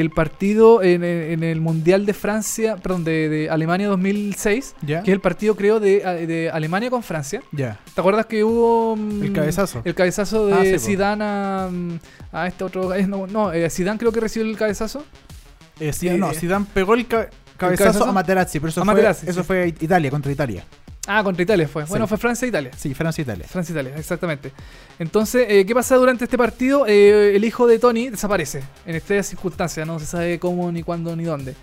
el 0.00 0.10
partido 0.10 0.82
en, 0.82 1.02
en 1.04 1.42
el 1.42 1.60
Mundial 1.60 2.06
de 2.06 2.14
Francia, 2.14 2.76
perdón, 2.76 3.04
de, 3.04 3.28
de 3.28 3.50
Alemania 3.50 3.88
2006, 3.88 4.74
¿Ya? 4.82 5.02
que 5.02 5.10
es 5.10 5.14
el 5.14 5.20
partido, 5.20 5.54
creo, 5.56 5.80
de, 5.80 6.00
de 6.26 6.50
Alemania 6.50 6.90
con 6.90 7.02
Francia. 7.02 7.42
Ya. 7.52 7.78
¿Te 7.94 8.00
acuerdas 8.00 8.26
que 8.26 8.44
hubo 8.44 8.96
mm, 8.96 9.22
El 9.22 9.32
cabezazo. 9.32 9.82
El 9.84 9.94
cabezazo 9.94 10.46
de 10.46 10.52
Ah, 10.54 10.64
sí. 10.64 10.78
Zidane 10.78 11.24
a, 11.24 11.68
mm, 11.70 11.98
a 12.32 12.46
este 12.46 12.64
otro, 12.64 12.94
eh, 12.94 13.06
no, 13.06 13.26
no 13.26 13.52
eh, 13.52 13.68
Zidane 13.70 13.98
creo 13.98 14.12
que 14.12 14.20
recibió 14.20 14.48
el 14.48 14.56
cabezazo. 14.56 15.04
Eh, 15.80 15.92
sí, 15.92 16.08
Eh, 16.08 16.18
no, 16.18 16.32
Zidane 16.32 16.66
pegó 16.74 16.94
el 16.94 17.06
ca- 17.06 17.28
cabezazo, 17.56 17.84
cabezazo? 17.84 18.04
a 18.04 18.12
Materazzi, 18.12 18.60
pero 18.60 18.70
eso, 18.70 18.80
A 18.82 18.84
fue, 18.84 18.94
Materazzi, 18.94 19.26
eso 19.28 19.40
sí. 19.42 19.46
fue 19.46 19.74
Italia, 19.80 20.10
contra 20.10 20.30
Italia. 20.32 20.64
Ah, 21.10 21.24
contra 21.24 21.42
Italia 21.42 21.66
fue. 21.66 21.84
Bueno, 21.84 22.04
Sí. 22.04 22.08
fue 22.10 22.18
Francia 22.18 22.44
e 22.44 22.48
Italia. 22.50 22.70
Sí, 22.76 22.92
Francia 22.92 23.22
e 23.22 23.24
Italia. 23.24 23.46
Francia 23.48 23.72
Italia, 23.72 23.94
exactamente. 23.96 24.52
Entonces, 24.98 25.46
eh, 25.48 25.64
¿qué 25.64 25.74
pasa 25.74 25.96
durante 25.96 26.24
este 26.24 26.36
partido? 26.36 26.84
Eh, 26.86 27.34
el 27.34 27.44
hijo 27.44 27.66
de 27.66 27.78
Tony 27.78 28.10
desaparece 28.10 28.62
en 28.84 28.94
estas 28.94 29.26
circunstancias, 29.26 29.86
no 29.86 29.98
se 29.98 30.04
sabe 30.04 30.38
cómo, 30.38 30.70
ni 30.70 30.82
cuándo, 30.82 31.16
ni 31.16 31.24
dónde. 31.24 31.54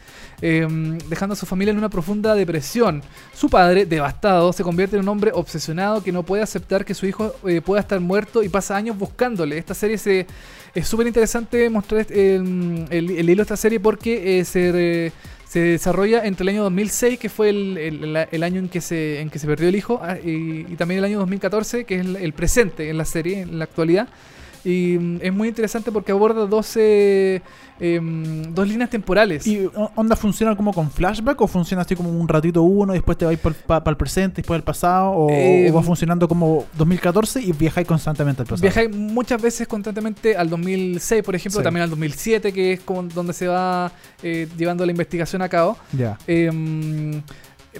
Eh, 0.42 0.68
dejando 1.08 1.34
a 1.34 1.36
su 1.36 1.46
familia 1.46 1.72
en 1.72 1.78
una 1.78 1.90
profunda 1.90 2.34
depresión. 2.34 3.04
Su 3.36 3.48
padre, 3.48 3.86
devastado, 3.86 4.52
se 4.52 4.64
convierte 4.64 4.96
en 4.96 5.04
un 5.04 5.10
hombre 5.10 5.32
obsesionado 5.34 6.04
que 6.04 6.12
no 6.12 6.24
puede 6.24 6.42
aceptar 6.42 6.84
que 6.84 6.96
su 6.96 7.06
hijo 7.06 7.36
eh, 7.48 7.62
pueda 7.62 7.82
estar 7.82 8.00
muerto 8.00 8.42
y 8.42 8.50
pasa 8.50 8.76
años 8.76 8.98
buscándole. 8.98 9.60
Esta 9.60 9.76
serie 9.76 9.98
se, 10.00 10.26
es 10.74 10.88
súper 10.88 11.06
interesante 11.06 11.70
mostrar 11.70 12.08
el, 12.12 12.86
el- 12.90 13.12
el 13.12 13.30
hilo 13.30 13.38
de 13.38 13.42
esta 13.44 13.58
serie 13.58 13.80
porque 13.80 14.44
se, 14.44 15.12
se 15.56 15.62
desarrolla 15.62 16.26
entre 16.26 16.44
el 16.44 16.50
año 16.50 16.64
2006, 16.64 17.18
que 17.18 17.30
fue 17.30 17.48
el, 17.50 17.78
el- 18.30 18.44
año 18.44 18.60
en 18.60 18.68
que, 18.68 18.82
se, 18.82 19.22
en 19.22 19.30
que 19.30 19.40
se 19.40 19.48
perdió 19.48 19.70
el 19.70 19.76
hijo, 19.78 20.02
ah, 20.04 20.18
y, 20.22 20.66
y 20.70 20.76
también 20.76 20.98
el 20.98 21.06
año 21.06 21.20
2014, 21.20 21.86
que 21.86 21.96
es 21.96 22.02
el, 22.02 22.18
el 22.18 22.34
presente 22.34 22.90
en 22.90 22.98
la 22.98 23.06
serie, 23.06 23.40
en 23.40 23.58
la 23.58 23.64
actualidad. 23.64 24.10
Y 24.66 24.98
mm, 24.98 25.20
es 25.22 25.32
muy 25.34 25.48
interesante 25.48 25.92
porque 25.92 26.12
aborda 26.12 26.46
12, 26.48 27.42
em, 27.80 28.54
dos 28.54 28.68
líneas 28.68 28.90
temporales. 28.90 29.46
¿Y 29.46 29.70
onda 29.96 30.16
funciona 30.16 30.56
como 30.56 30.74
con 30.74 30.90
flashback 30.90 31.40
o 31.42 31.48
funciona 31.48 31.84
así 31.84 31.96
como 31.96 32.10
un 32.10 32.28
ratito 32.28 32.64
uno 32.64 32.94
y 32.94 32.98
después 32.98 33.18
te 33.18 33.26
vais 33.26 33.40
para 33.40 33.90
el 33.92 33.96
presente, 33.98 34.38
después 34.38 34.58
al 34.58 34.64
pasado? 34.64 35.12
O, 35.12 35.30
Eh, 35.30 35.70
o 35.70 35.74
va 35.76 35.84
funcionando 35.84 36.28
como 36.28 36.66
2014 36.78 37.42
y 37.42 37.52
viajáis 37.52 37.88
constantemente 37.88 38.42
al 38.42 38.48
pasado? 38.48 38.62
Viajáis 38.64 38.96
muchas 38.96 39.42
veces 39.42 39.68
constantemente 39.68 40.36
al 40.36 40.50
2006, 40.50 41.22
por 41.24 41.36
ejemplo, 41.36 41.60
Sí. 41.60 41.64
también 41.64 41.84
al 41.84 41.90
2007, 41.92 42.52
que 42.52 42.74
es 42.74 42.80
como 42.82 43.04
donde 43.04 43.34
se 43.34 43.48
va 43.48 43.92
eh, 44.24 44.48
llevando 44.58 44.84
la 44.86 44.92
investigación 44.92 45.42
a 45.44 45.50
cabo. 45.50 45.78
Ya. 45.94 46.18
Eh, 46.28 46.50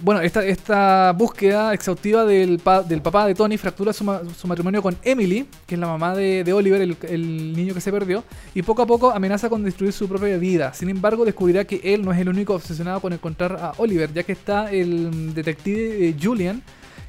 bueno, 0.02 0.20
esta, 0.20 0.44
esta 0.44 1.12
búsqueda 1.12 1.72
exhaustiva 1.74 2.24
del, 2.24 2.58
pa- 2.58 2.82
del 2.82 3.02
papá 3.02 3.26
de 3.26 3.34
Tony 3.34 3.56
fractura 3.56 3.92
su, 3.92 4.04
ma- 4.04 4.20
su 4.36 4.46
matrimonio 4.46 4.82
con 4.82 4.96
Emily, 5.02 5.46
que 5.66 5.74
es 5.74 5.80
la 5.80 5.86
mamá 5.86 6.14
de, 6.14 6.52
Oliver, 6.52 6.80
el, 6.80 6.96
el 7.08 7.52
niño 7.54 7.74
que 7.74 7.80
se 7.80 7.90
perdió, 7.90 8.22
y 8.54 8.62
poco 8.62 8.82
a 8.82 8.86
poco 8.86 9.10
amenaza 9.10 9.48
con 9.48 9.62
destruir 9.64 9.92
su 9.92 10.08
propia 10.08 10.36
vida. 10.38 10.74
Sin 10.74 10.88
embargo, 10.88 11.24
descubrirá 11.24 11.64
que 11.64 11.80
él 11.82 12.04
no 12.04 12.12
es 12.12 12.18
el 12.18 12.28
único 12.28 12.54
obsesionado 12.54 13.00
con 13.00 13.12
encontrar 13.12 13.56
a 13.60 13.72
Oliver, 13.78 14.12
ya 14.12 14.22
que 14.22 14.32
está 14.32 14.70
el 14.70 15.34
detective 15.34 16.08
eh, 16.08 16.14
Julian, 16.20 16.62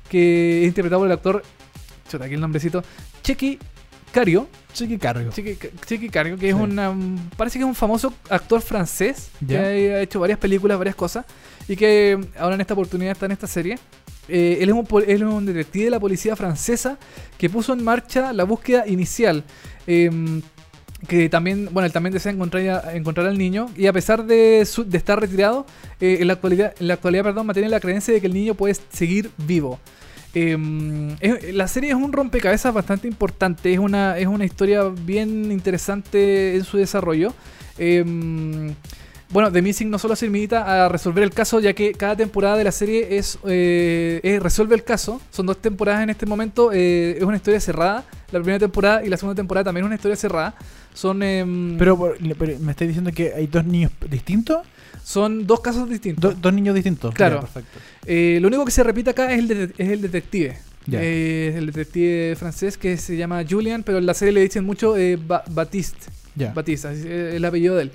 que 0.09 0.61
es 0.61 0.67
interpretado 0.67 1.01
por 1.01 1.07
el 1.07 1.13
actor, 1.13 1.43
chuta, 2.09 2.25
aquí 2.25 2.33
el 2.35 2.41
nombrecito, 2.41 2.83
Checky 3.23 3.59
Cario, 4.11 4.47
Chiqui 4.73 4.97
cargo. 4.97 5.31
Chiqui, 5.31 5.57
Chiqui 5.85 6.09
Cario, 6.09 6.37
que 6.37 6.49
es 6.49 6.55
Sí. 6.55 6.61
una, 6.61 6.93
parece 7.35 7.57
que 7.59 7.63
es 7.63 7.67
un 7.67 7.75
famoso 7.75 8.13
actor 8.29 8.61
francés 8.61 9.29
que 9.39 9.53
Ya. 9.53 9.61
ha 9.61 10.01
hecho 10.01 10.19
varias 10.19 10.39
películas, 10.39 10.77
varias 10.77 10.95
cosas, 10.95 11.25
y 11.67 11.75
que 11.75 12.17
ahora 12.39 12.55
en 12.55 12.61
esta 12.61 12.73
oportunidad 12.73 13.11
está 13.11 13.25
en 13.25 13.31
esta 13.33 13.47
serie. 13.47 13.77
Eh, 14.29 14.57
él, 14.61 14.69
es 14.69 14.75
un, 14.75 14.85
él 15.07 15.21
es 15.21 15.27
un 15.27 15.45
detective 15.45 15.85
de 15.85 15.91
la 15.91 15.99
policía 15.99 16.35
francesa 16.35 16.97
que 17.37 17.49
puso 17.49 17.73
en 17.73 17.83
marcha 17.83 18.33
la 18.33 18.43
búsqueda 18.43 18.85
inicial. 18.87 19.43
em, 19.89 20.41
que 21.07 21.29
también, 21.29 21.69
bueno, 21.71 21.85
él 21.85 21.91
también 21.93 22.11
desea 22.11 22.31
encontrar, 22.31 22.91
encontrar 22.95 23.27
al 23.27 23.37
niño 23.37 23.69
y 23.77 23.85
a 23.85 23.93
pesar 23.93 24.25
de, 24.25 24.65
su- 24.65 24.83
de 24.83 24.97
estar 24.97 25.17
retirado, 25.19 25.65
eh, 26.01 26.17
en 26.21 26.27
la 26.27 26.33
actualidad, 26.33 26.73
en 26.79 26.87
la 26.87 26.95
actualidad 26.95 27.23
perdón, 27.23 27.45
mantiene 27.45 27.69
la 27.69 27.79
creencia 27.79 28.13
de 28.13 28.19
que 28.19 28.25
el 28.27 28.33
niño 28.33 28.55
puede 28.55 28.75
seguir 28.91 29.29
vivo. 29.37 29.79
Eh, 30.33 31.15
es- 31.19 31.53
la 31.55 31.67
serie 31.67 31.89
es 31.91 31.95
un 31.95 32.11
rompecabezas 32.13 32.73
bastante 32.73 33.07
importante, 33.07 33.73
es 33.73 33.79
una, 33.79 34.17
es 34.17 34.27
una 34.27 34.45
historia 34.45 34.83
bien 34.83 35.51
interesante 35.51 36.55
en 36.55 36.63
su 36.63 36.77
desarrollo. 36.77 37.33
Eh, 37.77 38.03
bueno, 39.29 39.51
The 39.51 39.61
Missing 39.61 39.89
no 39.89 39.99
solo 39.99 40.15
se 40.15 40.25
limita 40.25 40.85
a 40.85 40.89
resolver 40.89 41.21
el 41.23 41.31
caso, 41.31 41.59
ya 41.59 41.73
que 41.73 41.91
cada 41.91 42.15
temporada 42.15 42.55
de 42.55 42.63
la 42.63 42.71
serie 42.71 43.17
es, 43.17 43.37
eh, 43.45 44.21
es- 44.23 44.41
resuelve 44.41 44.73
el 44.75 44.83
caso. 44.83 45.19
Son 45.31 45.45
dos 45.45 45.57
temporadas 45.61 46.03
en 46.03 46.09
este 46.11 46.25
momento. 46.25 46.71
eh, 46.73 47.17
es 47.17 47.23
una 47.23 47.35
historia 47.35 47.59
cerrada. 47.59 48.05
La 48.31 48.39
primera 48.39 48.59
temporada 48.59 49.03
y 49.05 49.09
la 49.09 49.17
segunda 49.17 49.35
temporada 49.35 49.65
también 49.65 49.83
es 49.83 49.87
una 49.87 49.95
historia 49.95 50.15
cerrada. 50.15 50.55
Son, 50.93 51.21
em, 51.23 51.77
por- 51.97 52.17
pero 52.37 52.57
me 52.59 52.71
estáis 52.71 52.87
diciendo 52.89 53.11
que 53.13 53.33
hay 53.33 53.47
dos 53.47 53.65
niños 53.65 53.91
distintos. 54.09 54.59
Son 55.03 55.45
dos 55.47 55.59
casos 55.61 55.89
distintos. 55.89 56.33
Do- 56.35 56.39
dos 56.41 56.53
niños 56.53 56.75
distintos. 56.75 57.13
Claro. 57.13 57.39
Perfecto. 57.41 57.79
Eh, 58.05 58.37
lo 58.41 58.47
único 58.47 58.65
que 58.65 58.71
se 58.71 58.83
repite 58.83 59.09
acá 59.11 59.31
es 59.31 59.39
el, 59.39 59.47
de- 59.47 59.73
es 59.77 59.89
el 59.89 60.01
detective. 60.01 60.57
Eh, 60.91 61.53
el 61.57 61.65
detective 61.65 62.35
francés 62.37 62.77
que 62.77 62.95
se 62.97 63.17
llama 63.17 63.43
Julian, 63.49 63.83
pero 63.83 63.97
en 63.97 64.05
la 64.05 64.13
serie 64.13 64.31
le 64.33 64.41
dicen 64.41 64.63
mucho 64.63 64.95
eh, 64.95 65.17
Ba- 65.17 65.43
Baptiste. 65.49 66.07
Ya. 66.35 66.53
Batista, 66.53 66.93
es 66.93 67.03
el 67.03 67.43
apellido 67.43 67.75
de 67.75 67.83
él. 67.83 67.91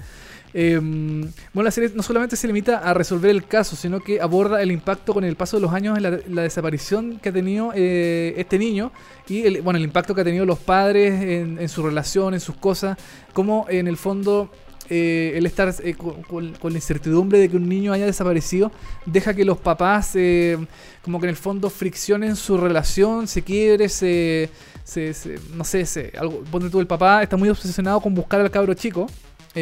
Eh, 0.54 0.78
bueno, 0.78 1.64
la 1.64 1.70
serie 1.70 1.90
no 1.94 2.02
solamente 2.02 2.36
se 2.36 2.46
limita 2.46 2.78
a 2.78 2.92
resolver 2.92 3.30
el 3.30 3.46
caso, 3.46 3.74
sino 3.76 4.00
que 4.00 4.20
aborda 4.20 4.60
el 4.60 4.70
impacto 4.70 5.14
con 5.14 5.24
el 5.24 5.34
paso 5.36 5.56
de 5.56 5.62
los 5.62 5.72
años 5.72 5.96
en 5.96 6.02
la, 6.02 6.18
la 6.28 6.42
desaparición 6.42 7.18
que 7.22 7.30
ha 7.30 7.32
tenido 7.32 7.72
eh, 7.74 8.34
este 8.36 8.58
niño 8.58 8.92
y 9.28 9.42
el, 9.46 9.62
bueno, 9.62 9.78
el 9.78 9.84
impacto 9.84 10.14
que 10.14 10.20
ha 10.20 10.24
tenido 10.24 10.44
los 10.44 10.58
padres 10.58 11.22
en, 11.22 11.58
en 11.58 11.68
su 11.70 11.82
relación, 11.82 12.34
en 12.34 12.40
sus 12.40 12.56
cosas, 12.56 12.98
como 13.32 13.64
en 13.70 13.86
el 13.86 13.96
fondo 13.96 14.50
eh, 14.94 15.32
el 15.38 15.46
estar 15.46 15.74
eh, 15.82 15.94
con, 15.94 16.52
la 16.62 16.74
incertidumbre 16.74 17.38
de 17.38 17.48
que 17.48 17.56
un 17.56 17.66
niño 17.66 17.92
haya 17.94 18.04
desaparecido 18.04 18.70
deja 19.06 19.32
que 19.32 19.44
los 19.46 19.56
papás 19.58 20.10
eh, 20.14 20.58
como 21.02 21.18
que 21.18 21.24
en 21.26 21.30
el 21.30 21.36
fondo 21.36 21.70
friccionen 21.70 22.36
su 22.36 22.58
relación, 22.58 23.26
se 23.26 23.40
quiebre, 23.40 23.88
se, 23.88 24.50
se- 24.84 25.38
no 25.54 25.64
sé, 25.64 25.86
se, 25.86 26.12
algo, 26.18 26.42
ponte 26.50 26.68
tú 26.68 26.78
el 26.80 26.86
papá 26.86 27.22
está 27.22 27.36
muy 27.38 27.48
obsesionado 27.48 28.00
con 28.00 28.14
buscar 28.14 28.40
al 28.40 28.50
cabro 28.50 28.74
chico 28.74 29.06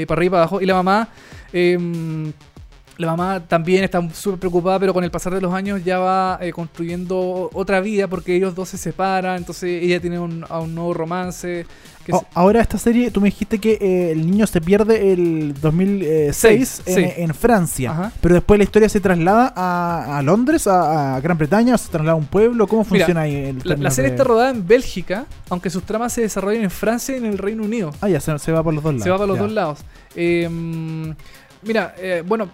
para 0.06 0.14
arriba 0.14 0.26
y 0.26 0.30
para 0.30 0.42
abajo 0.42 0.60
y 0.60 0.66
la 0.66 0.74
mamá 0.74 1.08
em, 1.52 2.32
la 3.00 3.16
mamá 3.16 3.40
también 3.40 3.82
está 3.84 4.00
súper 4.12 4.38
preocupada, 4.40 4.78
pero 4.78 4.92
con 4.94 5.02
el 5.04 5.10
pasar 5.10 5.32
de 5.34 5.40
los 5.40 5.52
años 5.54 5.82
ya 5.84 5.98
va 5.98 6.38
eh, 6.40 6.52
construyendo 6.52 7.50
otra 7.52 7.80
vida 7.80 8.08
porque 8.08 8.36
ellos 8.36 8.54
dos 8.54 8.68
se 8.68 8.78
separan, 8.78 9.38
entonces 9.38 9.82
ella 9.82 10.00
tiene 10.00 10.18
un, 10.18 10.44
a 10.48 10.60
un 10.60 10.74
nuevo 10.74 10.92
romance. 10.94 11.66
Que 12.04 12.12
Oh, 12.12 12.20
se- 12.20 12.26
ahora 12.34 12.60
esta 12.62 12.78
serie, 12.78 13.10
tú 13.10 13.20
me 13.20 13.26
dijiste 13.28 13.58
que 13.58 13.72
eh, 13.80 14.10
el 14.12 14.28
niño 14.30 14.46
se 14.46 14.60
pierde 14.62 15.12
el 15.12 15.54
2006 15.60 16.34
Seis, 16.34 16.82
en, 16.86 16.94
sí. 16.94 17.12
en 17.18 17.34
Francia, 17.34 17.90
Ajá. 17.90 18.12
pero 18.20 18.34
después 18.34 18.56
la 18.58 18.64
historia 18.64 18.88
se 18.88 19.00
traslada 19.00 19.52
a, 19.54 20.18
a 20.18 20.22
Londres, 20.22 20.66
a, 20.66 21.16
a 21.16 21.20
Gran 21.20 21.36
Bretaña, 21.38 21.76
se 21.78 21.90
traslada 21.90 22.12
a 22.12 22.16
un 22.16 22.26
pueblo. 22.26 22.66
¿Cómo 22.66 22.82
Mira, 22.90 23.04
funciona 23.04 23.20
ahí 23.22 23.34
el 23.34 23.58
La, 23.64 23.76
la 23.76 23.90
serie 23.90 24.10
de- 24.10 24.16
está 24.16 24.24
rodada 24.24 24.50
en 24.50 24.66
Bélgica, 24.66 25.26
aunque 25.50 25.68
sus 25.70 25.82
tramas 25.84 26.12
se 26.14 26.22
desarrollan 26.22 26.64
en 26.64 26.70
Francia 26.70 27.14
y 27.14 27.18
en 27.18 27.26
el 27.26 27.38
Reino 27.38 27.62
Unido. 27.64 27.92
Ah, 28.00 28.08
ya, 28.08 28.18
se, 28.20 28.38
se 28.38 28.50
va 28.52 28.62
por 28.62 28.72
los 28.74 28.82
dos 28.82 28.92
lados. 28.94 29.04
Se 29.04 29.10
va 29.10 29.16
para 29.18 29.26
los 29.28 29.36
ya. 29.36 29.42
dos 29.42 29.52
lados. 29.52 29.78
Eh, 30.16 30.48
mira, 31.62 31.94
eh, 31.98 32.22
bueno, 32.26 32.48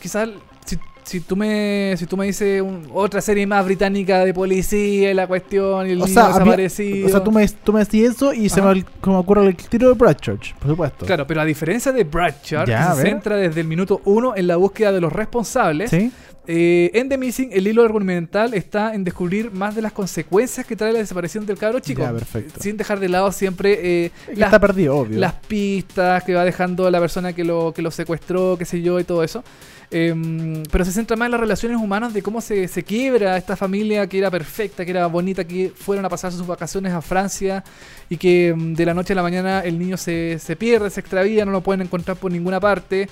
quizás 0.00 0.28
si, 0.64 0.78
si 1.02 1.20
tú 1.20 1.34
me 1.36 1.94
si 1.96 2.06
tú 2.06 2.16
me 2.16 2.26
dices 2.26 2.60
un- 2.62 2.88
otra 2.92 3.20
serie 3.20 3.46
más 3.46 3.64
británica 3.64 4.24
de 4.24 4.32
policía 4.34 5.10
y 5.10 5.14
la 5.14 5.26
cuestión 5.26 5.86
y 5.88 5.92
el 5.92 6.02
O 6.02 6.04
niño 6.06 6.14
sea, 6.14 6.28
desaparecido. 6.28 7.06
o 7.06 7.10
sea, 7.10 7.24
tú 7.24 7.32
me, 7.32 7.48
tú 7.48 7.72
me 7.72 7.80
decís 7.80 8.10
eso 8.10 8.32
y 8.32 8.48
se 8.48 8.60
me, 8.62 8.84
como 9.00 9.18
ocurre 9.18 9.46
el 9.46 9.56
tiro 9.56 9.88
de 9.88 9.94
Broadchurch, 9.94 10.54
por 10.56 10.70
supuesto. 10.70 11.06
Claro, 11.06 11.26
pero 11.26 11.40
a 11.40 11.44
diferencia 11.44 11.90
de 11.92 12.06
Ya, 12.10 12.62
a 12.62 12.64
que 12.64 12.96
se 13.02 13.02
centra 13.08 13.36
desde 13.36 13.60
el 13.62 13.66
minuto 13.66 14.00
uno 14.04 14.34
en 14.36 14.46
la 14.46 14.56
búsqueda 14.56 14.92
de 14.92 15.00
los 15.00 15.12
responsables, 15.12 15.90
¿Sí? 15.90 16.12
Eh, 16.46 16.90
en 16.94 17.08
The 17.08 17.18
Missing 17.18 17.50
el 17.52 17.66
hilo 17.66 17.84
argumental 17.84 18.54
está 18.54 18.94
en 18.94 19.04
descubrir 19.04 19.50
más 19.50 19.74
de 19.74 19.82
las 19.82 19.92
consecuencias 19.92 20.66
que 20.66 20.74
trae 20.74 20.92
la 20.92 20.98
desaparición 20.98 21.44
del 21.46 21.58
cabro 21.58 21.80
chico. 21.80 22.02
Ya, 22.02 22.12
perfecto. 22.12 22.60
Sin 22.60 22.76
dejar 22.76 22.98
de 22.98 23.08
lado 23.08 23.30
siempre 23.30 24.04
eh, 24.06 24.10
las, 24.34 24.48
está 24.48 24.58
perdido, 24.58 24.96
obvio. 24.96 25.18
las 25.18 25.34
pistas 25.34 26.24
que 26.24 26.34
va 26.34 26.44
dejando 26.44 26.90
la 26.90 26.98
persona 26.98 27.32
que 27.34 27.44
lo, 27.44 27.72
que 27.74 27.82
lo 27.82 27.90
secuestró, 27.90 28.56
qué 28.58 28.64
sé 28.64 28.80
yo, 28.80 28.98
y 28.98 29.04
todo 29.04 29.22
eso. 29.22 29.44
Em, 29.92 30.62
pero 30.70 30.84
se 30.84 30.92
centra 30.92 31.16
más 31.16 31.26
en 31.26 31.32
las 31.32 31.40
relaciones 31.40 31.76
humanas 31.76 32.14
de 32.14 32.22
cómo 32.22 32.40
se, 32.40 32.68
se 32.68 32.84
quiebra 32.84 33.36
esta 33.36 33.56
familia 33.56 34.06
que 34.06 34.18
era 34.18 34.30
perfecta, 34.30 34.84
que 34.84 34.92
era 34.92 35.06
bonita, 35.08 35.44
que 35.44 35.72
fueron 35.74 36.04
a 36.04 36.08
pasar 36.08 36.32
sus 36.32 36.46
vacaciones 36.46 36.92
a 36.92 37.02
Francia 37.02 37.64
y 38.08 38.16
que 38.16 38.48
em, 38.48 38.74
de 38.74 38.86
la 38.86 38.94
noche 38.94 39.12
a 39.12 39.16
la 39.16 39.22
mañana 39.22 39.60
el 39.60 39.78
niño 39.78 39.96
se, 39.96 40.38
se 40.38 40.56
pierde, 40.56 40.90
se 40.90 41.00
extravía, 41.00 41.44
no 41.44 41.52
lo 41.52 41.60
pueden 41.60 41.82
encontrar 41.82 42.16
por 42.16 42.32
ninguna 42.32 42.60
parte. 42.60 43.08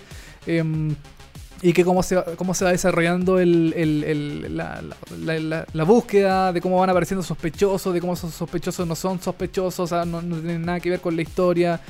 Y 1.61 1.72
que 1.72 1.84
cómo 1.84 2.02
se, 2.04 2.14
va- 2.16 2.24
cómo 2.36 2.54
se 2.54 2.64
va 2.64 2.70
desarrollando 2.70 3.40
el, 3.40 3.74
el- 3.76 4.04
el- 4.04 4.56
la, 4.56 4.80
la- 5.20 5.38
la- 5.40 5.66
la- 5.72 5.84
búsqueda, 5.84 6.52
de 6.52 6.61
cómo 6.61 6.78
van 6.78 6.90
apareciendo 6.90 7.22
sospechosos, 7.22 7.92
de 7.92 8.00
cómo 8.00 8.12
esos 8.14 8.32
sospechosos 8.32 8.86
no 8.86 8.94
son 8.94 9.20
sospechosos, 9.20 9.80
o 9.80 9.86
sea, 9.86 10.04
no, 10.04 10.22
no 10.22 10.36
tienen 10.36 10.64
nada 10.64 10.78
que 10.78 10.90
ver 10.90 11.00
con 11.00 11.16
la 11.16 11.22
historia. 11.22 11.80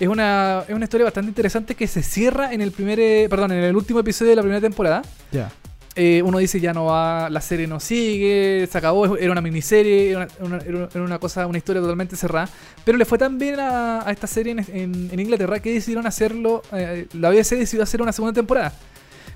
Es 0.00 0.08
una, 0.08 0.64
es 0.66 0.74
una 0.74 0.84
historia 0.84 1.04
bastante 1.04 1.28
interesante 1.28 1.76
que 1.76 1.86
se 1.86 2.02
cierra 2.02 2.52
en 2.52 2.60
el 2.62 2.72
primer, 2.72 2.98
eh, 2.98 3.28
perdón, 3.30 3.52
en 3.52 3.62
el 3.62 3.76
último 3.76 4.00
episodio 4.00 4.30
de 4.30 4.36
la 4.36 4.42
primera 4.42 4.60
temporada. 4.60 5.02
Ya. 5.30 5.52
Eh, 5.94 6.22
uno 6.24 6.38
dice 6.38 6.58
ya 6.58 6.72
no 6.72 6.86
va, 6.86 7.28
la 7.28 7.42
serie 7.42 7.66
no 7.66 7.78
sigue, 7.78 8.66
se 8.72 8.78
acabó, 8.78 9.14
era 9.18 9.30
una 9.30 9.42
miniserie, 9.42 10.10
era 10.12 10.26
una, 10.40 10.56
una- 10.66 10.88
era 10.92 11.02
una 11.04 11.18
cosa, 11.18 11.46
una 11.46 11.58
historia 11.58 11.80
totalmente 11.82 12.16
cerrada. 12.16 12.48
Pero 12.84 12.98
le 12.98 13.04
fue 13.04 13.18
tan 13.18 13.38
bien 13.38 13.60
a, 13.60 14.04
a 14.04 14.10
esta 14.10 14.26
serie 14.26 14.52
en, 14.52 14.58
en- 14.74 15.10
en 15.12 15.20
Inglaterra 15.20 15.60
que 15.60 15.72
decidieron 15.74 16.06
hacerlo, 16.08 16.62
eh, 16.72 17.06
la 17.12 17.30
BBC 17.30 17.56
decidió 17.56 17.84
hacer 17.84 18.02
una 18.02 18.10
segunda 18.12 18.32
temporada. 18.32 18.72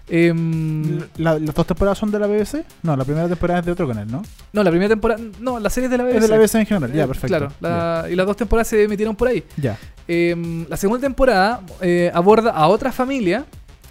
Em, 0.09 1.01
La- 1.17 1.39
¿Las 1.39 1.55
dos 1.55 1.67
temporadas 1.67 1.99
son 1.99 2.11
de 2.11 2.19
la 2.19 2.27
BBC? 2.27 2.65
No, 2.83 2.97
la 2.97 3.05
primera 3.05 3.29
temporada 3.29 3.61
es 3.61 3.67
de 3.67 3.73
otro 3.73 3.89
canal, 3.89 4.07
¿no? 4.11 4.23
no, 4.53 4.63
la 4.63 4.71
primera 4.71 4.89
temporada, 4.89 5.21
no, 5.41 5.59
la 5.59 5.69
serie 5.71 5.87
es 5.87 5.91
de 5.91 5.99
la 5.99 6.05
BBC. 6.05 6.17
Es 6.17 6.23
de 6.23 6.29
la 6.29 6.37
BBC 6.39 6.55
en 6.61 6.67
general, 6.67 6.93
ya, 6.93 7.05
Eh, 7.05 7.07
perfecto. 7.07 7.29
Claro, 7.29 7.53
la- 7.61 8.07
y 8.11 8.15
las 8.15 8.27
dos 8.27 8.37
temporadas 8.37 8.69
se 8.69 8.83
emitieron 8.85 9.17
por 9.17 9.29
ahí. 9.29 9.43
Ya. 9.57 9.77
Eh, 10.07 10.65
la 10.69 10.77
segunda 10.77 11.01
temporada 11.07 11.61
eh, 11.81 12.11
aborda 12.15 12.51
a 12.53 12.69
otra 12.69 12.93
familia 12.93 13.45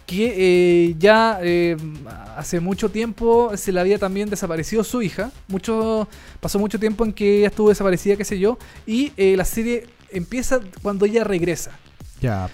que 0.06 0.34
eh, 0.90 0.96
ya 1.00 1.40
eh, 1.42 1.76
hace 2.38 2.60
mucho 2.60 2.90
tiempo 2.90 3.52
se 3.58 3.72
le 3.72 3.80
había 3.82 3.98
también 4.00 4.30
desaparecido 4.30 4.84
su 4.84 5.02
hija. 5.02 5.32
Mucho, 5.48 6.08
pasó 6.40 6.60
mucho 6.60 6.80
tiempo 6.80 7.04
en 7.04 7.12
que 7.12 7.40
ella 7.40 7.48
estuvo 7.48 7.70
desaparecida, 7.70 8.16
qué 8.16 8.24
sé 8.24 8.40
yo. 8.40 8.58
Y 8.86 9.12
la 9.36 9.44
serie 9.46 9.88
empieza 10.12 10.60
cuando 10.82 11.06
ella 11.06 11.24
regresa. 11.24 11.72
Ya. 12.22 12.48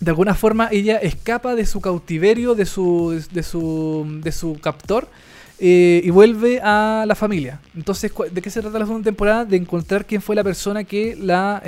De 0.00 0.10
alguna 0.10 0.34
forma 0.34 0.68
ella 0.72 0.96
escapa 0.96 1.54
de 1.54 1.66
su 1.66 1.80
cautiverio, 1.80 2.54
de 2.54 2.64
su, 2.66 3.22
de 3.32 3.42
su, 3.42 4.20
de 4.22 4.32
su 4.32 4.58
captor. 4.60 5.08
eh, 5.62 6.00
y 6.02 6.08
vuelve 6.08 6.58
a 6.62 7.04
la 7.06 7.14
familia. 7.14 7.60
Entonces, 7.76 8.10
¿de 8.32 8.40
qué 8.40 8.48
se 8.48 8.62
trata 8.62 8.78
la 8.78 8.86
segunda 8.86 9.04
temporada? 9.04 9.44
De 9.44 9.58
encontrar 9.58 10.06
quién 10.06 10.22
fue 10.22 10.34
la 10.34 10.42
persona 10.42 10.84
que 10.84 11.14
la, 11.20 11.62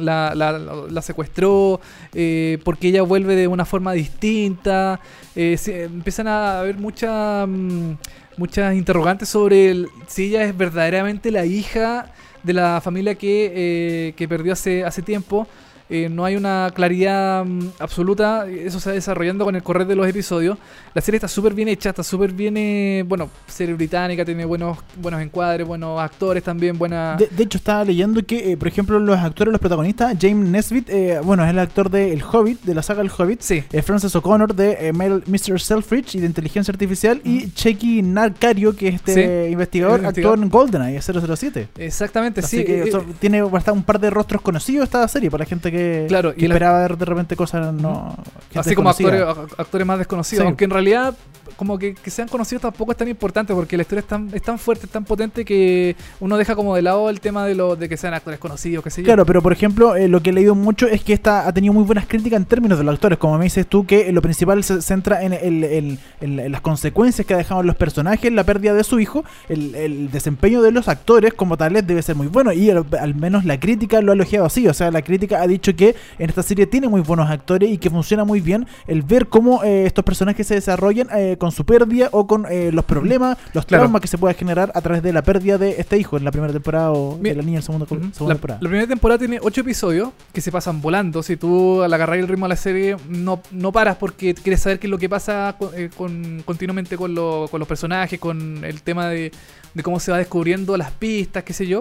la, 0.00 0.34
la- 0.34 0.58
la- 0.58 0.74
la 0.90 1.02
secuestró, 1.02 1.80
eh, 2.12 2.58
porque 2.64 2.88
ella 2.88 3.02
vuelve 3.02 3.36
de 3.36 3.46
una 3.46 3.64
forma 3.64 3.92
distinta. 3.92 4.98
eh, 5.36 5.56
se- 5.56 5.84
empiezan 5.84 6.26
a 6.26 6.58
haber 6.58 6.76
mucha, 6.78 7.46
mm, 7.46 7.96
muchas 8.36 8.74
interrogantes 8.74 9.28
sobre 9.28 9.70
el- 9.70 9.86
si 10.08 10.24
ella 10.24 10.42
es 10.42 10.56
verdaderamente 10.58 11.30
la 11.30 11.46
hija 11.46 12.12
de 12.42 12.52
la 12.52 12.80
familia 12.82 13.14
que, 13.14 13.52
eh, 13.54 14.14
que 14.16 14.26
perdió 14.26 14.52
hace, 14.54 14.84
hace 14.84 15.02
tiempo. 15.02 15.46
Eh, 15.90 16.08
no 16.10 16.24
hay 16.24 16.36
una 16.36 16.70
claridad 16.74 17.44
mm, 17.44 17.68
absoluta, 17.78 18.46
eso 18.48 18.78
se 18.80 18.90
va 18.90 18.94
desarrollando 18.94 19.44
con 19.44 19.56
el 19.56 19.62
correr 19.62 19.86
de 19.86 19.96
los 19.96 20.06
episodios. 20.08 20.58
La 20.94 21.00
serie 21.00 21.16
está 21.16 21.28
súper 21.28 21.54
bien 21.54 21.68
hecha, 21.68 21.90
está 21.90 22.02
súper 22.02 22.32
bien, 22.32 22.56
eh, 22.56 23.04
bueno, 23.06 23.30
serie 23.46 23.74
británica, 23.74 24.24
tiene 24.24 24.44
buenos, 24.44 24.78
buenos 25.00 25.20
encuadres, 25.22 25.66
buenos 25.66 26.00
actores 26.00 26.42
también, 26.42 26.76
buena... 26.78 27.16
De, 27.16 27.28
de 27.28 27.42
hecho, 27.44 27.58
estaba 27.58 27.84
leyendo 27.84 28.24
que, 28.24 28.52
eh, 28.52 28.56
por 28.56 28.68
ejemplo, 28.68 28.98
los 28.98 29.18
actores, 29.18 29.52
los 29.52 29.60
protagonistas, 29.60 30.16
James 30.20 30.48
Nesbitt, 30.48 30.88
eh, 30.90 31.20
bueno, 31.22 31.44
es 31.44 31.50
el 31.50 31.58
actor 31.58 31.90
de 31.90 32.12
El 32.12 32.22
Hobbit, 32.22 32.62
de 32.62 32.74
la 32.74 32.82
saga 32.82 33.02
El 33.02 33.10
Hobbit. 33.16 33.40
Sí. 33.40 33.62
Francis 33.82 34.14
O'Connor 34.16 34.54
de 34.54 34.92
Mr. 35.26 35.60
Selfridge 35.60 36.16
y 36.16 36.20
de 36.20 36.26
Inteligencia 36.26 36.70
Artificial. 36.72 37.20
Y 37.24 37.50
Checky 37.52 38.02
Narcario, 38.02 38.74
que 38.76 38.88
es 38.88 38.94
este 38.96 39.14
Sí, 39.46 39.52
investigador, 39.52 40.00
el 40.00 40.06
actuó 40.06 40.34
investigador. 40.34 40.38
en 40.42 40.50
GoldenEye 40.50 41.00
007. 41.00 41.68
Exactamente, 41.78 42.40
Así 42.40 42.58
sí. 42.58 42.64
que 42.64 42.92
tiene 43.20 43.42
bastante 43.42 43.78
un 43.78 43.84
par 43.84 43.98
de 44.00 44.10
rostros 44.10 44.42
conocidos 44.42 44.84
esta 44.84 45.06
serie 45.08 45.30
para 45.30 45.44
la 45.44 45.48
gente 45.48 45.70
que, 45.70 45.77
Claro, 46.08 46.34
que 46.34 46.44
y 46.44 46.48
la- 46.48 46.54
esperaba 46.54 46.80
ver 46.80 46.96
de 46.96 47.04
repente 47.04 47.36
cosas 47.36 47.72
no. 47.72 48.16
Así 48.54 48.74
como 48.74 48.90
actores, 48.90 49.22
actores 49.56 49.86
más 49.86 49.98
desconocidos. 49.98 50.42
Sí. 50.42 50.46
Aunque 50.46 50.64
en 50.64 50.70
realidad, 50.70 51.14
como 51.56 51.78
que, 51.78 51.94
que 51.94 52.10
sean 52.10 52.28
conocidos 52.28 52.62
tampoco 52.62 52.92
es 52.92 52.98
tan 52.98 53.08
importante 53.08 53.52
porque 53.54 53.76
la 53.76 53.82
historia 53.82 54.00
es 54.00 54.06
tan, 54.06 54.28
es 54.32 54.42
tan 54.42 54.58
fuerte, 54.58 54.86
es 54.86 54.92
tan 54.92 55.04
potente 55.04 55.44
que 55.44 55.96
uno 56.20 56.36
deja 56.36 56.54
como 56.54 56.74
de 56.76 56.82
lado 56.82 57.10
el 57.10 57.20
tema 57.20 57.44
de, 57.46 57.54
lo, 57.54 57.74
de 57.76 57.88
que 57.88 57.96
sean 57.96 58.14
actores 58.14 58.38
conocidos, 58.38 58.84
qué 58.84 58.90
sé 58.90 59.02
yo. 59.02 59.06
Claro, 59.06 59.26
pero 59.26 59.42
por 59.42 59.52
ejemplo, 59.52 59.96
eh, 59.96 60.08
lo 60.08 60.20
que 60.22 60.30
he 60.30 60.32
leído 60.32 60.54
mucho 60.54 60.86
es 60.86 61.02
que 61.02 61.12
esta 61.12 61.46
ha 61.48 61.52
tenido 61.52 61.72
muy 61.74 61.84
buenas 61.84 62.06
críticas 62.06 62.36
en 62.38 62.44
términos 62.46 62.78
de 62.78 62.84
los 62.84 62.94
actores. 62.94 63.18
Como 63.18 63.36
me 63.38 63.44
dices 63.44 63.66
tú, 63.66 63.86
que 63.86 64.12
lo 64.12 64.22
principal 64.22 64.62
se 64.64 64.80
centra 64.82 65.22
en, 65.22 65.32
el- 65.32 65.64
el- 65.64 65.98
en- 66.20 66.38
en 66.40 66.52
las 66.52 66.60
consecuencias 66.60 67.26
que 67.26 67.34
ha 67.34 67.38
dejado 67.38 67.60
en 67.62 67.66
los 67.66 67.76
personajes, 67.76 68.32
la 68.32 68.44
pérdida 68.44 68.74
de 68.74 68.84
su 68.84 69.00
hijo. 69.00 69.24
El, 69.48 69.74
el 69.74 70.10
desempeño 70.10 70.62
de 70.62 70.70
los 70.70 70.88
actores 70.88 71.34
como 71.34 71.56
tales 71.56 71.86
debe 71.86 72.02
ser 72.02 72.14
muy 72.16 72.26
bueno. 72.28 72.52
Y 72.52 72.70
al, 72.70 72.84
al 73.00 73.14
menos 73.14 73.44
la 73.44 73.58
crítica 73.58 74.00
lo 74.00 74.12
ha 74.12 74.14
elogiado 74.14 74.46
así. 74.46 74.66
O 74.68 74.74
sea, 74.74 74.90
la 74.90 75.02
crítica 75.02 75.42
ha 75.42 75.46
dicho 75.46 75.67
que 75.74 75.94
en 76.18 76.28
esta 76.28 76.42
serie 76.42 76.66
tiene 76.66 76.88
muy 76.88 77.00
buenos 77.00 77.28
actores 77.30 77.70
y 77.70 77.78
que 77.78 77.90
funciona 77.90 78.24
muy 78.24 78.40
bien 78.40 78.66
el 78.86 79.02
ver 79.02 79.26
cómo 79.28 79.62
eh, 79.64 79.86
estos 79.86 80.04
personajes 80.04 80.46
se 80.46 80.54
desarrollan 80.54 81.08
eh, 81.14 81.36
con 81.38 81.52
su 81.52 81.64
pérdida 81.64 82.08
o 82.12 82.26
con 82.26 82.46
eh, 82.50 82.70
los 82.72 82.84
problemas, 82.84 83.36
los 83.54 83.64
Claro. 83.66 83.82
traumas 83.84 84.00
que 84.00 84.08
se 84.08 84.18
puede 84.18 84.34
generar 84.34 84.72
a 84.74 84.80
través 84.80 85.02
de 85.02 85.12
la 85.12 85.22
pérdida 85.22 85.58
de 85.58 85.76
este 85.78 85.98
hijo 85.98 86.16
en 86.16 86.24
la 86.24 86.30
primera 86.30 86.52
temporada 86.52 86.92
o 86.92 87.18
de 87.20 87.34
la 87.34 87.42
niña 87.42 87.58
en 87.58 87.62
segunda, 87.62 87.84
Ujú. 87.84 87.94
segunda 88.12 88.28
La, 88.28 88.34
temporada. 88.34 88.60
la 88.62 88.68
primera 88.68 88.86
temporada 88.88 89.18
tiene 89.18 89.38
ocho 89.42 89.60
episodios 89.60 90.10
que 90.32 90.40
se 90.40 90.50
pasan 90.52 90.80
volando. 90.80 91.22
Si 91.22 91.36
tú 91.36 91.82
al 91.82 91.92
agarrar 91.92 92.18
el 92.18 92.28
ritmo 92.28 92.46
de 92.46 92.50
la 92.50 92.56
serie 92.56 92.96
no, 93.08 93.40
no 93.50 93.72
paras 93.72 93.96
porque 93.96 94.34
quieres 94.34 94.60
saber 94.60 94.78
qué 94.78 94.86
es 94.86 94.90
lo 94.90 94.98
que 94.98 95.08
pasa 95.08 95.56
con, 95.58 95.70
eh, 95.74 95.90
con- 95.96 96.42
continuamente 96.44 96.96
con, 96.96 97.14
lo- 97.14 97.46
con 97.50 97.58
los 97.58 97.68
personajes, 97.68 98.18
con 98.18 98.64
el 98.64 98.82
tema 98.82 99.08
de, 99.08 99.30
de 99.74 99.82
cómo 99.82 100.00
se 100.00 100.10
va 100.12 100.18
descubriendo 100.18 100.76
las 100.76 100.90
pistas, 100.92 101.44
qué 101.44 101.52
sé 101.52 101.66
yo. 101.66 101.80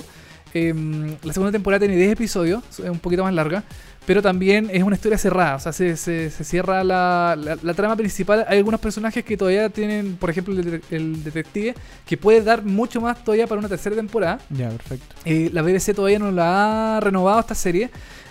Em, 0.57 1.15
la 1.23 1.33
segunda 1.33 1.51
temporada 1.51 1.79
tiene 1.79 1.95
10 1.95 2.11
episodios, 2.13 2.63
es 2.71 2.79
un 2.89 2.99
poquito 2.99 3.23
más 3.23 3.33
larga, 3.33 3.63
pero 4.05 4.21
también 4.21 4.69
es 4.71 4.83
una 4.83 4.95
historia 4.95 5.17
cerrada, 5.17 5.55
o 5.55 5.59
sea, 5.59 5.73
se, 5.73 5.97
se- 5.97 6.29
se 6.29 6.43
cierra 6.43 6.83
la, 6.83 7.37
la- 7.37 7.57
la 7.61 7.73
trama 7.73 7.95
principal. 7.95 8.45
Hay 8.47 8.57
algunos 8.59 8.79
personajes 8.79 9.23
que 9.25 9.35
todavía 9.35 9.69
tienen, 9.69 10.15
por 10.15 10.29
ejemplo, 10.29 10.55
el 10.91 11.23
detective, 11.23 11.75
que 12.05 12.15
puede 12.17 12.41
dar 12.41 12.63
mucho 12.63 13.01
más 13.01 13.21
todavía 13.23 13.47
para 13.47 13.59
una 13.59 13.67
tercera 13.69 13.95
temporada. 13.95 14.39
Ya, 14.49 14.69
perfecto. 14.69 15.15
Eh, 15.25 15.49
la 15.51 15.61
BBC 15.61 15.93
todavía 15.93 16.19
no 16.19 16.31
la 16.31 16.97
ha 16.97 16.99
renovado 17.01 17.39
esta 17.41 17.55
serie. 17.55 17.89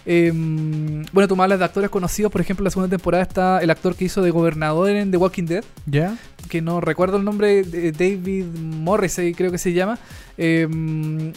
Eh, 0.08 0.30
bueno, 1.12 1.26
tú 1.26 1.34
me 1.34 1.42
hablas 1.42 1.58
de 1.58 1.64
actores 1.64 1.90
conocidos, 1.90 2.30
por 2.30 2.40
ejemplo, 2.40 2.62
en 2.62 2.66
la 2.66 2.70
segunda 2.70 2.88
temporada 2.96 3.22
está 3.24 3.58
el 3.60 3.70
actor 3.70 3.96
que 3.96 4.04
hizo 4.04 4.22
de 4.22 4.30
gobernador 4.30 4.88
en 4.90 5.10
The 5.10 5.16
Walking 5.16 5.46
Dead, 5.46 5.64
¿Ya? 5.86 6.16
que 6.48 6.62
no 6.62 6.80
recuerdo 6.80 7.16
el 7.16 7.24
nombre, 7.24 7.64
de 7.64 7.90
David 7.90 8.44
Morrissey 8.56 9.34
creo 9.34 9.50
que 9.50 9.58
se 9.58 9.72
llama. 9.72 9.98
Eh, 10.38 10.68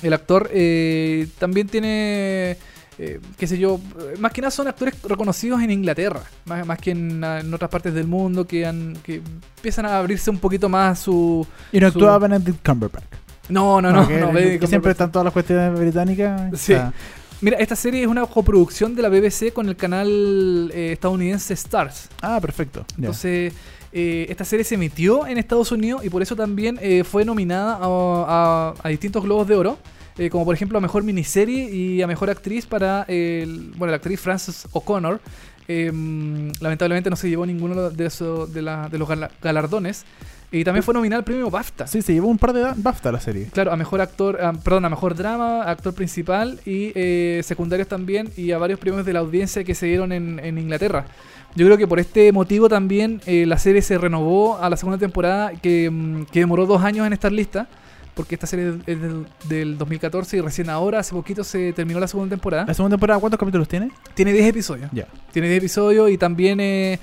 el 0.04 0.14
actor 0.14 0.52
eh, 0.54 1.28
también 1.40 1.68
tiene, 1.68 2.58
eh, 3.00 3.20
qué 3.38 3.48
sé 3.48 3.58
yo, 3.58 3.80
más 4.20 4.32
que 4.34 4.42
nada 4.42 4.52
son 4.52 4.68
actores 4.68 4.94
reconocidos 5.02 5.62
en 5.64 5.72
Inglaterra, 5.72 6.22
más, 6.46 6.64
más 6.68 6.78
que 6.78 6.92
en, 6.92 7.24
en 7.24 7.52
otras 7.52 7.72
partes 7.72 7.92
del 7.96 8.06
mundo, 8.06 8.46
que, 8.46 8.68
han, 8.68 8.98
que 9.02 9.22
empiezan 9.56 9.88
a 9.88 9.98
abrirse 9.98 10.30
un 10.30 10.38
poquito 10.38 10.70
más 10.70 11.00
su... 11.00 11.46
Y 11.72 11.80
no 11.80 11.90
Su- 11.90 11.98
actúa 11.98 12.20
Benedict 12.20 12.64
Cumberbatch. 12.64 13.04
No, 13.50 13.82
no, 13.82 13.92
no, 13.92 14.02
no, 14.02 14.08
que 14.08 14.14
Benedict 14.14 14.66
siempre 14.68 14.92
están 14.92 15.12
todas 15.12 15.24
las 15.26 15.34
cuestiones 15.34 15.80
británicas. 15.80 16.52
Sí. 16.60 16.76
Mira, 17.42 17.58
esta 17.58 17.76
serie 17.76 18.02
es 18.02 18.08
una 18.08 18.26
coproducción 18.26 18.96
de 18.96 19.02
la 19.02 19.10
BBC 19.10 19.54
con 19.54 19.70
el 19.70 19.76
canal 19.78 20.72
eh, 20.74 20.92
estadounidense 20.94 21.54
Stars. 21.54 22.10
ah, 22.22 22.40
perfecto. 22.42 22.86
Entonces, 22.98 23.54
eh, 23.94 24.26
esta 24.30 24.44
serie 24.44 24.66
se 24.66 24.76
emitió 24.76 25.26
en 25.26 25.38
Estados 25.38 25.72
Unidos 25.72 26.04
y 26.04 26.10
por 26.10 26.22
eso 26.22 26.36
también 26.36 26.78
eh, 26.82 27.04
fue 27.06 27.24
nominada 27.24 27.76
a, 27.82 27.86
a- 27.88 28.74
a 28.84 28.90
distintos 28.90 29.24
Globos 29.24 29.48
de 29.48 29.56
Oro. 29.56 29.78
como 30.30 30.44
por 30.44 30.54
ejemplo 30.54 30.78
a 30.78 30.82
Mejor 30.82 31.04
Miniserie 31.04 31.72
y 31.74 32.02
a 32.02 32.08
Mejor 32.08 32.30
Actriz 32.30 32.66
para 32.66 33.04
el, 33.08 33.72
bueno, 33.78 33.92
la 33.92 33.96
actriz 33.98 34.20
Frances 34.20 34.68
O'Connor. 34.74 35.22
Eh, 35.70 35.92
lamentablemente 36.60 37.10
no 37.10 37.16
se 37.16 37.30
llevó 37.30 37.46
ninguno 37.46 37.90
de, 37.90 38.10
de, 38.52 38.62
la- 38.62 38.90
de 38.90 38.98
los 38.98 39.08
gala- 39.08 39.32
galardones. 39.42 40.04
Y 40.52 40.64
también 40.64 40.84
fue 40.84 40.93
nominada 40.95 41.20
al 41.20 41.24
premio 41.24 41.50
BAFTA. 41.52 41.86
Sí, 41.86 42.02
se 42.02 42.12
llevó 42.14 42.28
un 42.28 42.38
par 42.39 42.54
de 42.54 42.66
BAFTA 42.76 43.12
la 43.12 43.20
serie. 43.20 43.50
Claro, 43.54 43.72
a 43.72 43.76
mejor 43.76 44.02
actor, 44.02 44.41
a- 44.41 44.54
perdón, 44.54 44.86
a 44.86 44.89
mejor 44.89 45.14
drama, 45.16 45.62
actor 45.64 45.93
principal 45.93 46.60
y 46.66 46.91
eh, 46.95 47.41
secundarios 47.43 47.88
también 47.88 48.30
y 48.36 48.52
a 48.52 48.58
varios 48.58 48.80
premios 48.80 49.06
de 49.06 49.14
la 49.14 49.20
audiencia 49.20 49.64
que 49.64 49.76
se 49.76 49.86
dieron 49.86 50.12
en, 50.12 50.39
en 50.39 50.58
Inglaterra. 50.58 51.06
Yo 51.56 51.66
creo 51.66 51.78
que 51.78 51.88
por 51.88 52.00
este 52.00 52.32
motivo 52.32 52.68
también 52.70 53.22
eh, 53.28 53.45
la 53.45 53.58
serie 53.60 53.82
se 53.84 53.97
renovó 53.97 54.58
a 54.58 54.70
la 54.70 54.78
segunda 54.78 54.97
temporada 54.97 55.52
que, 55.54 55.89
mm, 55.91 56.26
que 56.26 56.39
demoró 56.39 56.66
dos 56.66 56.84
años 56.84 57.06
en 57.06 57.14
estar 57.14 57.32
lista. 57.32 57.68
Porque 58.16 58.36
esta 58.36 58.47
serie 58.47 58.74
es 58.86 59.02
del, 59.02 59.28
del 59.47 59.78
2014 59.78 60.38
y 60.38 60.41
recién 60.41 60.70
ahora, 60.70 61.00
hace 61.00 61.14
poquito, 61.14 61.41
se 61.45 61.72
terminó 61.72 62.02
la 62.02 62.08
segunda 62.08 62.32
temporada. 62.36 62.66
¿La 62.68 62.74
segunda 62.74 62.95
temporada 62.97 63.18
cuántos 63.20 63.39
capítulos 63.39 63.66
tiene? 63.70 63.91
Tiene 64.14 64.34
10 64.34 64.47
episodios. 64.47 64.89
Ya. 64.91 65.08
Tiene 65.32 65.47
10 65.47 65.60
episodios 65.60 66.10
y 66.12 66.18
también 66.18 66.60
eh, 66.60 67.00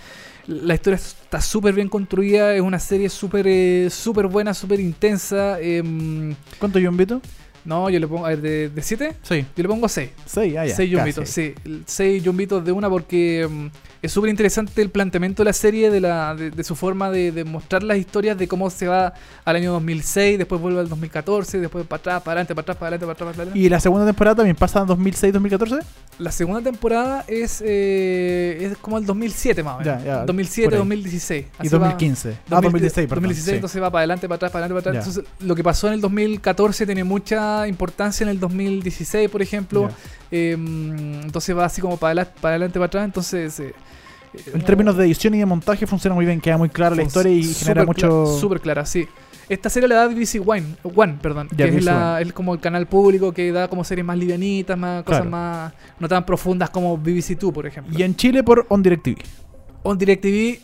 la 0.47 0.75
historia 0.75 0.97
está 0.97 1.41
súper 1.41 1.75
bien 1.75 1.89
construida. 1.89 2.55
Es 2.55 2.61
una 2.61 2.79
serie 2.79 3.09
súper 3.09 3.47
eh, 3.49 3.89
súper 3.91 4.27
buena, 4.27 4.55
súper 4.55 4.81
intensa. 4.81 5.61
em, 5.61 6.35
¿Cuánto 6.59 6.79
invito? 6.79 7.21
no, 7.65 7.91
yo 7.91 7.99
le 7.99 8.07
pongo, 8.07 8.25
a 8.27 8.29
ver, 8.29 8.41
de, 8.41 8.69
de 8.69 8.81
7, 8.83 9.17
Sí. 9.23 9.45
yo 9.57 9.63
le 9.65 9.69
pongo 9.69 9.89
6. 9.89 10.11
Seis, 10.25 10.55
ah, 10.57 10.65
ya. 10.67 10.77
6 10.77 10.77
casi. 10.77 10.89
yumbitos, 10.89 11.29
sí. 11.29 11.53
6 11.85 12.23
yumbitos 12.23 12.65
de 12.65 12.71
una 12.71 12.89
porque 12.89 13.45
mm, 13.51 13.67
es 14.07 14.13
súper 14.13 14.31
interesante 14.31 14.81
el 14.81 14.91
planteamiento 14.91 15.43
de 15.43 15.47
la 15.47 15.53
serie, 15.53 15.91
de, 15.91 16.01
la, 16.01 16.35
de, 16.35 16.51
de 16.51 16.65
su 16.65 16.75
forma 16.75 17.11
de, 17.11 17.33
de 17.33 17.45
mostrar 17.45 17.83
las 17.83 17.99
historias, 17.99 18.39
de 18.39 18.49
cómo 18.49 18.71
se 18.71 18.87
va 18.87 19.13
al 19.45 19.57
año 19.57 19.73
2006, 19.73 20.39
después 20.39 20.61
vuelve 20.61 20.81
al 20.81 20.89
2014, 20.89 21.61
después 21.61 21.87
para 21.87 21.99
atrás, 21.99 22.23
para 22.23 22.33
adelante, 22.33 22.55
para 22.55 22.63
atrás, 22.63 22.77
para 22.77 22.89
adelante, 22.89 23.07
para 23.07 23.13
atrás, 23.13 23.31
para 23.31 23.43
adelante. 23.43 23.59
¿Y 23.59 23.69
la 23.69 23.81
segunda 23.81 24.07
temporada 24.07 24.37
también 24.37 24.57
pasa 24.57 24.81
en 24.81 24.87
2006-2014? 24.87 25.83
La 26.19 26.33
segunda 26.33 26.63
temporada 26.63 27.25
es, 27.29 27.63
eh, 27.65 28.71
es 28.73 28.79
como 28.79 28.99
el 28.99 29.05
2007 29.05 29.63
más 29.63 29.75
o 29.75 29.79
menos. 29.81 30.03
Ya, 30.03 30.05
ya, 30.05 30.25
2007, 30.25 30.67
por 30.67 30.75
ahí. 30.75 30.79
2016. 30.79 31.45
Y 31.45 31.67
Así 31.67 31.77
va. 31.77 31.79
2015. 31.79 32.31
ah, 32.31 32.61
2016, 32.61 33.09
perdón. 33.09 33.23
2016, 33.25 33.45
sí. 33.45 33.55
entonces 33.55 33.83
va 33.83 33.91
para 33.91 34.01
adelante, 34.01 34.29
para 34.29 34.37
atrás, 34.37 34.53
para 34.53 34.65
adelante, 34.65 34.83
para 34.83 34.99
atrás. 34.99 35.07
Ya. 35.07 35.21
Entonces, 35.21 35.47
lo 35.47 35.55
que 35.55 35.63
pasó 35.65 35.89
en 35.89 35.95
el 35.95 36.01
2014 36.01 36.87
tiene 36.87 37.05
mucha 37.05 37.69
importancia 37.69 38.25
en 38.25 38.31
el 38.31 38.41
2016, 38.41 39.29
por 39.29 39.43
ejemplo. 39.43 39.91
Eh, 40.31 40.53
entonces 41.23 41.57
va 41.57 41.65
así 41.65 41.81
como 41.81 41.97
para 41.97 42.11
adelante, 42.11 42.33
para 42.41 42.55
adelante, 42.55 42.79
para 42.79 42.87
atrás. 42.87 43.05
Entonces, 43.05 43.61
eh, 43.61 43.75
En 44.53 44.63
términos 44.63 44.97
de 44.97 45.05
edición 45.05 45.35
y 45.35 45.39
de 45.39 45.47
montaje 45.47 45.87
funciona 45.87 46.15
muy 46.15 46.27
bien, 46.27 46.41
queda 46.41 46.59
muy 46.59 46.69
clara 46.69 46.95
la 46.95 47.03
historia 47.03 47.33
y 47.33 47.43
genera 47.43 47.85
mucho... 47.85 48.27
Súper 48.39 48.61
clara, 48.61 48.85
sí. 48.85 49.07
Esta 49.49 49.71
serie 49.71 49.89
la 49.89 49.95
da 49.95 50.09
BBC 50.09 50.43
One, 50.45 50.77
One 50.95 51.19
perdón, 51.23 51.49
Ya, 51.53 51.67
que 51.67 51.77
es, 51.77 51.77
BBC 51.77 51.85
la, 51.85 52.21
es 52.21 52.33
como 52.33 52.55
el 52.55 52.61
canal 52.61 52.87
público 52.87 53.33
que 53.33 53.53
da 53.53 53.69
como 53.69 53.85
series 53.85 54.05
más 54.05 54.19
livianitas, 54.19 54.77
más 54.77 55.05
cosas 55.05 55.25
más 55.25 55.73
no 56.01 56.09
tan 56.09 56.27
profundas 56.27 56.69
como 56.71 56.97
BBC 56.99 57.39
Two, 57.39 57.53
por 57.53 57.65
ejemplo. 57.67 57.97
Y 57.97 58.03
en 58.03 58.17
Chile 58.17 58.43
por 58.43 58.67
On 58.69 58.83
DirecTV. 58.83 59.17
On 59.85 59.97
DirecTV 59.97 60.59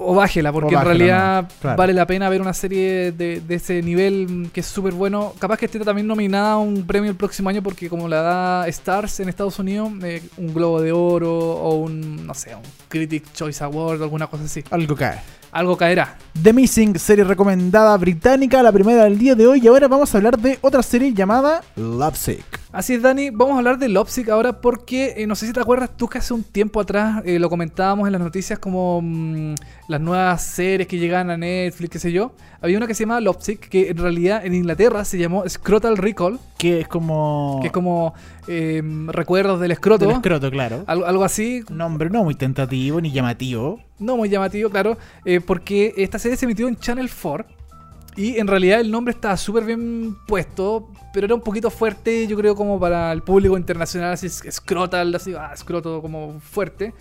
o 0.00 0.14
bájela, 0.14 0.52
porque 0.52 0.74
O 0.74 0.78
en 0.78 0.84
realidad 0.84 1.42
no, 1.42 1.48
claro. 1.60 1.76
vale 1.76 1.92
la 1.92 2.06
pena 2.06 2.28
ver 2.28 2.40
una 2.40 2.54
serie 2.54 3.12
de, 3.12 3.40
de 3.40 3.54
ese 3.54 3.82
nivel 3.82 4.50
que 4.52 4.60
es 4.60 4.66
súper 4.66 4.94
bueno. 4.94 5.34
Capaz 5.38 5.58
que 5.58 5.66
esté 5.66 5.78
también 5.80 6.06
nominada 6.06 6.52
a 6.52 6.58
un 6.58 6.86
premio 6.86 7.10
el 7.10 7.16
próximo 7.16 7.48
año, 7.48 7.62
porque 7.62 7.88
como 7.88 8.08
la 8.08 8.22
da 8.22 8.68
Stars 8.68 9.20
en 9.20 9.28
Estados 9.28 9.58
Unidos, 9.58 9.90
eh, 10.02 10.22
un 10.36 10.54
Globo 10.54 10.80
de 10.80 10.92
Oro 10.92 11.36
o 11.38 11.74
un, 11.76 12.26
no 12.26 12.34
sé, 12.34 12.54
un 12.54 12.62
Critic 12.88 13.32
Choice 13.32 13.62
Award 13.62 14.00
o 14.00 14.04
alguna 14.04 14.26
cosa 14.26 14.44
así. 14.44 14.64
Algo 14.70 14.94
cae. 14.96 15.20
Algo 15.52 15.76
caerá. 15.76 16.16
The 16.40 16.52
Missing, 16.52 16.98
serie 16.98 17.24
recomendada 17.24 17.96
británica, 17.96 18.62
la 18.62 18.70
primera 18.70 19.04
del 19.04 19.18
día 19.18 19.34
de 19.34 19.46
hoy. 19.46 19.60
Y 19.62 19.66
ahora 19.66 19.88
vamos 19.88 20.14
a 20.14 20.18
hablar 20.18 20.38
de 20.38 20.58
otra 20.62 20.82
serie 20.82 21.12
llamada 21.12 21.62
Lovesick. 21.76 22.59
Así 22.72 22.94
es, 22.94 23.02
Dani. 23.02 23.30
Vamos 23.30 23.56
a 23.56 23.58
hablar 23.58 23.78
de 23.78 23.88
Lopsic 23.88 24.28
ahora 24.28 24.60
porque 24.60 25.14
eh, 25.16 25.26
no 25.26 25.34
sé 25.34 25.44
si 25.44 25.52
te 25.52 25.58
acuerdas 25.58 25.90
tú 25.96 26.06
que 26.06 26.18
hace 26.18 26.32
un 26.32 26.44
tiempo 26.44 26.80
atrás 26.80 27.20
eh, 27.24 27.40
lo 27.40 27.50
comentábamos 27.50 28.06
en 28.06 28.12
las 28.12 28.22
noticias 28.22 28.60
como 28.60 29.00
mm, 29.02 29.54
las 29.88 30.00
nuevas 30.00 30.40
series 30.44 30.86
que 30.86 30.96
llegan 30.96 31.30
a 31.30 31.36
Netflix, 31.36 31.90
qué 31.90 31.98
sé 31.98 32.12
yo. 32.12 32.30
Había 32.60 32.76
una 32.76 32.86
que 32.86 32.94
se 32.94 33.02
llama 33.02 33.20
Lopsic 33.20 33.68
que 33.68 33.88
en 33.88 33.96
realidad 33.96 34.46
en 34.46 34.54
Inglaterra 34.54 35.04
se 35.04 35.18
llamó 35.18 35.48
Scrotal 35.48 35.96
Recall, 35.96 36.38
Que 36.58 36.80
es 36.80 36.86
como... 36.86 37.58
que 37.60 37.68
es 37.68 37.72
como 37.72 38.14
eh, 38.46 38.80
recuerdos 39.08 39.58
del 39.58 39.72
escroto. 39.72 40.06
Del 40.06 40.14
escroto, 40.14 40.48
claro. 40.48 40.84
Algo, 40.86 41.06
algo 41.06 41.24
así, 41.24 41.64
nombre 41.70 42.08
no 42.08 42.22
muy 42.22 42.36
tentativo 42.36 43.00
ni 43.00 43.10
llamativo. 43.10 43.80
no 43.98 44.16
muy 44.16 44.28
llamativo, 44.28 44.70
claro, 44.70 44.96
eh, 45.24 45.40
porque 45.40 45.92
esta 45.96 46.20
serie 46.20 46.36
se 46.36 46.44
emitió 46.44 46.68
en 46.68 46.76
Channel 46.76 47.10
4 47.10 47.59
y 48.16 48.38
en 48.38 48.46
realidad 48.46 48.80
el 48.80 48.90
nombre 48.90 49.12
estaba 49.14 49.36
súper 49.36 49.64
bien 49.64 50.16
puesto, 50.26 50.90
pero 51.12 51.26
era 51.26 51.34
un 51.34 51.40
poquito 51.40 51.70
fuerte, 51.70 52.26
yo 52.26 52.36
creo, 52.36 52.54
como 52.54 52.78
para 52.78 53.12
el 53.12 53.22
público 53.22 53.56
internacional, 53.56 54.12
así 54.12 54.26
es- 54.26 54.42
scrotal, 54.50 55.14
así, 55.14 55.34
ah, 55.34 55.52
scroto 55.56 56.02
como 56.02 56.40
fuerte. 56.40 56.92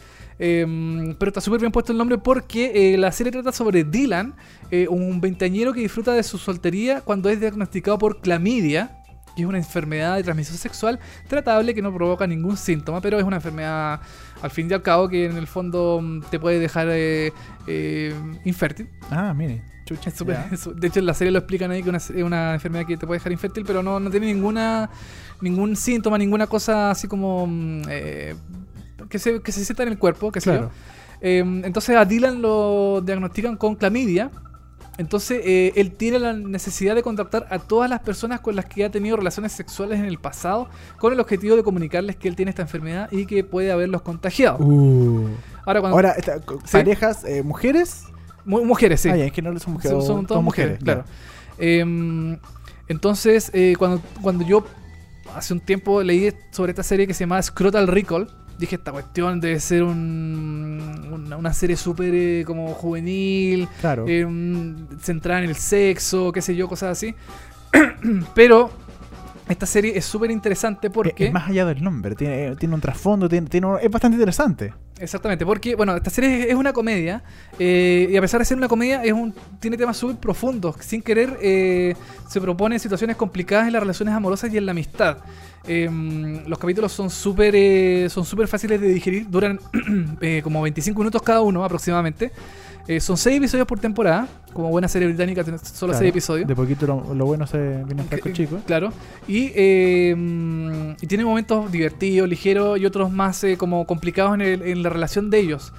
Eh, 0.42 1.16
pero 1.20 1.30
está 1.30 1.42
súper 1.42 1.60
bien 1.60 1.72
puesto 1.72 1.92
el 1.92 1.98
nombre 1.98 2.18
porque 2.18 2.94
eh, 2.94 2.98
la 2.98 3.12
serie 3.12 3.32
trata 3.32 3.52
sobre 3.52 3.84
Dylan, 3.84 4.36
eh, 4.72 4.88
un 4.90 5.20
veinteañero 5.20 5.74
que 5.74 5.82
disfruta 5.82 6.14
de 6.14 6.24
su 6.24 6.38
soltería 6.38 7.02
cuando 7.02 7.30
es 7.30 7.42
diagnosticado 7.42 7.98
por 7.98 8.22
clamidia, 8.22 8.96
que 9.36 9.42
es 9.42 9.48
una 9.48 9.58
enfermedad 9.58 10.16
de 10.16 10.24
transmisión 10.24 10.58
sexual 10.58 11.00
tratable 11.28 11.74
que 11.74 11.82
no 11.82 11.94
provoca 11.94 12.26
ningún 12.26 12.56
síntoma, 12.56 13.02
pero 13.02 13.18
es 13.18 13.24
una 13.26 13.36
enfermedad 13.38 14.00
al 14.42 14.52
fin 14.52 14.70
y 14.70 14.74
al 14.74 14.82
cabo 14.82 15.10
que 15.10 15.26
en 15.26 15.36
el 15.36 15.48
fondo 15.48 16.00
mm, 16.02 16.22
te 16.32 16.40
puede 16.40 16.60
dejar 16.60 16.88
eh, 16.90 17.34
eh, 17.68 18.14
infértil. 18.46 18.90
Ah, 19.12 19.34
mire. 19.34 19.62
Chucha, 19.96 20.10
Es 20.10 20.16
súper- 20.18 20.36
ya. 20.36 20.50
es- 20.52 20.70
de 20.76 20.88
hecho, 20.88 21.00
en 21.00 21.06
la 21.06 21.14
serie 21.14 21.32
lo 21.32 21.40
explican 21.40 21.72
ahí 21.72 21.82
que 21.84 21.90
es 21.96 22.10
una 22.12 22.54
enfermedad 22.54 22.86
que 22.86 22.96
te 22.98 23.08
puede 23.08 23.20
dejar 23.20 23.32
infértil, 23.32 23.64
pero 23.66 23.82
no, 23.82 24.00
no 24.00 24.10
tiene 24.10 24.28
ninguna 24.28 24.90
ningún 25.42 25.76
síntoma, 25.76 26.18
ninguna 26.18 26.48
cosa 26.48 26.92
así 26.92 27.08
como 27.08 27.48
mm, 27.48 27.82
eh, 27.90 28.36
que, 29.10 29.18
se, 29.20 29.42
que 29.42 29.52
se 29.52 29.64
sienta 29.66 29.84
en 29.84 29.90
el 29.90 29.98
cuerpo, 29.98 30.32
que 30.32 30.40
Claro. 30.42 30.70
Eh, 31.22 31.40
entonces 31.64 31.96
a 31.98 32.06
Dylan 32.06 32.42
lo 32.42 33.02
diagnostican 33.02 33.58
con 33.58 33.76
clamidia. 33.76 34.32
Entonces 34.98 35.42
eh, 35.46 35.72
él 35.78 35.92
tiene 35.94 36.20
la 36.20 36.34
necesidad 36.34 36.94
de 36.94 37.02
contactar 37.04 37.48
a 37.50 37.60
todas 37.60 37.90
las 37.90 38.02
personas 38.02 38.42
con 38.42 38.56
las 38.58 38.66
que 38.66 38.84
ha 38.84 38.92
tenido 38.92 39.16
relaciones 39.16 39.54
sexuales 39.54 39.98
en 40.00 40.06
el 40.06 40.18
pasado 40.20 40.68
con 40.98 41.14
el 41.14 41.20
objetivo 41.22 41.56
de 41.56 41.64
comunicarles 41.64 42.18
que 42.18 42.28
él 42.28 42.36
tiene 42.36 42.50
esta 42.50 42.64
enfermedad 42.64 43.10
y 43.12 43.26
que 43.26 43.46
puede 43.46 43.72
haberlos 43.72 44.02
contagiado. 44.02 44.58
Uh. 44.60 45.30
Ahora, 45.66 45.80
cuando, 45.80 45.96
Ahora, 45.96 46.12
esta- 46.18 46.40
Sí. 46.40 46.44
parejas, 46.74 47.24
eh, 47.24 47.44
mujeres. 47.44 48.04
Mu- 48.50 48.66
mujeres, 48.66 49.00
sí. 49.02 49.10
Ah, 49.10 49.16
ya, 49.16 49.26
es 49.26 49.32
que 49.32 49.42
no 49.42 49.58
son 49.60 49.74
mujeres. 49.74 49.98
Son, 49.98 50.06
son 50.18 50.26
todas 50.28 50.44
mujeres, 50.44 50.80
claro. 50.84 51.06
Em, 51.58 52.38
entonces, 52.88 53.52
eh, 53.54 53.76
cuando, 53.78 54.02
cuando 54.22 54.44
yo 54.46 54.66
hace 55.36 55.54
un 55.54 55.60
tiempo 55.60 56.02
leí 56.02 56.32
sobre 56.52 56.72
esta 56.72 56.84
serie 56.84 57.06
que 57.08 57.14
se 57.14 57.22
llama 57.22 57.42
Scrotal 57.42 57.88
Recall, 57.88 58.28
dije, 58.58 58.76
esta 58.76 58.92
cuestión 58.92 59.40
debe 59.40 59.60
ser 59.60 59.84
un- 59.84 61.08
una, 61.12 61.38
una 61.38 61.54
serie 61.54 61.76
súper 61.78 62.14
eh, 62.14 62.44
como 62.46 62.74
juvenil, 62.74 63.68
Claro. 63.80 64.06
em, 64.08 64.88
centrada 65.00 65.44
en 65.44 65.50
el 65.50 65.56
sexo, 65.56 66.32
qué 66.32 66.42
sé 66.42 66.56
yo, 66.56 66.68
cosas 66.68 66.92
así. 66.98 67.14
Pero 68.36 68.70
esta 69.48 69.66
serie 69.66 69.98
es 69.98 70.06
súper 70.06 70.32
interesante 70.32 70.88
Es- 70.88 70.94
porque... 70.94 71.28
Es 71.28 71.34
más 71.34 71.50
allá 71.50 71.66
del 71.66 71.84
nombre, 71.84 72.16
tiene, 72.16 72.56
tiene 72.56 72.76
un 72.76 72.82
trasfondo, 72.82 73.30
tiene, 73.30 73.48
tiene 73.48 73.68
un- 73.68 73.80
es 73.82 73.90
bastante 73.90 74.16
interesante. 74.16 74.74
Exactamente, 75.00 75.46
porque 75.46 75.76
bueno, 75.76 75.96
esta 75.96 76.10
serie 76.10 76.50
es- 76.50 76.56
una 76.56 76.74
comedia 76.74 77.24
eh, 77.58 78.10
y 78.12 78.18
a 78.18 78.22
pesar 78.22 78.40
de 78.42 78.46
ser 78.46 78.58
una 78.58 78.68
comedia 78.68 79.02
es 79.04 79.14
un 79.14 79.34
tiene 79.60 79.78
temas 79.78 79.96
súper 79.96 80.18
profundos. 80.18 80.76
Sin 80.82 81.02
querer 81.02 81.38
eh, 81.42 81.96
se 82.28 82.42
propone 82.42 82.78
situaciones 82.80 83.16
complicadas 83.16 83.68
en 83.68 83.74
las 83.74 83.82
relaciones 83.82 84.14
amorosas 84.14 84.54
y 84.54 84.58
en 84.58 84.66
la 84.66 84.72
amistad. 84.72 85.18
Eh, 85.68 85.90
los 86.48 86.58
capítulos 86.60 86.92
son 86.92 87.10
súper 87.10 87.54
eh, 87.56 88.08
son 88.10 88.26
súper 88.26 88.48
fáciles 88.48 88.80
de 88.82 88.88
digerir, 88.90 89.30
duran 89.30 89.60
eh, 90.22 90.42
como 90.44 90.62
25 90.62 91.00
minutos 91.00 91.22
cada 91.22 91.42
uno 91.42 91.64
aproximadamente. 91.64 92.32
Eh, 92.88 93.00
son 93.00 93.18
6 93.18 93.38
episodios 93.38 93.68
por 93.68 93.80
temporada, 93.80 94.28
como 94.52 94.70
buena 94.70 94.88
serie 94.88 95.08
británica, 95.08 95.44
solo 95.44 95.92
Claro, 95.92 96.00
6 96.00 96.10
episodios. 96.10 96.48
De 96.48 96.56
poquito 96.56 96.88
lo, 96.88 97.14
lo 97.14 97.26
bueno 97.26 97.46
se 97.46 97.84
viene 97.86 98.04
con 98.06 98.20
Que- 98.20 98.34
chicos. 98.34 98.62
Claro. 98.66 98.92
Y, 99.28 99.52
eh, 99.54 100.96
y 101.00 101.08
tiene 101.08 101.24
momentos 101.24 101.72
divertidos, 101.72 102.28
ligeros 102.28 102.80
y 102.80 102.86
otros 102.86 103.12
más 103.12 103.44
eh, 103.44 103.58
como 103.58 103.86
complicados 103.86 104.34
en, 104.36 104.42
el- 104.42 104.62
en 104.64 104.82
la 104.84 104.90
relación 104.90 105.30
de 105.30 105.40
ellos. 105.40 105.72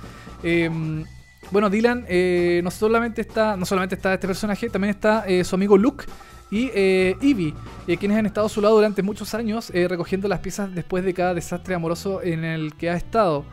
Eh, 0.45 0.71
mm, 0.71 1.03
bueno, 1.51 1.69
Dylan 1.69 2.05
eh, 2.09 2.61
no 2.63 2.71
solamente 2.71 3.21
está, 3.23 3.57
no 3.57 3.67
solamente 3.67 3.97
está 3.97 4.15
este 4.15 4.29
personaje, 4.29 4.71
también 4.71 4.91
está 4.95 5.25
eh, 5.27 5.43
su 5.43 5.57
amigo 5.57 5.77
Luke 5.77 6.05
y 6.53 6.71
eh, 6.75 7.17
Evie, 7.21 7.55
eh, 7.89 7.97
quienes 7.97 8.19
han 8.19 8.27
estado 8.27 8.47
a 8.47 8.51
su 8.51 8.61
lado 8.61 8.77
durante 8.77 9.03
muchos 9.03 9.35
años 9.35 9.71
eh, 9.75 9.89
recogiendo 9.89 10.29
las 10.29 10.39
piezas 10.41 10.73
después 10.75 11.05
de 11.05 11.13
cada 11.13 11.35
desastre 11.35 11.75
amoroso 11.75 12.23
en 12.23 12.45
el 12.45 12.75
que 12.77 12.89
ha 12.91 12.95
estado. 12.97 13.45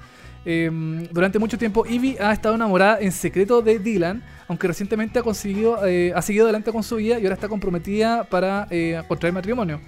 Eh, 0.50 0.72
durante 1.12 1.39
mucho 1.39 1.58
tiempo, 1.58 1.86
Evie 1.86 2.16
ha 2.22 2.32
estado 2.32 2.56
enamorada 2.56 3.02
en 3.02 3.12
secreto 3.12 3.62
de 3.62 3.80
Dylan, 3.80 4.24
aunque 4.48 4.66
recientemente 4.66 5.20
ha 5.20 5.22
conseguido, 5.22 5.86
eh, 5.86 6.14
ha 6.16 6.22
seguido 6.22 6.45
adelante 6.45 6.72
con 6.72 6.84
su 6.84 6.95
vida 6.95 7.20
y 7.20 7.24
ahora 7.24 7.36
está 7.36 7.50
comprometida 7.50 8.24
para 8.24 8.66
eh, 8.72 9.04
contraer 9.10 9.34
matrimonio. 9.34 9.82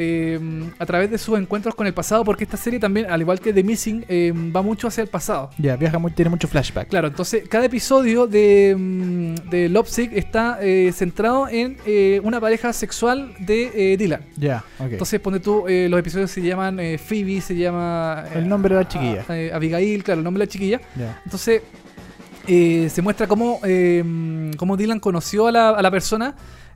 Eh, 0.00 0.38
a 0.78 0.86
través 0.86 1.10
de 1.10 1.18
sus 1.18 1.36
encuentros 1.36 1.74
con 1.74 1.84
el 1.88 1.92
pasado, 1.92 2.22
porque 2.24 2.44
esta 2.44 2.56
serie 2.56 2.78
también, 2.78 3.10
al 3.10 3.20
igual 3.20 3.40
que 3.40 3.52
The 3.52 3.64
Missing, 3.64 4.04
eh, 4.08 4.32
va 4.54 4.62
mucho 4.62 4.86
hacia 4.86 5.02
el 5.02 5.08
pasado. 5.08 5.50
Ya, 5.58 5.74
viaja 5.74 5.98
muy, 5.98 6.12
tiene 6.12 6.30
mucho 6.30 6.46
flashback. 6.46 6.88
Claro, 6.88 7.08
entonces 7.08 7.48
cada 7.48 7.64
episodio 7.64 8.28
de, 8.28 8.76
mm, 8.78 9.50
de 9.50 9.68
Lovesick 9.68 10.12
está 10.12 10.58
eh, 10.62 10.92
centrado 10.94 11.48
en 11.48 11.78
eh, 11.84 12.20
una 12.22 12.40
pareja 12.40 12.72
sexual 12.72 13.34
de 13.40 13.92
eh, 13.92 13.96
Dylan. 13.96 14.20
Ya, 14.36 14.64
ok. 14.78 14.92
Entonces, 14.92 15.18
pone 15.18 15.40
tú, 15.40 15.66
eh, 15.66 15.88
los 15.90 15.98
episodios 15.98 16.30
se 16.30 16.42
llaman 16.42 16.78
Phoebe, 17.04 17.40
se 17.40 17.56
llama... 17.56 18.24
El 18.34 18.48
nombre 18.48 18.76
de 18.76 18.80
la 18.82 18.88
chiquilla. 18.88 19.24
a- 19.28 19.36
eh, 19.36 19.52
Abigail, 19.52 20.04
claro, 20.04 20.20
el 20.20 20.24
nombre 20.24 20.40
de 20.42 20.46
la 20.46 20.52
chiquilla. 20.52 20.80
ya. 20.96 21.20
Entonces, 21.24 21.62
se 22.46 23.02
muestra 23.02 23.26
cómo, 23.26 23.60
cómo 24.56 24.76
Dylan 24.76 25.00
conoció 25.00 25.48
a 25.48 25.52
la, 25.52 25.70
a 25.70 25.82
la 25.82 25.90
persona, 25.90 26.34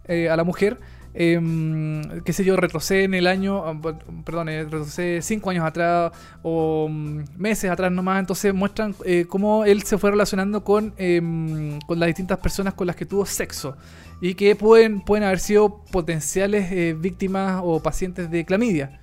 a 0.08 0.36
la 0.36 0.44
mujer. 0.44 0.78
Eh, 1.14 2.02
qué 2.24 2.32
sé 2.32 2.44
yo, 2.44 2.56
retrocede 2.56 3.04
en 3.04 3.14
el 3.14 3.26
año, 3.26 3.64
ah, 3.66 3.78
perdón, 4.24 4.48
eh, 4.48 4.64
retrocede 4.64 5.22
cinco 5.22 5.50
años 5.50 5.66
atrás 5.66 6.12
o 6.42 6.88
mm, 6.90 7.24
meses 7.36 7.70
atrás 7.70 7.92
nomás. 7.92 8.20
Entonces 8.20 8.54
muestran 8.54 8.94
eh, 9.04 9.26
cómo 9.28 9.64
él 9.64 9.82
se 9.82 9.98
fue 9.98 10.10
relacionando 10.10 10.64
con, 10.64 10.94
eh, 10.96 11.78
con 11.86 11.98
las 11.98 12.06
distintas 12.06 12.38
personas 12.38 12.74
con 12.74 12.86
las 12.86 12.96
que 12.96 13.06
tuvo 13.06 13.26
sexo 13.26 13.76
y 14.22 14.34
que 14.34 14.54
pueden, 14.54 15.00
pueden 15.00 15.24
haber 15.24 15.40
sido 15.40 15.82
potenciales 15.90 16.70
eh, 16.70 16.94
víctimas 16.96 17.60
o 17.64 17.82
pacientes 17.82 18.30
de 18.30 18.44
clamidia. 18.44 19.00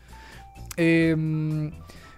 Eh, 0.77 1.13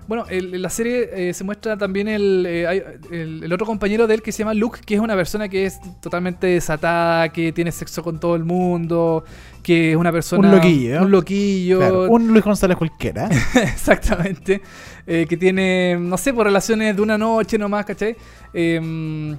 bueno, 0.08 0.26
el- 0.30 0.54
en 0.56 0.62
la 0.62 0.70
serie 0.70 1.10
eh, 1.30 1.34
se 1.34 1.44
muestra 1.44 1.78
también 1.78 2.08
el, 2.08 2.46
eh, 2.48 2.84
el, 3.12 3.44
el 3.44 3.54
otro 3.54 3.66
compañero 3.66 4.08
de 4.08 4.16
él 4.16 4.22
que 4.22 4.32
se 4.32 4.40
llama 4.40 4.54
Luke, 4.54 4.80
que 4.86 4.96
es 4.96 5.00
una 5.00 5.16
persona 5.16 5.48
que 5.48 5.66
es 5.66 5.80
totalmente 6.02 6.48
desatada, 6.48 7.30
que 7.30 7.52
tiene 7.52 7.72
sexo 7.72 8.04
con 8.04 8.20
todo 8.20 8.36
el 8.36 8.44
mundo, 8.44 9.24
que 9.64 9.92
es 9.92 9.98
una 9.98 10.12
persona... 10.12 10.48
Un 10.50 10.56
loquillo. 10.56 11.02
Un 11.04 11.12
loquillo. 11.12 11.78
Claro, 11.80 12.10
un 12.10 12.28
Luis 12.28 12.44
González 12.44 12.78
cualquiera. 12.78 13.28
Exactamente. 13.56 14.62
Eh, 15.08 15.26
que 15.28 15.38
tiene, 15.38 15.98
no 16.00 16.18
sé, 16.18 16.34
por 16.34 16.46
relaciones 16.46 16.96
de 16.96 17.02
una 17.02 17.18
noche 17.18 17.58
nomás, 17.58 17.86
¿cachai? 17.86 18.16
Eh, 18.54 19.36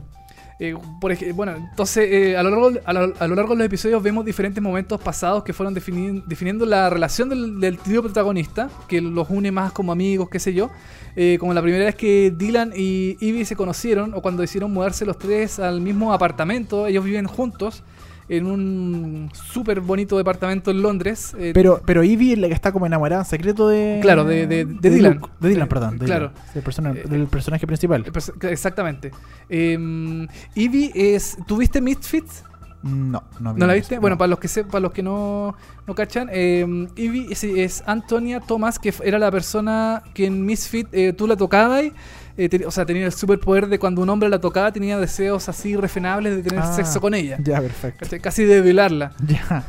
eh, 0.65 0.75
por 1.01 1.11
ej- 1.13 1.33
bueno, 1.35 1.57
entonces 1.57 2.09
eh, 2.11 2.37
a, 2.37 2.43
lo 2.43 2.51
largo, 2.51 2.71
a, 2.85 2.93
lo, 2.93 3.15
a 3.19 3.27
lo 3.27 3.35
largo 3.35 3.53
de 3.55 3.59
los 3.59 3.67
episodios 3.67 4.03
vemos 4.03 4.25
diferentes 4.25 4.63
momentos 4.63 5.01
pasados 5.01 5.43
que 5.43 5.53
fueron 5.53 5.75
defini- 5.75 6.23
definiendo 6.27 6.65
la 6.67 6.89
relación 6.89 7.29
del, 7.29 7.59
del 7.61 7.79
protagonista, 7.79 8.71
que 8.89 9.01
los 9.01 9.29
une 9.31 9.51
más 9.51 9.73
como 9.73 9.93
amigos, 9.93 10.29
qué 10.31 10.39
sé 10.39 10.55
yo. 10.55 10.71
Eh, 11.17 11.37
como 11.39 11.53
la 11.53 11.61
primera 11.61 11.85
vez 11.85 11.95
que 11.95 12.33
Dylan 12.35 12.73
y 12.75 13.17
Ivy 13.21 13.45
se 13.45 13.57
conocieron, 13.57 14.15
o 14.15 14.23
cuando 14.23 14.41
decidieron 14.41 14.73
mudarse 14.73 15.05
los 15.05 15.19
tres 15.19 15.59
al 15.59 15.81
mismo 15.81 16.13
apartamento, 16.13 16.87
ellos 16.87 17.05
viven 17.05 17.27
juntos 17.27 17.83
en 18.29 18.47
un 18.47 19.31
súper 19.33 19.81
bonito 19.81 20.17
departamento 20.17 20.71
en 20.71 20.83
Londres. 20.83 21.35
eh, 21.39 21.53
Pero, 21.55 21.83
pero 21.85 22.03
Ivy 22.05 22.33
es 22.33 22.39
la 22.39 22.49
que 22.49 22.55
está 22.55 22.73
como 22.73 22.87
enamorada 22.87 23.23
en 23.23 23.27
secreto 23.27 23.69
de. 23.69 23.99
Claro, 24.03 24.25
de- 24.25 24.47
de- 24.47 24.65
de 24.65 24.91
Dylan. 24.91 25.15
Luke. 25.15 25.29
De 25.41 25.49
Dylan, 25.49 25.69
perdón. 25.69 25.99
de 25.99 26.07
claro. 26.07 26.29
Dylan, 26.31 26.53
del, 26.55 26.63
persona- 26.63 26.91
Eh, 26.93 27.05
del 27.09 27.27
personaje 27.27 27.67
principal. 27.67 28.05
Exactamente. 28.43 29.11
Eh, 29.49 30.27
Ivy 30.55 30.93
es. 30.95 31.37
¿Tuviste 31.47 31.81
Misfits? 31.81 32.45
No, 32.83 33.23
no 33.39 33.55
vi 33.55 33.61
¿No 33.61 33.67
la 33.67 33.75
eso, 33.75 33.81
viste? 33.83 33.95
no. 33.95 34.01
Bueno, 34.01 34.19
para 34.19 34.27
los 34.29 34.41
que 34.41 34.49
se, 34.49 34.65
para 34.65 34.81
los 34.81 34.93
que 34.93 35.05
no, 35.05 35.55
no 35.87 35.95
cachan, 35.95 36.29
eh, 36.33 36.67
Ivy 36.97 37.29
es, 37.31 37.45
es 37.45 37.85
Antonia 37.87 38.41
Thomas, 38.41 38.81
que 38.81 38.93
era 39.05 39.21
la 39.21 39.31
persona 39.31 40.03
que 40.15 40.27
en 40.27 40.45
Misfit 40.45 40.89
eh, 40.91 41.13
tú 41.13 41.29
la 41.29 41.37
tocabas. 41.37 41.85
y, 41.85 41.93
eh, 42.37 42.49
te- 42.49 42.67
o 42.67 42.71
sea, 42.71 42.85
tenía 42.87 43.07
el 43.07 43.13
superpoder 43.13 43.67
de 43.69 43.79
cuando 43.79 44.01
un 44.03 44.09
hombre 44.11 44.29
la 44.29 44.41
tocaba, 44.41 44.73
tenía 44.73 44.99
deseos 44.99 45.49
así 45.49 45.77
refrenables 45.77 46.37
de 46.37 46.43
tener 46.43 46.65
Ah, 46.65 46.73
sexo 46.75 47.01
con 47.01 47.15
ella. 47.15 47.39
Ya, 47.43 47.61
perfecto. 47.61 48.01
¿cachai? 48.01 48.21
Casi 48.21 48.45
de 48.45 48.61
violarla. 48.61 49.13
Ya. 49.27 49.65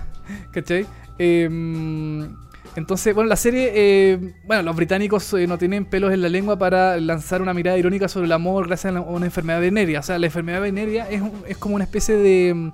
¿Cachai? 0.51 0.85
Eh, 1.19 2.27
entonces, 2.75 3.13
bueno, 3.13 3.27
la 3.29 3.35
serie, 3.35 3.71
eh, 3.75 4.33
bueno, 4.45 4.63
los 4.63 4.75
británicos 4.75 5.31
eh, 5.35 5.45
no 5.45 5.57
tienen 5.59 5.85
pelos 5.85 6.11
en 6.11 6.21
la 6.23 6.29
lengua 6.29 6.57
para 6.57 6.97
lanzar 6.97 7.41
una 7.41 7.53
mirada 7.53 7.77
irónica 7.77 8.07
sobre 8.07 8.25
el 8.25 8.31
amor 8.31 8.65
gracias 8.67 8.91
a 8.91 8.93
la- 8.93 8.99
a 9.01 9.09
una 9.09 9.25
enfermedad 9.27 9.61
venérea. 9.61 9.99
O 9.99 10.03
sea, 10.03 10.17
la 10.17 10.25
enfermedad 10.25 10.61
venérea 10.61 11.07
es, 11.09 11.21
es 11.47 11.57
como 11.57 11.75
una 11.75 11.83
especie 11.83 12.15
de, 12.17 12.71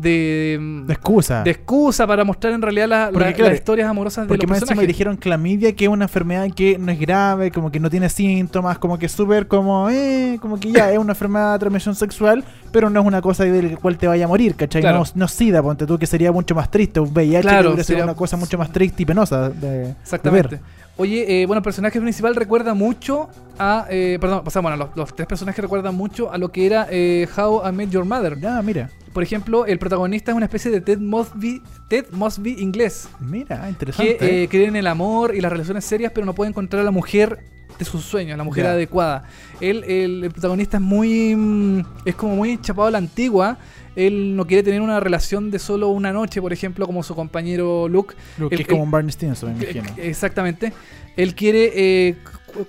de, 0.00 0.82
De 0.86 0.92
excusa. 0.92 1.42
de 1.42 1.50
excusa 1.50 2.06
para 2.06 2.24
mostrar 2.24 2.52
en 2.52 2.62
realidad 2.62 2.88
la- 2.88 3.10
Porque, 3.12 3.28
la- 3.30 3.32
claro, 3.34 3.50
las 3.50 3.58
historias 3.58 3.88
amorosas 3.88 4.24
de 4.24 4.28
Porque 4.28 4.46
los 4.46 4.50
más 4.50 4.58
personajes. 4.60 4.88
dijeron 4.88 5.16
clamidia, 5.16 5.74
que 5.74 5.84
es 5.86 5.90
una 5.90 6.04
enfermedad 6.04 6.46
que 6.54 6.78
no 6.78 6.92
es 6.92 6.98
grave, 7.00 7.50
como 7.50 7.70
que 7.70 7.80
no 7.80 7.90
tiene 7.90 8.08
síntomas, 8.08 8.78
como 8.78 8.98
que 8.98 9.08
súper 9.08 9.48
como, 9.48 9.90
eh, 9.90 10.38
como 10.40 10.58
que 10.60 10.72
ya 10.72 10.92
es 10.92 10.98
una 10.98 11.12
enfermedad 11.12 11.54
de 11.54 11.58
transmisión 11.58 11.94
sexual, 11.94 12.44
pero 12.72 12.90
no 12.90 13.00
es 13.00 13.06
una 13.06 13.20
cosa 13.20 13.44
de 13.44 13.62
la 13.62 13.76
cual 13.76 13.96
te 13.98 14.06
vaya 14.06 14.24
a 14.24 14.28
morir, 14.28 14.54
¿cachai? 14.54 14.82
Claro. 14.82 14.98
No, 14.98 15.04
no 15.14 15.28
SIDA, 15.28 15.62
ponte 15.62 15.86
tú, 15.86 15.98
que 15.98 16.06
sería 16.06 16.30
mucho 16.32 16.54
más 16.54 16.70
triste, 16.70 17.00
un 17.00 17.10
VIH 17.12 17.42
Claro, 17.42 17.74
que 17.74 17.84
sería- 17.84 18.04
una 18.04 18.14
cosa 18.14 18.36
mucho 18.36 18.56
más 18.58 18.70
triste 18.72 19.02
y 19.02 19.06
penosa 19.06 19.48
de, 19.50 19.68
de 19.84 19.90
Exactamente. 20.02 20.56
ver. 20.56 20.60
Oye, 21.00 21.42
eh, 21.42 21.46
bueno, 21.46 21.58
el 21.58 21.62
personaje 21.64 22.00
principal 22.00 22.34
recuerda 22.34 22.74
mucho 22.74 23.28
a. 23.56 23.86
eh, 23.88 24.18
perdón, 24.20 24.42
sea, 24.50 24.60
bueno, 24.62 24.76
los, 24.76 24.88
los 24.96 25.14
tres 25.14 25.28
personajes 25.28 25.62
recuerdan 25.62 25.94
mucho 25.94 26.32
a 26.32 26.38
lo 26.38 26.50
que 26.50 26.66
era 26.66 26.88
eh, 26.90 27.28
How 27.36 27.68
I 27.68 27.72
Met 27.72 27.90
Your 27.90 28.04
Mother. 28.04 28.36
Ya, 28.40 28.60
mira, 28.62 28.90
Por 29.18 29.24
ejemplo, 29.24 29.66
el 29.66 29.80
protagonista 29.80 30.30
es 30.30 30.36
una 30.36 30.46
especie 30.46 30.70
de 30.70 30.80
Ted 30.80 31.00
Mosby, 31.00 31.60
Ted 31.88 32.06
Mosby 32.12 32.54
inglés. 32.60 33.08
mira, 33.18 33.62
que 33.62 33.68
interesante. 33.68 34.44
eh, 34.44 34.48
cree 34.48 34.66
en 34.66 34.76
el 34.76 34.86
amor 34.86 35.34
y 35.34 35.40
las 35.40 35.50
relaciones 35.50 35.84
serias, 35.84 36.12
pero 36.14 36.24
no 36.24 36.36
puede 36.36 36.50
encontrar 36.50 36.82
a 36.82 36.84
la 36.84 36.92
mujer 36.92 37.40
de 37.76 37.84
sus 37.84 38.04
sueños, 38.04 38.38
la 38.38 38.44
mujer 38.44 38.66
adecuada. 38.66 39.24
Él, 39.60 39.82
el, 39.88 40.22
el 40.22 40.30
protagonista 40.30 40.76
es 40.76 40.82
muy. 40.84 41.34
mm, 41.34 41.80
es 42.04 42.14
como 42.14 42.36
muy 42.36 42.60
chapado 42.60 42.86
a 42.86 42.90
la 42.92 42.98
antigua. 42.98 43.58
Él 43.96 44.36
no 44.36 44.46
quiere 44.46 44.62
tener 44.62 44.80
una 44.82 45.00
relación 45.00 45.50
de 45.50 45.58
solo 45.58 45.88
una 45.88 46.12
noche, 46.12 46.40
por 46.40 46.52
ejemplo, 46.52 46.86
como 46.86 47.02
su 47.02 47.16
compañero 47.16 47.88
Luke. 47.88 48.14
Lo 48.38 48.48
que 48.48 48.54
es 48.54 48.68
como 48.68 48.84
un 48.84 48.92
Barney 48.92 49.10
Stinson, 49.10 49.58
me 49.58 49.64
imagino. 49.64 49.90
Exactamente. 49.96 50.72
Él 51.16 51.34
quiere 51.34 51.72
eh, 51.74 52.16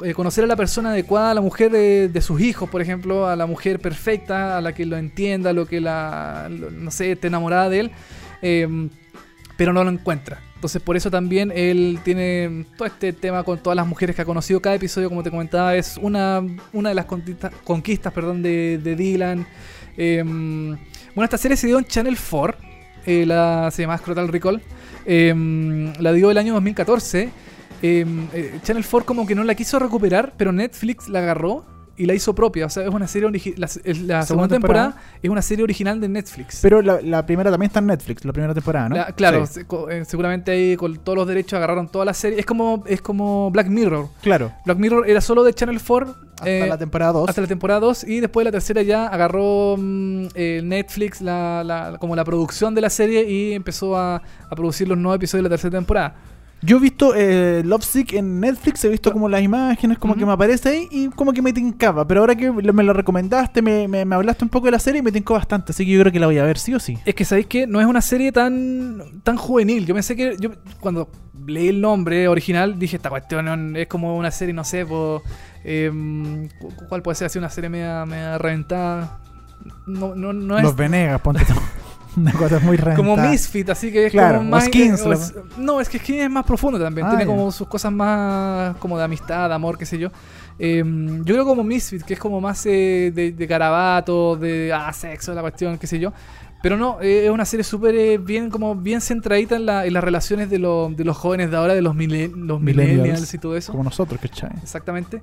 eh, 0.03 0.13
conocer 0.13 0.43
a 0.43 0.47
la 0.47 0.55
persona 0.55 0.91
adecuada, 0.91 1.31
a 1.31 1.33
la 1.33 1.41
mujer 1.41 1.71
de, 1.71 2.21
sus 2.21 2.41
hijos, 2.41 2.69
por 2.69 2.81
ejemplo, 2.81 3.27
a 3.27 3.35
la 3.35 3.45
mujer 3.45 3.79
perfecta, 3.79 4.57
a 4.57 4.61
la 4.61 4.73
que 4.73 4.85
lo 4.85 4.97
entienda, 4.97 5.53
lo 5.53 5.65
que 5.65 5.81
la, 5.81 6.49
no 6.49 6.91
sé, 6.91 7.13
esté 7.13 7.27
enamorada 7.27 7.69
de 7.69 7.79
él, 7.79 7.91
eh, 8.41 8.89
pero 9.57 9.73
no 9.73 9.83
lo 9.83 9.89
encuentra. 9.89 10.41
Entonces 10.55 10.81
por 10.81 10.97
eso 10.97 11.09
también 11.09 11.53
él 11.55 11.99
tiene 12.03 12.65
todo 12.75 12.85
este 12.85 13.13
tema 13.13 13.43
con 13.43 13.59
todas 13.59 13.77
las 13.77 13.87
mujeres 13.87 14.13
que 14.13 14.21
ha 14.21 14.25
conocido. 14.25 14.61
Cada 14.61 14.75
episodio, 14.75 15.07
como 15.07 15.23
te 15.23 15.31
comentaba, 15.31 15.73
es 15.75 15.97
una, 15.97 16.43
una 16.73 16.89
de 16.89 16.95
las 16.95 17.05
conquistas, 17.05 18.11
perdón, 18.11 18.41
de, 18.41 18.77
de 18.77 18.95
Dylan. 18.95 19.47
Eh, 19.95 20.21
bueno, 20.23 21.23
esta 21.23 21.37
serie 21.37 21.55
se 21.57 21.67
dio 21.67 21.79
en 21.79 21.85
Channel 21.85 22.17
4. 22.17 22.57
eh, 23.05 23.25
la, 23.25 23.69
se 23.71 23.83
llama 23.83 23.97
Scrotal 23.97 24.27
Recall. 24.27 24.61
Eh, 25.05 25.93
la 25.97 26.13
dio 26.13 26.29
el 26.29 26.37
año 26.37 26.53
2014. 26.55 27.29
Eh, 27.81 28.05
eh, 28.33 28.59
Channel 28.63 28.83
4 28.89 29.05
como 29.05 29.25
que 29.25 29.35
no 29.35 29.43
la 29.43 29.55
quiso 29.55 29.79
recuperar, 29.79 30.33
pero 30.37 30.51
Netflix 30.51 31.07
la 31.09 31.19
agarró 31.19 31.65
y 31.95 32.05
la 32.05 32.13
hizo 32.13 32.33
propia. 32.33 32.65
O 32.65 32.69
sea, 32.69 32.83
es 32.83 32.89
una 32.89 33.07
serie 33.07 33.27
origi- 33.27 33.55
la, 33.57 33.67
la 34.15 34.23
segunda, 34.25 34.47
temporada, 34.47 34.95
es 35.21 35.29
una 35.29 35.41
serie 35.41 35.63
original 35.65 35.99
de 35.99 36.07
Netflix. 36.07 36.59
Pero 36.61 36.81
la, 36.81 37.01
la 37.01 37.25
primera 37.25 37.51
también 37.51 37.67
está 37.67 37.79
en 37.79 37.87
Netflix, 37.87 38.23
la 38.23 38.31
primera 38.31 38.53
temporada, 38.53 38.87
¿no? 38.87 38.95
La- 38.95 39.11
claro, 39.11 39.45
Sí, 39.45 39.53
se- 39.53 39.65
co- 39.65 39.89
eh, 39.89 40.05
seguramente 40.05 40.51
ahí 40.51 40.77
con 40.77 40.95
todos 40.97 41.17
los 41.17 41.27
derechos 41.27 41.57
agarraron 41.57 41.89
toda 41.89 42.05
la 42.05 42.13
serie. 42.13 42.39
Es 42.39 42.45
como, 42.45 42.83
es 42.87 43.01
como 43.01 43.51
Black 43.51 43.67
Mirror. 43.67 44.07
claro. 44.21 44.53
Black 44.65 44.77
Mirror 44.77 45.09
era 45.09 45.19
solo 45.19 45.43
de 45.43 45.53
Channel 45.53 45.77
4 45.85 46.15
Hasta 46.35 46.49
eh, 46.49 46.67
la 46.69 46.77
temporada 46.77 47.11
2. 47.11 47.27
hasta 47.29 47.41
la 47.41 47.47
temporada 47.47 47.81
2 47.81 48.05
y 48.05 48.21
después 48.21 48.45
la 48.45 48.51
tercera 48.51 48.81
ya 48.81 49.07
agarró 49.07 49.75
mm, 49.77 50.27
eh, 50.35 50.61
Netflix 50.63 51.19
la, 51.19 51.63
la- 51.65 51.97
como 51.99 52.15
la 52.15 52.23
producción 52.23 52.73
de 52.75 52.79
la 52.81 52.89
serie 52.89 53.29
y 53.29 53.51
empezó 53.51 53.97
a, 53.97 54.15
a 54.49 54.55
producir 54.55 54.87
los 54.87 54.97
nuevos 54.97 55.17
episodios 55.17 55.43
de 55.43 55.49
la 55.49 55.53
tercera 55.55 55.71
temporada. 55.77 56.15
Yo 56.61 56.77
he 56.77 56.79
visto 56.81 57.13
eh, 57.15 57.61
Lovesick 57.65 58.13
en 58.13 58.39
Netflix, 58.41 58.83
he 58.83 58.89
visto 58.89 59.11
como 59.13 59.29
las 59.29 59.41
imágenes, 59.41 59.97
como 59.97 60.15
que 60.15 60.25
me 60.25 60.33
aparece 60.33 60.69
ahí 60.69 60.87
y 60.91 61.07
como 61.09 61.31
que 61.31 61.41
me 61.41 61.53
tincaba. 61.53 62.05
Pero 62.05 62.19
ahora 62.19 62.35
que 62.35 62.51
me 62.51 62.83
lo 62.83 62.91
recomendaste, 62.93 63.61
me, 63.61 63.87
me- 63.87 64.03
me 64.03 64.15
hablaste 64.15 64.43
un 64.43 64.49
poco 64.49 64.65
de 64.65 64.71
la 64.71 64.79
serie 64.79 64.99
y 64.99 65.01
me 65.01 65.11
tincó 65.11 65.35
bastante. 65.35 65.71
Así 65.71 65.85
que 65.85 65.91
yo 65.93 66.01
creo 66.01 66.11
que 66.11 66.19
la 66.19 66.25
voy 66.25 66.37
a 66.37 66.43
ver 66.43 66.57
sí 66.57 66.73
o 66.73 66.79
sí. 66.79 66.97
Es 67.05 67.15
que 67.15 67.23
sabéis 67.23 67.47
que 67.47 67.65
no 67.65 67.79
es 67.79 67.87
una 67.87 68.01
serie 68.01 68.31
tan 68.33 69.21
tan 69.23 69.37
juvenil. 69.37 69.85
Yo 69.85 69.93
pensé 69.93 70.15
que 70.17 70.35
yo 70.39 70.49
cuando 70.81 71.09
leí 71.47 71.69
el 71.69 71.79
nombre 71.79 72.27
original 72.27 72.77
dije 72.77 72.97
esta 72.97 73.09
cuestión 73.09 73.75
es 73.77 73.87
como 73.87 74.17
una 74.17 74.29
serie, 74.29 74.53
no 74.53 74.65
sé, 74.65 74.85
po, 74.85 75.23
em, 75.63 76.49
cu- 76.59 76.73
¿cuál 76.89 77.01
puede 77.01 77.15
ser 77.15 77.27
así 77.27 77.39
una 77.39 77.49
serie 77.49 77.69
media, 77.69 78.05
media 78.05 78.37
reventada? 78.37 79.19
No, 79.87 80.13
no, 80.15 80.33
no 80.33 80.57
es 80.57 80.63
Los 80.63 80.75
Venegas, 80.75 81.21
ponte. 81.21 81.43
Una 82.21 82.31
cosa 82.33 82.59
muy 82.59 82.77
como 82.95 83.15
rentada. 83.15 83.29
Misfit, 83.31 83.69
así 83.69 83.91
que 83.91 84.05
es 84.07 84.11
Claro, 84.11 84.39
como 84.39 84.49
más 84.51 84.65
Skins, 84.65 84.99
es- 85.05 85.33
no, 85.57 85.79
es 85.81 85.89
que 85.89 85.99
Skins 85.99 86.23
es 86.23 86.29
más 86.29 86.45
profundo 86.45 86.79
también. 86.79 87.07
Ah, 87.07 87.11
Tiene 87.11 87.23
ya. 87.23 87.27
como 87.27 87.51
sus 87.51 87.67
cosas 87.67 87.91
más 87.91 88.75
como 88.77 88.97
de 88.97 89.03
amistad, 89.03 89.47
de 89.49 89.55
amor, 89.55 89.77
qué 89.77 89.85
sé 89.85 89.97
yo. 89.97 90.09
Em, 90.57 91.23
yo 91.23 91.35
creo 91.35 91.45
como 91.45 91.63
Misfit, 91.63 92.03
que 92.03 92.15
es 92.15 92.19
como 92.19 92.41
más 92.41 92.65
eh, 92.65 93.11
de, 93.15 93.31
de 93.31 93.47
de 94.35 94.73
ah, 94.73 94.91
sexo, 94.91 95.33
la 95.33 95.41
cuestión, 95.41 95.77
qué 95.77 95.87
sé 95.87 95.99
yo. 95.99 96.11
Pero 96.61 96.75
no, 96.77 96.99
eh, 97.01 97.25
es 97.25 97.31
una 97.31 97.45
serie 97.45 97.63
súper 97.63 97.95
eh, 97.95 98.17
bien, 98.17 98.49
como 98.49 98.75
bien 98.75 98.99
centradita 99.01 99.55
en, 99.55 99.65
la- 99.65 99.85
en 99.85 99.93
las 99.93 100.03
relaciones 100.03 100.49
de, 100.49 100.59
lo- 100.59 100.89
de 100.89 101.05
los 101.05 101.15
jóvenes 101.17 101.51
de 101.51 101.57
ahora, 101.57 101.73
de 101.73 101.81
los, 101.81 101.95
mille- 101.95 102.31
los 102.35 102.59
Millennials. 102.59 102.97
millennials 103.01 103.33
y 103.33 103.37
todo 103.37 103.55
eso. 103.55 103.71
Como 103.71 103.85
nosotros, 103.85 104.19
¿cachai? 104.21 104.51
Exactamente. 104.61 105.21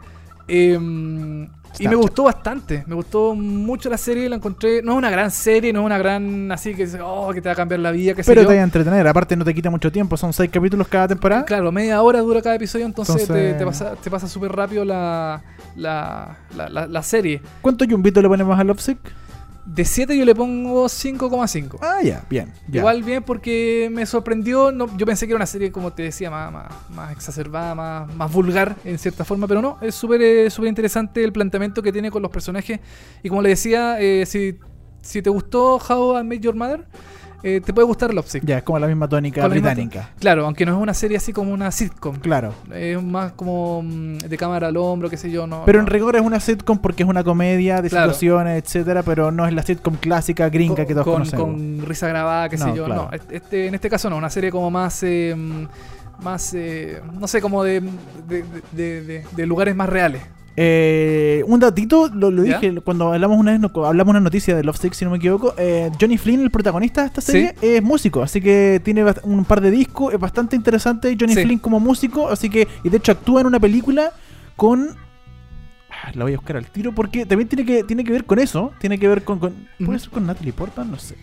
Em, 0.48 1.44
y 1.78 1.88
me 1.88 1.94
gustó 1.96 2.22
bastante. 2.24 2.84
Me 2.86 2.94
gustó 2.94 3.34
mucho 3.34 3.90
la 3.90 3.98
serie. 3.98 4.28
La 4.28 4.36
encontré. 4.36 4.80
No 4.80 4.92
es 4.92 4.98
una 4.98 5.10
gran 5.10 5.30
serie, 5.30 5.72
no 5.72 5.80
es 5.80 5.86
una 5.86 5.98
gran. 5.98 6.50
Así 6.52 6.74
que. 6.74 6.88
Oh, 7.02 7.32
que 7.34 7.42
te 7.42 7.48
va 7.48 7.52
a 7.52 7.56
cambiar 7.56 7.80
la 7.80 7.90
vida. 7.90 8.14
sé 8.14 8.22
Pero 8.24 8.42
yo. 8.42 8.48
te 8.48 8.54
va 8.54 8.60
a 8.60 8.64
entretener. 8.64 9.06
Aparte, 9.06 9.36
no 9.36 9.44
te 9.44 9.52
quita 9.52 9.68
mucho 9.70 9.90
tiempo. 9.92 10.16
Son 10.16 10.32
seis 10.32 10.50
capítulos 10.50 10.88
cada 10.88 11.08
temporada. 11.08 11.44
Claro, 11.44 11.70
media 11.72 12.00
hora 12.00 12.20
dura 12.20 12.40
cada 12.40 12.54
episodio. 12.54 12.86
Entonces, 12.86 13.22
Entonces- 13.22 13.52
Te, 13.52 13.58
te 13.58 13.64
pasa, 13.66 13.94
te 13.96 14.10
pasa 14.10 14.28
súper 14.28 14.52
rápido 14.52 14.84
la, 14.84 15.42
la, 15.76 16.38
la, 16.56 16.68
la- 16.70 16.86
la 16.86 17.02
serie. 17.02 17.42
¿Cuánto 17.60 17.84
yumbito 17.84 18.22
le 18.22 18.28
ponemos 18.28 18.58
a 18.58 18.64
Lovesick? 18.64 18.98
De 19.66 19.84
7 19.84 20.16
yo 20.16 20.24
le 20.24 20.34
pongo 20.34 20.84
5,5. 20.86 21.78
Ah, 21.82 22.00
ya, 22.02 22.24
bien. 22.30 22.52
ya. 22.68 22.80
Igual 22.80 23.02
bien 23.02 23.22
porque 23.24 23.88
me 23.92 24.06
sorprendió. 24.06 24.70
No, 24.70 24.96
yo 24.96 25.04
pensé 25.04 25.26
que 25.26 25.32
era 25.32 25.36
una 25.36 25.46
serie, 25.46 25.72
como 25.72 25.92
te 25.92 26.04
decía, 26.04 26.30
más, 26.30 26.52
más, 26.52 26.66
más 26.90 27.12
exacerbada, 27.12 27.74
más, 27.74 28.14
más 28.14 28.32
vulgar 28.32 28.76
en 28.84 28.96
cierta 28.98 29.24
forma, 29.24 29.48
pero 29.48 29.60
no, 29.60 29.78
es 29.82 29.94
súper 29.94 30.22
eh, 30.22 30.50
súper 30.50 30.68
interesante 30.68 31.24
el 31.24 31.32
planteamiento 31.32 31.82
que 31.82 31.92
tiene 31.92 32.12
con 32.12 32.22
los 32.22 32.30
personajes. 32.30 32.78
Y 33.24 33.28
como 33.28 33.42
le 33.42 33.50
decía, 33.50 34.00
eh, 34.00 34.24
si, 34.24 34.56
si 35.02 35.20
te 35.20 35.30
gustó 35.30 35.76
How 35.76 36.20
I 36.20 36.24
Met 36.24 36.40
Your 36.40 36.54
Mother, 36.54 36.86
eh, 37.42 37.60
te 37.64 37.72
puede 37.72 37.86
gustar 37.86 38.12
Lovesick. 38.12 38.44
Ya, 38.44 38.58
es 38.58 38.62
como 38.64 38.78
la 38.78 38.86
misma 38.86 39.08
tónica 39.08 39.40
misma 39.42 39.48
británica. 39.70 40.10
Claro, 40.18 40.44
aunque 40.46 40.66
no 40.66 40.72
es 40.76 40.78
una 40.82 40.94
serie 40.94 41.16
así 41.16 41.32
como 41.32 41.52
una 41.52 41.70
sitcom. 41.70 42.16
Claro. 42.16 42.52
Es 42.74 43.00
más 43.02 43.32
como 43.32 43.82
mm, 43.82 44.18
de 44.18 44.36
cámara 44.36 44.68
al 44.68 44.76
hombro, 44.76 45.08
qué 45.10 45.16
sé 45.16 45.30
yo. 45.30 45.46
No, 45.46 45.62
Pero 45.66 45.80
en 45.80 45.86
rigor 45.86 46.16
es 46.16 46.22
una 46.22 46.40
sitcom 46.40 46.78
porque 46.78 47.02
es 47.02 47.08
una 47.08 47.22
comedia 47.24 47.82
de 47.82 47.88
Claro. 47.88 48.12
situaciones, 48.12 48.62
etcétera, 48.64 49.02
pero 49.02 49.30
no 49.30 49.46
es 49.46 49.52
la 49.54 49.62
sitcom 49.62 49.96
clásica 49.96 50.48
gringa 50.48 50.76
con, 50.76 50.86
que 50.86 50.92
todos 50.94 51.04
con, 51.04 51.12
conocemos. 51.14 51.46
con 51.46 51.82
risa 51.86 52.08
grabada, 52.08 52.48
qué 52.48 52.56
No, 52.56 52.64
sé 52.66 52.74
yo. 52.76 52.84
claro. 52.86 53.08
No, 53.12 53.18
este, 53.30 53.66
en 53.68 53.74
este 53.74 53.88
caso 53.90 54.10
no, 54.10 54.16
una 54.16 54.30
serie 54.30 54.50
como 54.50 54.70
más. 54.70 55.02
eh, 55.02 55.34
mm, 55.36 56.24
más. 56.24 56.54
eh, 56.54 57.00
no 57.20 57.28
sé, 57.28 57.40
como 57.42 57.62
de, 57.62 57.82
de, 58.26 58.44
de- 58.72 59.02
de- 59.02 59.24
de 59.36 59.46
lugares 59.46 59.76
más 59.76 59.88
reales. 59.88 60.22
Eh, 60.58 61.44
un 61.46 61.60
datito, 61.60 62.08
lo, 62.14 62.30
lo 62.30 62.42
¿Ya? 62.44 62.58
dije 62.58 62.80
cuando 62.80 63.12
hablamos 63.12 63.38
una 63.38 63.52
vez, 63.52 63.60
no- 63.60 63.70
hablamos 63.84 64.10
una 64.12 64.20
noticia 64.20 64.56
de 64.56 64.64
Love 64.64 64.78
Sick, 64.78 64.94
si 64.94 65.04
no 65.04 65.10
me 65.10 65.18
equivoco. 65.18 65.54
eh, 65.58 65.90
Johnny 66.00 66.16
Flynn, 66.16 66.40
el 66.42 66.50
protagonista 66.50 67.02
de 67.02 67.06
esta 67.08 67.20
Sí. 67.20 67.32
serie, 67.32 67.54
es 67.60 67.82
músico, 67.82 68.22
así 68.22 68.40
que 68.40 68.80
tiene 68.82 69.04
un 69.24 69.44
par 69.44 69.60
de 69.60 69.70
discos, 69.70 70.14
es 70.14 70.18
bastante 70.18 70.56
interesante 70.56 71.14
Johnny 71.20 71.34
Sí. 71.34 71.42
Flynn 71.42 71.58
como 71.58 71.78
músico, 71.78 72.28
así 72.30 72.48
que, 72.48 72.66
y 72.82 72.88
de 72.88 72.96
hecho 72.96 73.12
actúa 73.12 73.42
en 73.42 73.48
una 73.48 73.60
película 73.60 74.12
con... 74.56 74.88
ah, 75.90 76.10
La 76.14 76.24
voy 76.24 76.32
a 76.32 76.36
buscar 76.36 76.56
al 76.56 76.66
tiro 76.70 76.94
porque 76.94 77.26
también 77.26 77.48
tiene 77.48 77.66
que, 77.66 77.84
tiene 77.84 78.02
que 78.02 78.12
ver 78.12 78.24
con 78.24 78.38
eso, 78.38 78.72
tiene 78.80 78.98
que 78.98 79.08
ver 79.08 79.24
con... 79.24 79.38
con- 79.38 79.68
¿Puede 79.84 79.98
ser 79.98 80.08
con 80.10 80.26
Natalie 80.26 80.54
Portman? 80.54 80.90
No 80.90 80.98
sé. 80.98 81.16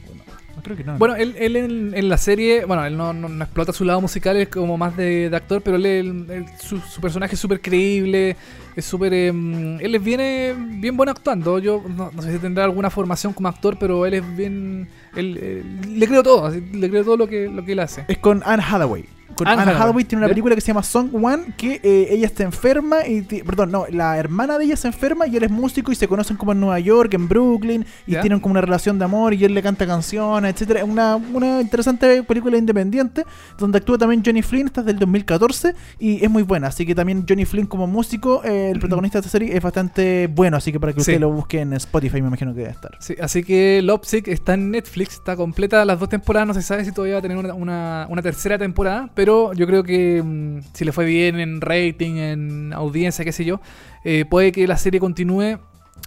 No, 0.64 0.70
no 0.70 0.76
creo 0.76 0.78
que 0.78 0.84
no. 0.84 0.98
Bueno, 0.98 1.16
él, 1.16 1.36
él 1.38 1.56
en, 1.56 1.94
en 1.96 2.10
la 2.10 2.18
serie, 2.18 2.66
bueno, 2.66 2.86
él 2.86 2.96
no, 2.98 3.14
no- 3.14 3.30
no 3.30 3.44
explota 3.44 3.74
su 3.74 3.84
lado 3.86 4.02
musical, 4.02 4.38
es 4.38 4.50
como 4.50 4.78
más 4.78 4.96
de, 4.98 5.30
de 5.30 5.36
actor, 5.36 5.62
pero 5.62 5.78
él, 5.78 6.46
su, 6.60 6.80
su 6.80 7.02
personaje 7.02 7.36
es 7.36 7.40
súper 7.40 7.62
creíble, 7.62 8.36
es 8.76 8.86
súper... 8.86 9.14
em, 9.14 9.80
él 9.80 9.96
es 9.96 10.04
bien, 10.04 10.20
eh, 10.22 10.56
bien 10.58 10.96
bueno 10.98 11.12
actuando. 11.12 11.60
Yo 11.60 11.84
no, 11.88 12.12
no 12.14 12.22
sé 12.22 12.32
si 12.34 12.40
tendrá 12.40 12.64
alguna 12.64 12.90
formación 12.90 13.34
como 13.34 13.48
actor, 13.50 13.78
pero 13.80 14.06
él 14.06 14.16
es 14.16 14.36
bien... 14.38 14.88
él, 15.16 15.38
eh, 15.42 15.64
le 15.88 16.08
creo 16.08 16.24
todo, 16.24 16.50
le 16.50 16.90
creo 16.90 17.04
todo 17.04 17.18
lo 17.18 17.28
que, 17.28 17.48
lo 17.50 17.64
que 17.64 17.74
él 17.74 17.80
hace. 17.80 18.06
Es 18.08 18.18
con 18.18 18.42
Anne 18.46 18.64
Hathaway. 18.68 19.06
Con 19.36 19.48
Anne 19.48 19.64
Anne, 19.64 19.72
Hathaway, 19.72 20.04
tiene 20.06 20.20
una 20.24 20.28
película 20.30 20.54
que 20.54 20.62
se 20.62 20.68
llama 20.68 20.84
Song 20.84 21.10
One, 21.14 21.54
que 21.58 21.80
eh, 21.84 22.08
ella 22.12 22.28
está 22.28 22.44
enferma 22.44 22.98
y... 23.08 23.22
Perdón, 23.24 23.72
no, 23.72 23.86
la 23.90 24.18
hermana 24.18 24.60
de 24.60 24.66
ella 24.66 24.76
se 24.76 24.88
enferma 24.88 25.26
y 25.26 25.36
él 25.38 25.44
es 25.44 25.50
músico 25.50 25.92
y 25.92 25.96
se 25.96 26.08
conocen 26.08 26.38
como 26.38 26.52
en 26.52 26.60
Nueva 26.60 26.80
York, 26.80 27.14
en 27.16 27.28
Brooklyn, 27.28 27.84
y 28.06 28.12
¿Ya? 28.12 28.22
tienen 28.22 28.40
como 28.40 28.52
una 28.52 28.62
relación 28.62 29.00
de 29.00 29.06
amor 29.06 29.34
y 29.34 29.44
él 29.44 29.56
le 29.56 29.64
canta 29.64 29.88
canciones, 29.88 30.54
etcétera 30.54 30.82
Es 30.82 30.86
una, 30.88 31.16
una 31.16 31.62
interesante 31.62 32.22
película 32.24 32.58
independiente 32.58 33.26
donde 33.58 33.80
actúa 33.80 33.98
también 33.98 34.22
Johnny 34.24 34.44
Flynn, 34.44 34.68
esta 34.68 34.82
es 34.82 34.86
del 34.86 35.00
2014 35.00 35.74
y 35.98 36.24
es 36.24 36.30
muy 36.30 36.44
buena. 36.44 36.68
Así 36.68 36.86
que 36.86 36.94
también 36.94 37.26
Johnny 37.28 37.46
Flynn 37.46 37.66
como 37.66 37.88
músico, 37.88 38.44
eh, 38.44 38.70
el 38.72 38.80
protagonista 38.80 39.18
de 39.18 39.22
esta 39.22 39.32
serie, 39.32 39.58
es 39.58 39.64
bastante 39.64 40.28
bueno. 40.28 40.58
Así 40.58 40.72
que 40.72 40.80
para 40.80 40.94
que 40.94 41.00
Sí. 41.04 41.10
usted 41.12 41.20
lo 41.22 41.32
busque 41.32 41.60
en 41.62 41.74
Spotify, 41.74 42.22
me 42.22 42.28
imagino 42.28 42.54
que 42.54 42.60
debe 42.62 42.72
estar. 42.72 42.92
Sí, 43.00 43.16
así 43.20 43.44
que 43.44 43.82
Lovesick 43.84 44.28
está 44.28 44.54
en 44.54 44.70
Netflix, 44.70 45.14
está 45.16 45.36
completa 45.36 45.84
las 45.86 46.00
dos 46.00 46.10
temporadas, 46.10 46.48
no 46.48 46.54
se 46.54 46.62
sabe 46.62 46.86
si 46.86 46.92
todavía 46.92 47.16
va 47.16 47.20
a 47.20 47.22
tener 47.24 47.38
una, 47.38 47.54
una- 47.56 48.08
una 48.10 48.22
tercera 48.22 48.58
temporada, 48.60 49.10
pero 49.14 49.54
yo 49.54 49.68
creo 49.68 49.84
que 49.84 50.22
mm, 50.24 50.60
si 50.74 50.86
le 50.86 50.92
fue 50.92 51.06
bien 51.06 51.40
en 51.40 51.62
rating, 51.62 52.16
en 52.16 52.74
audiencia, 52.74 53.24
qué 53.26 53.32
sé 53.32 53.46
yo, 53.46 53.62
eh, 54.04 54.26
puede 54.26 54.52
que 54.52 54.68
la 54.68 54.78
serie 54.78 55.00
continúe. 55.00 55.60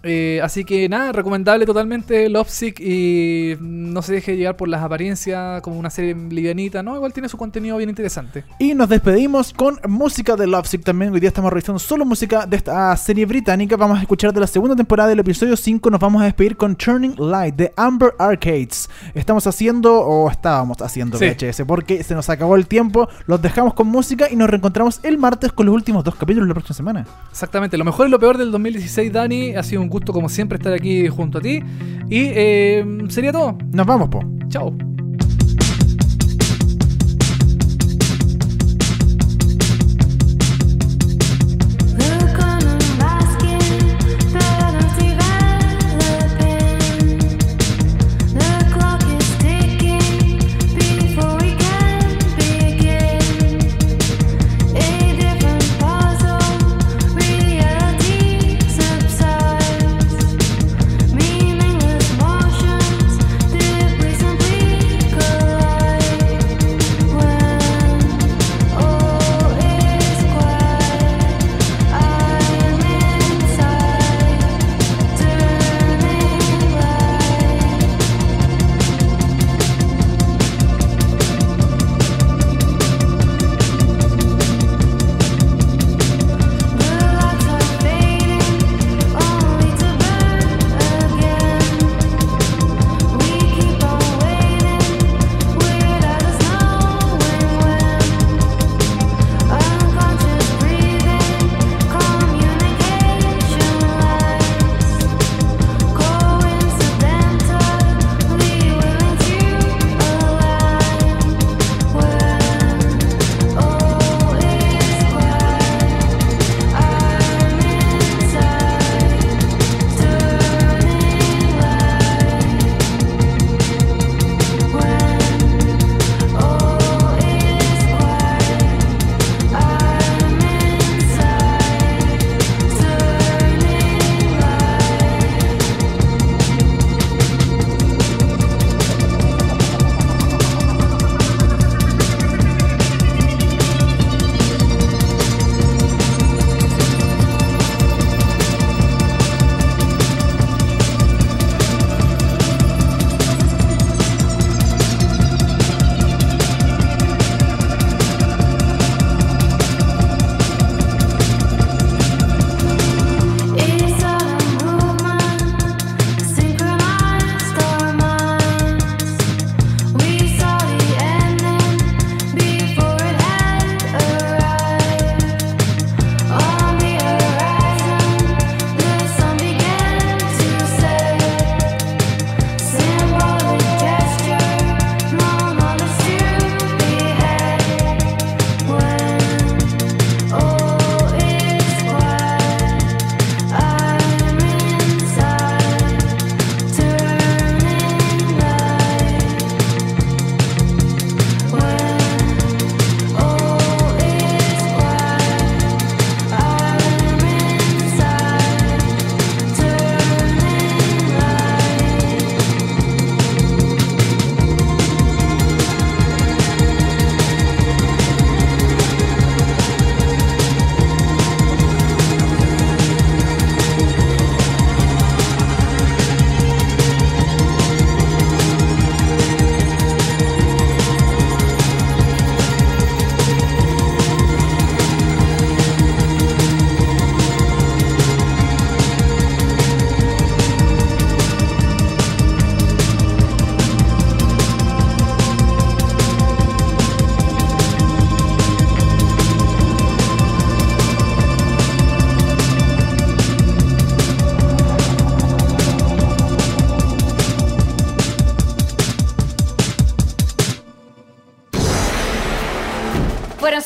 Eh, 0.03 0.41
así 0.43 0.65
que 0.65 0.89
nada, 0.89 1.11
recomendable 1.13 1.67
totalmente 1.67 2.29
Lovesick 2.29 2.79
y 2.81 3.57
no 3.61 4.03
se 4.03 4.13
deje 4.15 4.37
llevar 4.37 4.57
por 4.57 4.69
las 4.69 4.83
apariencias 4.83 5.61
como 5.63 5.79
una 5.79 5.91
serie 5.91 6.15
livianita, 6.15 6.83
¿no? 6.83 6.95
Igual 6.95 7.13
tiene 7.13 7.29
su 7.29 7.37
contenido 7.37 7.77
bien 7.77 7.89
interesante. 7.91 8.45
Y 8.59 8.75
nos 8.75 8.89
despedimos 8.89 9.53
con 9.53 9.81
música 9.89 10.37
de 10.37 10.47
Lovesick 10.47 10.85
también. 10.85 11.13
Hoy 11.13 11.21
día 11.21 11.29
estamos 11.29 11.51
revisando 11.53 11.79
solo 11.79 12.05
música 12.05 12.47
de 12.47 12.57
esta 12.57 12.97
serie 12.97 13.27
británica. 13.27 13.77
Vamos 13.77 13.99
a 13.99 14.03
escuchar 14.03 14.33
de 14.33 14.41
la 14.41 14.47
segunda 14.47 14.77
temporada 14.77 15.09
del 15.09 15.19
episodio 15.21 15.57
5. 15.57 15.91
Nos 15.91 16.01
vamos 16.01 16.23
a 16.23 16.27
despedir 16.27 16.57
con 16.57 16.77
Turning 16.77 17.15
Light 17.19 17.57
de 17.57 17.73
Amber 17.77 18.13
Arcades. 18.19 18.89
Estamos 19.15 19.47
haciendo, 19.47 19.99
o 20.01 20.31
estábamos 20.31 20.81
haciendo 20.83 21.19
Sí. 21.19 21.25
VHS, 21.27 21.65
porque 21.67 22.03
se 22.05 22.15
nos 22.15 22.29
acabó 22.29 22.57
el 22.57 22.67
tiempo. 22.67 23.09
Los 23.27 23.43
dejamos 23.43 23.75
con 23.75 23.89
música 23.89 24.29
y 24.31 24.37
nos 24.37 24.49
reencontramos 24.51 25.01
el 25.03 25.19
martes 25.19 25.53
con 25.53 25.67
los 25.67 25.75
últimos 25.75 26.05
dos 26.05 26.15
capítulos 26.15 26.45
de 26.47 26.49
la 26.49 26.55
próxima 26.55 26.77
semana. 26.77 27.07
Exactamente, 27.31 27.77
lo 27.77 27.85
mejor 27.85 28.07
y 28.07 28.11
lo 28.11 28.19
peor 28.21 28.39
del 28.39 28.51
2016, 28.53 29.13
Dani. 29.13 29.55
Ha 29.57 29.63
sido 29.63 29.83
un 29.83 29.86
gusto 29.89 30.13
como 30.13 30.29
siempre 30.29 30.57
estar 30.57 30.73
aquí 30.73 31.09
junto 31.09 31.39
a 31.39 31.41
ti. 31.41 31.61
Y 32.09 32.31
eh, 32.35 32.85
sería 33.09 33.33
todo. 33.33 33.57
Nos 33.73 33.87
vamos, 33.87 34.09
po. 34.09 34.23
Chao. 34.49 34.96